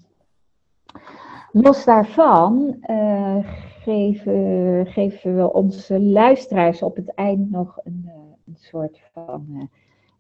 los 1.52 1.86
daarvan 1.86 2.78
uh, 2.90 3.38
geven, 3.84 4.86
geven 4.88 5.36
we 5.36 5.54
onze 5.54 6.00
luisteraars 6.02 6.82
op 6.82 6.96
het 6.96 7.14
eind 7.14 7.52
nog 7.52 7.80
een, 7.84 8.10
een 8.46 8.58
soort 8.58 9.02
van 9.14 9.70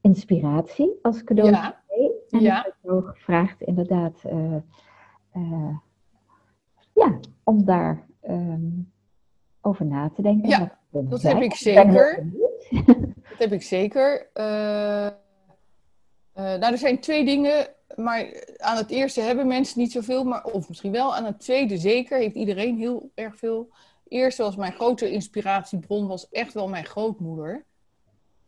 inspiratie 0.01 0.99
als 1.01 1.23
cadeau. 1.23 1.51
Ja. 1.51 1.81
En 2.29 2.41
ja. 2.41 2.65
ik 2.65 2.73
heb 2.81 2.91
ook 2.91 3.07
gevraagd 3.07 3.61
inderdaad 3.61 4.21
uh, 4.25 4.55
uh, 5.35 5.77
ja, 6.93 7.19
om 7.43 7.65
daar 7.65 8.05
um, 8.27 8.91
over 9.61 9.85
na 9.85 10.09
te 10.09 10.21
denken. 10.21 10.49
Ja, 10.49 10.77
dat 11.09 11.21
heb 11.21 11.41
ik 11.41 11.55
zeker. 11.55 12.29
dat 12.85 13.37
heb 13.37 13.51
ik 13.51 13.61
zeker. 13.61 14.29
Uh, 14.33 15.09
nou, 16.33 16.71
er 16.71 16.77
zijn 16.77 16.99
twee 16.99 17.25
dingen, 17.25 17.67
maar 17.95 18.45
aan 18.57 18.77
het 18.77 18.89
eerste 18.89 19.21
hebben 19.21 19.47
mensen 19.47 19.79
niet 19.79 19.91
zoveel, 19.91 20.23
maar, 20.23 20.43
of 20.43 20.67
misschien 20.67 20.91
wel. 20.91 21.15
Aan 21.15 21.25
het 21.25 21.39
tweede 21.39 21.77
zeker 21.77 22.17
heeft 22.17 22.35
iedereen 22.35 22.77
heel 22.77 23.11
erg 23.15 23.37
veel. 23.37 23.69
Eerste 24.07 24.43
was 24.43 24.55
mijn 24.55 24.73
grote 24.73 25.11
inspiratiebron, 25.11 26.07
was 26.07 26.29
echt 26.29 26.53
wel 26.53 26.67
mijn 26.67 26.85
grootmoeder. 26.85 27.65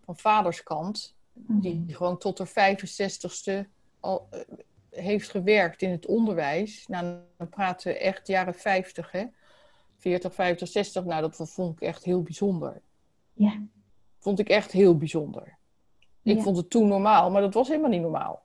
Van 0.06 0.18
vaders 0.18 0.64
kant. 0.64 1.16
Die 1.34 1.86
gewoon 1.88 2.18
tot 2.18 2.38
haar 2.38 2.78
65ste 2.78 3.68
al 4.00 4.28
uh, 4.34 4.40
heeft 4.90 5.30
gewerkt 5.30 5.82
in 5.82 5.90
het 5.90 6.06
onderwijs. 6.06 6.88
Nou, 6.88 7.18
dan 7.38 7.50
praten 7.50 7.92
we 7.92 7.98
echt 7.98 8.28
jaren 8.28 8.54
50, 8.54 9.12
hè? 9.12 9.26
40, 9.98 10.34
50, 10.34 10.68
60. 10.68 11.04
Nou, 11.04 11.22
dat 11.22 11.52
vond 11.52 11.76
ik 11.76 11.88
echt 11.88 12.04
heel 12.04 12.22
bijzonder. 12.22 12.82
Ja. 13.34 13.62
Vond 14.20 14.40
ik 14.40 14.50
echt 14.50 14.72
heel 14.72 14.98
bijzonder. 14.98 15.58
Ik 16.24 16.42
vond 16.42 16.58
het 16.58 16.70
toen 16.70 16.88
normaal, 16.88 17.32
maar 17.32 17.42
dat 17.42 17.54
was 17.54 17.68
helemaal 17.68 17.90
niet 17.90 18.02
normaal. 18.02 18.42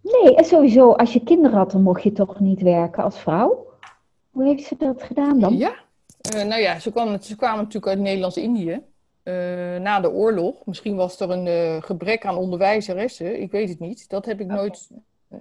Nee, 0.00 0.36
en 0.36 0.44
sowieso, 0.44 0.92
als 0.92 1.12
je 1.12 1.22
kinderen 1.22 1.58
had, 1.58 1.70
dan 1.70 1.82
mocht 1.82 2.02
je 2.02 2.12
toch 2.12 2.40
niet 2.40 2.62
werken 2.62 3.02
als 3.02 3.18
vrouw? 3.18 3.66
Hoe 4.30 4.44
heeft 4.44 4.64
ze 4.64 4.76
dat 4.78 5.02
gedaan 5.02 5.40
dan? 5.40 5.56
Ja, 5.56 5.74
uh, 6.34 6.42
nou 6.42 6.60
ja, 6.60 6.78
ze, 6.78 6.90
kwam, 6.90 7.20
ze 7.22 7.36
kwamen 7.36 7.58
natuurlijk 7.58 7.86
uit 7.86 7.98
Nederlands-Indië. 7.98 8.82
Na 9.82 10.00
de 10.00 10.10
oorlog. 10.10 10.66
Misschien 10.66 10.96
was 10.96 11.20
er 11.20 11.30
een 11.30 11.82
gebrek 11.82 12.26
aan 12.26 12.36
onderwijzeressen, 12.36 13.40
ik 13.40 13.50
weet 13.50 13.68
het 13.68 13.78
niet. 13.78 14.08
Dat 14.08 14.26
heb 14.26 14.40
ik 14.40 14.46
nooit 14.46 14.90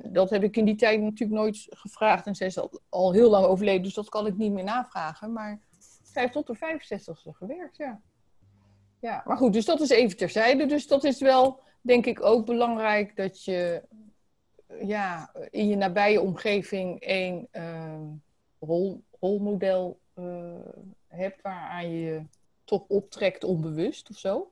dat 0.03 0.29
heb 0.29 0.43
ik 0.43 0.57
in 0.57 0.65
die 0.65 0.75
tijd 0.75 1.01
natuurlijk 1.01 1.39
nooit 1.39 1.65
gevraagd. 1.69 2.25
En 2.25 2.35
zij 2.35 2.47
is 2.47 2.57
al, 2.57 2.81
al 2.89 3.13
heel 3.13 3.29
lang 3.29 3.45
overleden, 3.45 3.83
dus 3.83 3.93
dat 3.93 4.09
kan 4.09 4.27
ik 4.27 4.37
niet 4.37 4.51
meer 4.51 4.63
navragen. 4.63 5.33
Maar 5.33 5.59
zij 6.03 6.21
heeft 6.21 6.33
tot 6.33 6.47
de 6.47 6.55
65ste 6.55 7.29
gewerkt, 7.29 7.77
ja. 7.77 8.01
Ja, 8.99 9.23
maar 9.25 9.37
goed, 9.37 9.53
dus 9.53 9.65
dat 9.65 9.81
is 9.81 9.89
even 9.89 10.17
terzijde. 10.17 10.65
Dus 10.65 10.87
dat 10.87 11.03
is 11.03 11.19
wel, 11.19 11.59
denk 11.81 12.05
ik, 12.05 12.23
ook 12.23 12.45
belangrijk 12.45 13.15
dat 13.15 13.43
je 13.43 13.83
ja, 14.81 15.31
in 15.49 15.67
je 15.67 15.75
nabije 15.75 16.21
omgeving 16.21 16.97
een 16.99 17.47
uh, 17.51 18.01
rol, 18.59 19.03
rolmodel 19.19 19.99
hebt 21.07 21.41
waaraan 21.41 21.91
je 21.91 22.21
toch 22.71 22.87
optrekt 22.87 23.43
onbewust 23.43 24.09
of 24.09 24.17
zo. 24.17 24.51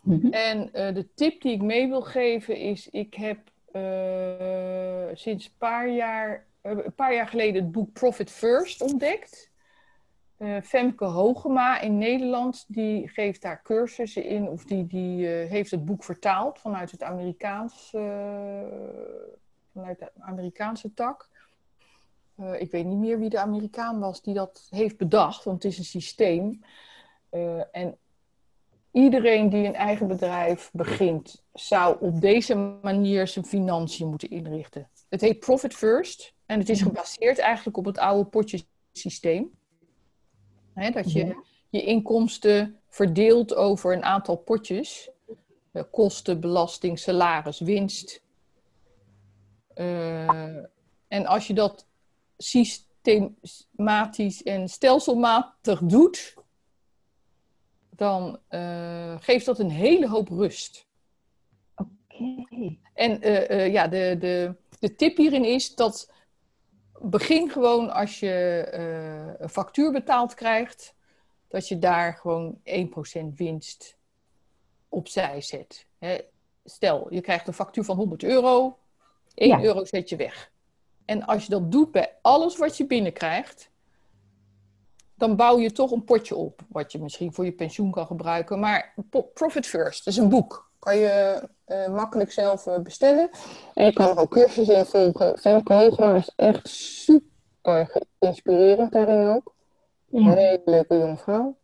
Mhm. 0.00 0.26
En 0.26 0.58
uh, 0.66 0.94
de 0.94 1.08
tip 1.14 1.42
die 1.42 1.52
ik 1.52 1.62
mee 1.62 1.88
wil 1.88 2.02
geven 2.02 2.56
is, 2.56 2.88
ik 2.88 3.14
heb 3.14 3.38
uh, 3.72 5.14
sinds 5.14 5.46
een 5.46 5.56
paar 5.58 5.88
jaar, 5.88 6.46
uh, 6.62 6.72
een 6.84 6.94
paar 6.94 7.14
jaar 7.14 7.28
geleden 7.28 7.62
het 7.62 7.72
boek 7.72 7.92
Profit 7.92 8.30
First 8.30 8.80
ontdekt. 8.80 9.52
Uh, 10.38 10.60
Femke 10.62 11.04
Hogema 11.04 11.80
in 11.80 11.98
Nederland, 11.98 12.64
die 12.68 13.08
geeft 13.08 13.42
daar 13.42 13.62
cursussen 13.62 14.24
in, 14.24 14.48
of 14.48 14.64
die, 14.64 14.86
die 14.86 15.26
heeft 15.26 15.70
het 15.70 15.84
boek 15.84 16.04
vertaald 16.04 16.58
vanuit 16.58 16.90
het 16.90 17.02
Amerikaans, 17.02 17.88
vanuit 19.72 19.98
de 19.98 20.10
Amerikaanse 20.18 20.94
tak. 20.94 21.28
ik 22.58 22.70
weet 22.70 22.84
niet 22.84 22.98
meer 22.98 23.18
wie 23.18 23.28
de 23.28 23.38
Amerikaan 23.38 24.00
was 24.00 24.22
die 24.22 24.34
dat 24.34 24.66
heeft 24.70 24.96
bedacht, 24.96 25.44
want 25.44 25.62
het 25.62 25.72
is 25.72 25.78
een 25.78 25.84
systeem. 25.84 26.60
En 27.72 27.98
iedereen 28.92 29.48
die 29.48 29.66
een 29.66 29.74
eigen 29.74 30.06
bedrijf 30.06 30.70
begint, 30.72 31.44
zou 31.52 31.96
op 32.00 32.20
deze 32.20 32.54
manier 32.82 33.28
zijn 33.28 33.44
financiën 33.44 34.08
moeten 34.08 34.30
inrichten. 34.30 34.88
Het 35.08 35.20
heet 35.20 35.38
Profit 35.38 35.74
First 35.74 36.34
en 36.46 36.58
het 36.58 36.68
is 36.68 36.80
mhm. 36.80 36.88
gebaseerd 36.88 37.38
eigenlijk 37.38 37.76
op 37.76 37.84
het 37.84 37.98
oude 37.98 38.24
potjesysteem. 38.24 39.50
He, 40.74 40.90
dat 40.90 41.12
je 41.12 41.24
mhm. 41.24 41.38
je 41.70 41.82
inkomsten 41.82 42.80
verdeelt 42.88 43.54
over 43.54 43.92
een 43.92 44.04
aantal 44.04 44.36
potjes. 44.36 45.10
Eh, 45.72 45.82
kosten, 45.90 46.40
belasting, 46.40 46.98
salaris, 46.98 47.60
winst. 47.60 48.22
Uh, 49.74 50.56
en 51.08 51.26
als 51.26 51.46
je 51.46 51.54
dat 51.54 51.86
systematisch 52.36 54.42
en 54.42 54.68
stelselmatig 54.68 55.80
doet, 55.80 56.34
dan 57.96 58.38
uh, 58.50 59.16
geeft 59.20 59.46
dat 59.46 59.58
een 59.58 59.70
hele 59.70 60.08
hoop 60.08 60.28
rust. 60.28 60.86
Oké. 61.74 62.76
En 62.94 63.26
uh, 63.28 63.50
uh, 63.50 63.72
ja, 63.72 63.88
de, 63.88 64.16
de, 64.18 64.54
de 64.78 64.94
tip 64.94 65.16
hierin 65.16 65.44
is 65.44 65.74
dat 65.74 66.12
begin 67.00 67.50
gewoon 67.50 67.92
als 67.92 68.20
je 68.20 68.66
een 69.38 69.48
factuur 69.48 69.92
betaald 69.92 70.34
krijgt, 70.34 70.94
dat 71.48 71.68
je 71.68 71.78
daar 71.78 72.14
gewoon 72.14 72.60
1% 72.64 73.34
winst 73.34 73.96
opzij 74.88 75.40
zet. 75.40 75.86
Hè? 75.98 76.18
Stel, 76.64 77.06
je 77.10 77.20
krijgt 77.20 77.46
een 77.46 77.54
factuur 77.54 77.84
van 77.84 77.96
100 77.96 78.22
euro, 78.22 78.78
1 79.34 79.64
euro 79.64 79.84
zet 79.84 80.08
je 80.08 80.16
weg. 80.16 80.52
En 81.04 81.24
als 81.26 81.44
je 81.44 81.50
dat 81.50 81.72
doet 81.72 81.92
bij 81.92 82.16
alles 82.22 82.58
wat 82.58 82.76
je 82.76 82.86
binnenkrijgt, 82.86 83.70
dan 85.14 85.36
bouw 85.36 85.58
je 85.58 85.72
toch 85.72 85.90
een 85.90 86.04
potje 86.04 86.36
op, 86.36 86.60
wat 86.68 86.92
je 86.92 86.98
misschien 86.98 87.32
voor 87.32 87.44
je 87.44 87.52
pensioen 87.52 87.90
kan 87.90 88.06
gebruiken. 88.06 88.60
Maar 88.60 88.94
Profit 89.34 89.66
First 89.66 90.06
is 90.06 90.16
een 90.16 90.28
boek. 90.28 90.70
Kan 90.78 90.96
je 90.96 91.48
uh, 91.66 91.88
makkelijk 91.88 92.32
zelf 92.32 92.66
uh, 92.66 92.78
bestellen. 92.78 93.30
En 93.74 93.84
je 93.84 93.92
kan 93.92 94.08
er 94.08 94.18
ook 94.18 94.30
cursussen 94.30 94.76
in 94.76 94.84
volgen. 94.84 95.38
Femke 95.38 95.72
Hoogma 95.72 96.14
is 96.14 96.32
echt 96.36 96.68
super 96.68 98.02
inspirerend 98.18 98.92
daarin 98.92 99.26
ook. 99.26 99.54
Ja. 100.08 100.18
Een 100.18 100.36
hele 100.36 100.62
leuke 100.64 100.98
jonge 100.98 101.16
vrouw. 101.16 101.56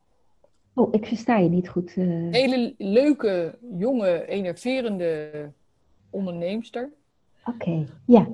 Oh, 0.74 0.88
ik 0.94 1.06
versta 1.06 1.38
je 1.38 1.48
niet 1.48 1.68
goed. 1.68 1.96
Uh... 1.96 2.32
Hele 2.32 2.74
leuke, 2.78 3.58
jonge, 3.78 4.26
enerverende 4.26 5.30
onderneemster. 6.10 6.92
Oké, 7.44 7.86
ja. 8.06 8.28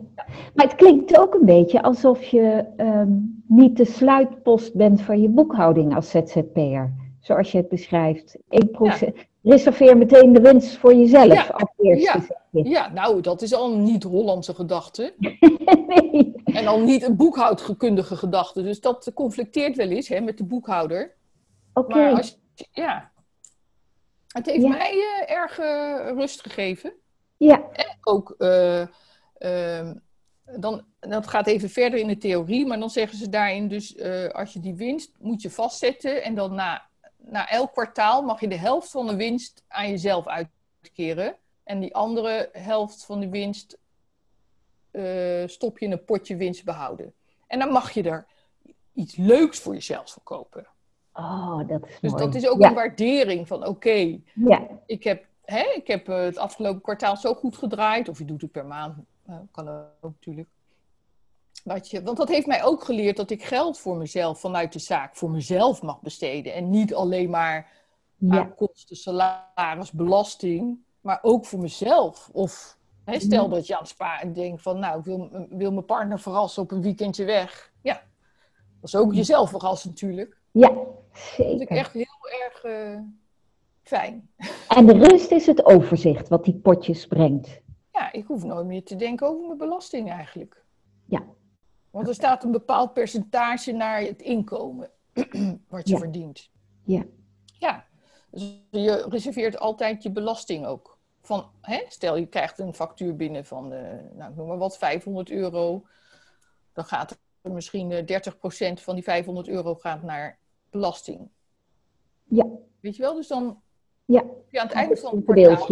Maar 0.55 0.67
het 0.67 0.75
klinkt 0.75 1.19
ook 1.19 1.35
een 1.35 1.47
beetje 1.47 1.83
alsof 1.83 2.25
je 2.25 2.65
um, 2.77 3.43
niet 3.49 3.77
de 3.77 3.85
sluitpost 3.85 4.75
bent 4.75 5.03
van 5.03 5.21
je 5.21 5.29
boekhouding 5.29 5.95
als 5.95 6.11
ZZP'er. 6.11 6.93
Zoals 7.21 7.53
je 7.53 7.59
het 7.59 7.69
beschrijft. 7.69 8.37
Ik 8.49 8.79
Reserveer 9.47 9.97
meteen 9.97 10.33
de 10.33 10.41
winst 10.41 10.77
voor 10.77 10.95
jezelf 10.95 11.33
ja. 11.33 11.47
als 11.47 11.73
eerste. 11.77 12.39
Ja. 12.51 12.63
ja, 12.65 12.89
nou, 12.93 13.21
dat 13.21 13.43
is 13.43 13.55
al 13.55 13.73
een 13.73 13.83
niet-Hollandse 13.83 14.55
gedachte. 14.55 15.15
nee. 15.89 16.35
En 16.45 16.67
al 16.67 16.81
niet 16.81 17.03
een 17.03 17.17
boekhoudkundige 17.17 18.17
gedachte. 18.17 18.63
Dus 18.63 18.81
dat 18.81 19.11
conflicteert 19.15 19.77
wel 19.77 19.89
eens 19.89 20.09
hè, 20.09 20.21
met 20.21 20.39
de 20.39 20.45
boekhouder. 20.45 21.15
Oké. 21.73 21.95
Maar 21.95 22.13
als, 22.13 22.39
ja, 22.73 23.11
het 24.29 24.47
heeft 24.47 24.69
mij 24.69 24.95
uh, 24.95 25.37
erg 25.37 25.61
uh, 25.61 26.11
rust 26.15 26.43
gegeven. 26.43 26.93
Ja. 27.37 27.63
En 27.73 27.96
ook, 28.07 28.35
uh, 28.39 28.87
dan, 30.57 30.85
dat 31.01 31.27
gaat 31.27 31.47
even 31.47 31.71
verder 31.71 31.99
in 31.99 32.09
de 32.09 32.19
theorie, 32.19 32.67
maar 32.67 32.79
dan 32.79 32.91
zeggen 32.91 33.19
ze 33.19 33.29
daarin 33.29 33.69
dus, 33.69 33.95
uh, 33.95 34.29
als 34.29 34.53
je 34.53 34.61
die 34.61 34.75
winst 34.75 35.13
moet 35.19 35.43
je 35.43 35.51
vastzetten 35.51 36.23
en 36.23 36.35
dan 36.35 36.55
na, 36.55 36.89
na 37.17 37.49
elk 37.49 37.73
kwartaal 37.73 38.23
mag 38.23 38.41
je 38.41 38.49
de 38.49 38.59
helft 38.59 38.91
van 38.91 39.07
de 39.07 39.17
winst 39.17 39.65
aan 39.69 39.91
jezelf 39.91 40.27
uitkeren. 40.27 41.37
En 41.65 41.81
die 41.81 41.95
andere 41.95 42.49
helft 42.53 43.05
van 43.05 43.21
de 43.21 43.29
winst 43.29 43.79
uh, 44.93 45.47
stop 45.47 45.79
je 45.79 45.85
in 45.85 45.93
een 45.93 46.05
potje 46.05 46.37
winst 46.37 46.65
behouden. 46.65 47.15
En 47.47 47.59
dan 47.59 47.73
mag 47.73 47.91
je 47.91 48.03
er 48.03 48.27
iets 48.93 49.17
leuks 49.17 49.59
voor 49.59 49.75
jezelf 49.75 50.11
verkopen. 50.11 50.67
Oh, 51.13 51.69
dat 51.69 51.87
is 51.87 52.01
dus 52.01 52.11
mooi. 52.11 52.25
dat 52.25 52.35
is 52.35 52.49
ook 52.49 52.63
een 52.63 52.75
waardering 52.75 53.47
van 53.47 53.67
oké, 53.67 54.19
ja. 54.35 54.69
ik 54.87 55.05
heb 55.05 55.27
hè, 55.47 55.73
ik 55.75 55.87
heb 55.87 56.09
eh, 56.09 56.21
het 56.21 56.39
afgelopen 56.39 56.83
kwartaal 56.83 57.17
zo 57.17 57.35
goed 57.35 57.57
gedraaid. 57.57 58.09
Of 58.09 58.19
je 58.19 58.25
doet 58.25 58.41
het 58.41 58.53
per 58.53 58.67
maand. 58.67 58.97
Uh, 59.29 59.37
kan 59.51 59.69
ook 59.69 59.87
natuurlijk. 60.01 60.49
Dat 61.65 61.91
je, 61.91 62.03
want 62.03 62.17
dat 62.17 62.29
heeft 62.29 62.47
mij 62.47 62.65
ook 62.65 62.85
geleerd 62.85 63.17
dat 63.17 63.31
ik 63.31 63.45
geld 63.45 63.79
voor 63.79 63.97
mezelf 63.97 64.41
vanuit 64.41 64.73
de 64.73 64.79
zaak 64.79 65.17
voor 65.17 65.31
mezelf 65.31 65.83
mag 65.83 66.01
besteden. 66.01 66.55
En 66.55 66.71
niet 66.71 66.95
alleen 66.95 67.31
maar 67.31 67.73
ja. 68.17 68.39
aan 68.39 68.55
kosten, 68.55 68.97
salaris, 68.97 69.93
belasting. 69.93 70.85
Maar 71.01 71.19
ook 71.23 71.45
voor 71.45 71.59
mezelf. 71.59 72.29
Of 72.33 72.79
hè, 73.05 73.21
stel 73.21 73.49
dat 73.49 73.67
je 73.67 73.75
aan 73.75 73.81
het 73.81 73.89
sparen 73.89 74.33
denkt 74.33 74.63
van 74.63 74.79
nou, 74.79 74.99
ik 74.99 75.05
wil, 75.05 75.47
wil 75.51 75.73
mijn 75.73 75.85
partner 75.85 76.21
verrassen 76.21 76.63
op 76.63 76.71
een 76.71 76.83
weekendje 76.83 77.25
weg. 77.25 77.73
Ja, 77.83 78.03
dat 78.81 78.89
is 78.89 78.97
ook 78.97 79.15
jezelf 79.15 79.51
verrassen 79.51 79.89
natuurlijk. 79.89 80.37
Ja, 80.51 80.73
zeker. 81.13 81.53
Dat 81.53 81.61
ik 81.61 81.69
echt 81.69 81.93
heel 81.93 82.29
erg... 82.45 82.65
Uh, 82.65 82.99
fijn. 83.89 84.31
En 84.69 84.87
de 84.87 84.93
rust 84.93 85.31
is 85.31 85.47
het 85.47 85.65
overzicht 85.65 86.29
wat 86.29 86.45
die 86.45 86.55
potjes 86.55 87.07
brengt. 87.07 87.61
Ja, 87.93 88.13
ik 88.13 88.27
hoef 88.27 88.45
nooit 88.45 88.67
meer 88.67 88.85
te 88.85 88.97
denken 88.97 89.27
over 89.27 89.47
mijn 89.47 89.59
belasting 89.59 90.11
eigenlijk. 90.11 90.65
Ja. 91.05 91.25
Want 91.91 92.09
er 92.09 92.15
staat 92.15 92.45
een 92.45 92.51
bepaald 92.51 92.93
percentage 92.93 93.73
naar 93.73 94.01
het 94.01 94.23
inkomen 94.23 94.91
wat 95.69 95.89
je 95.89 95.99
verdient. 95.99 96.51
Ja. 96.85 97.05
Ja. 97.59 97.87
Dus 98.31 98.63
je 98.71 99.07
reserveert 99.09 99.59
altijd 99.59 100.03
je 100.03 100.11
belasting 100.11 100.67
ook. 100.67 100.99
Van, 101.21 101.51
hè, 101.61 101.85
stel 101.89 102.17
je 102.17 102.27
krijgt 102.27 102.59
een 102.59 102.75
factuur 102.75 103.17
binnen 103.17 103.45
van, 103.45 103.73
uh, 103.73 103.81
nou, 104.15 104.35
noem 104.35 104.47
maar 104.47 104.59
wat, 104.59 104.79
500 104.79 105.31
euro. 105.31 105.87
Dan 106.73 106.85
gaat 106.85 107.19
er 107.43 107.51
misschien 107.51 107.91
30% 107.91 108.05
eh, 108.59 108.77
van 108.77 108.95
die 108.95 109.05
500 109.05 109.49
euro 109.49 109.75
gaat 109.75 110.03
naar 110.03 110.39
belasting. 110.71 111.29
Ja. 112.25 112.47
Weet 112.81 112.97
je 112.97 113.03
wel, 113.03 113.15
dus 113.15 113.29
dan 113.29 113.63
ja. 114.07 114.25
ja 114.51 114.61
aan 114.61 114.67
het 114.67 114.77
einde 114.77 114.97
van 114.97 115.17
het 115.17 115.25
kwartaal 115.25 115.67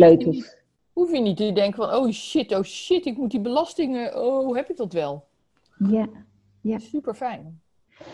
hoef 0.95 1.13
je 1.13 1.21
niet 1.21 1.37
te 1.37 1.53
denken 1.53 1.89
van, 1.89 1.95
oh 1.95 2.11
shit, 2.11 2.57
oh 2.57 2.63
shit, 2.63 3.07
ik 3.07 3.17
moet 3.17 3.31
die 3.31 3.41
belastingen, 3.41 4.23
oh, 4.25 4.57
heb 4.57 4.71
ik 4.71 4.77
dat 4.77 4.93
wel? 4.93 5.25
Ja. 5.79 6.09
ja. 6.61 6.79
Super 6.79 7.15
fijn. 7.15 7.61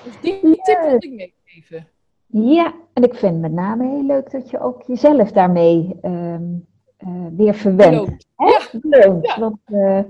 Dus 0.05 0.21
die, 0.21 0.39
die 0.43 0.63
tip 0.63 0.81
wil 0.81 0.95
ik 0.95 1.11
meegeven. 1.11 1.89
Ja, 2.27 2.75
en 2.93 3.03
ik 3.03 3.15
vind 3.15 3.41
met 3.41 3.53
name 3.53 3.89
heel 3.89 4.05
leuk 4.05 4.31
dat 4.31 4.51
je 4.51 4.61
ook 4.61 4.83
jezelf 4.83 5.33
daarmee 5.33 5.97
um, 6.03 6.67
uh, 6.99 7.27
weer 7.37 7.55
verwendt. 7.55 8.27
Ja. 8.37 8.61
Leuk. 8.83 9.27
Ja. 9.27 9.39
Want, 9.39 9.59
uh, 9.67 10.01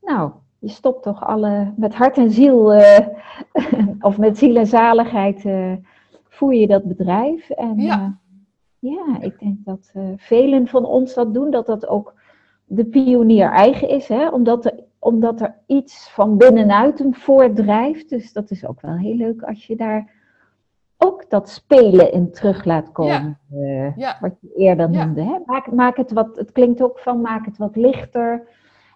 nou, 0.00 0.30
je 0.58 0.68
stopt 0.68 1.02
toch 1.02 1.24
alle, 1.24 1.72
met 1.76 1.94
hart 1.94 2.16
en 2.16 2.30
ziel, 2.30 2.74
uh, 2.74 2.98
of 4.00 4.18
met 4.18 4.38
ziel 4.38 4.56
en 4.56 4.66
zaligheid, 4.66 5.44
voer 6.28 6.54
je 6.54 6.66
dat 6.66 6.84
bedrijf. 6.84 7.50
En, 7.50 7.80
ja. 7.80 8.18
Ja, 8.90 9.20
ik 9.20 9.38
denk 9.38 9.56
dat 9.64 9.90
uh, 9.96 10.02
velen 10.16 10.66
van 10.66 10.84
ons 10.84 11.14
dat 11.14 11.34
doen, 11.34 11.50
dat 11.50 11.66
dat 11.66 11.86
ook 11.88 12.14
de 12.64 12.84
pionier 12.84 13.50
eigen 13.50 13.88
is, 13.88 14.08
hè? 14.08 14.28
Omdat, 14.28 14.64
er, 14.64 14.74
omdat 14.98 15.40
er 15.40 15.54
iets 15.66 16.10
van 16.10 16.36
binnenuit 16.36 16.98
hem 16.98 17.14
voortdrijft. 17.14 18.08
Dus 18.08 18.32
dat 18.32 18.50
is 18.50 18.66
ook 18.66 18.80
wel 18.80 18.96
heel 18.96 19.14
leuk 19.16 19.42
als 19.42 19.66
je 19.66 19.76
daar 19.76 20.14
ook 20.98 21.30
dat 21.30 21.48
spelen 21.48 22.12
in 22.12 22.30
terug 22.32 22.64
laat 22.64 22.92
komen. 22.92 23.38
eh, 23.52 23.96
Ja. 23.96 24.16
Wat 24.20 24.34
je 24.40 24.54
eerder 24.54 24.90
Ja. 24.90 25.04
noemde. 25.04 25.22
Hè? 25.22 25.38
Maak, 25.46 25.72
maak 25.72 25.96
het 25.96 26.12
wat, 26.12 26.36
het 26.36 26.52
klinkt 26.52 26.82
ook 26.82 26.98
van 26.98 27.20
maak 27.20 27.44
het 27.46 27.58
wat 27.58 27.76
lichter. 27.76 28.48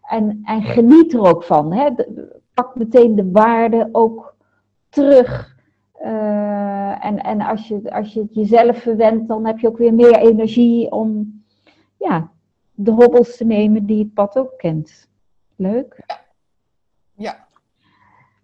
En, 0.08 0.40
en 0.44 0.62
geniet 0.62 1.12
er 1.14 1.20
ook 1.20 1.42
van. 1.44 1.72
Hè? 1.72 1.90
De- 1.94 2.40
pak 2.54 2.74
meteen 2.74 3.14
de 3.16 3.30
waarde 3.30 3.88
ook 3.92 4.34
terug. 4.88 5.49
Eh, 6.00 7.04
en 7.04 7.18
en 7.22 7.40
als, 7.40 7.68
je, 7.68 7.92
als 7.92 8.12
je 8.12 8.20
het 8.20 8.34
jezelf 8.34 8.76
verwendt, 8.82 9.28
dan 9.28 9.46
heb 9.46 9.58
je 9.58 9.68
ook 9.68 9.78
weer 9.78 9.94
meer 9.94 10.16
energie 10.16 10.90
om 10.92 11.42
ja, 11.98 12.30
de 12.74 12.90
hobbels 12.90 13.36
te 13.36 13.44
nemen 13.44 13.86
die 13.86 13.98
het 13.98 14.14
pad 14.14 14.36
ook 14.38 14.52
kent. 14.58 15.08
Leuk. 15.56 16.04
Ja. 17.14 17.46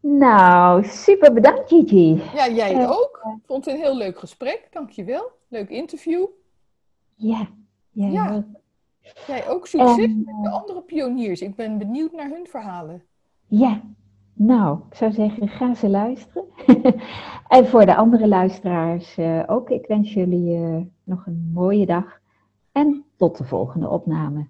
Nou, 0.01 0.85
super 0.85 1.33
bedankt 1.33 1.69
Gigi. 1.69 2.23
ja, 2.35 2.49
jij 2.49 2.75
Eh, 2.75 2.91
ook. 2.91 3.21
Ik 3.37 3.47
vond 3.47 3.65
het 3.65 3.75
een 3.75 3.81
heel 3.81 3.97
leuk 3.97 4.19
gesprek. 4.19 4.69
Dankjewel. 4.71 5.31
Leuk 5.49 5.69
interview. 5.69 6.27
Ja, 7.15 7.47
jij 7.91 8.11
Ja. 8.11 8.35
ook. 8.35 8.45
Jij 9.27 9.49
ook 9.49 9.67
succes 9.67 10.05
En, 10.05 10.23
met 10.27 10.43
de 10.43 10.51
andere 10.51 10.83
pioniers. 10.83 11.41
Ik 11.41 11.57
ben 11.57 11.79
benieuwd 11.79 12.13
naar 12.13 12.29
hun 12.29 12.47
verhalen. 12.47 13.03
Ja, 13.47 13.81
nou, 14.39 14.79
ik 14.91 14.97
zou 14.97 15.13
zeggen, 15.13 15.49
ga 15.49 15.75
ze 15.75 15.89
luisteren. 15.89 16.45
en 17.49 17.67
voor 17.67 17.87
de 17.87 17.97
andere 17.97 18.29
luisteraars 18.29 19.17
eh, 19.17 19.43
ook. 19.47 19.71
Ik 19.71 19.87
wens 19.87 20.13
jullie 20.13 20.57
eh, 20.57 20.77
nog 21.05 21.27
een 21.27 21.51
mooie 21.55 21.87
dag. 21.87 22.21
En 22.73 23.05
tot 23.17 23.39
de 23.39 23.45
volgende 23.45 23.89
opname. 23.89 24.47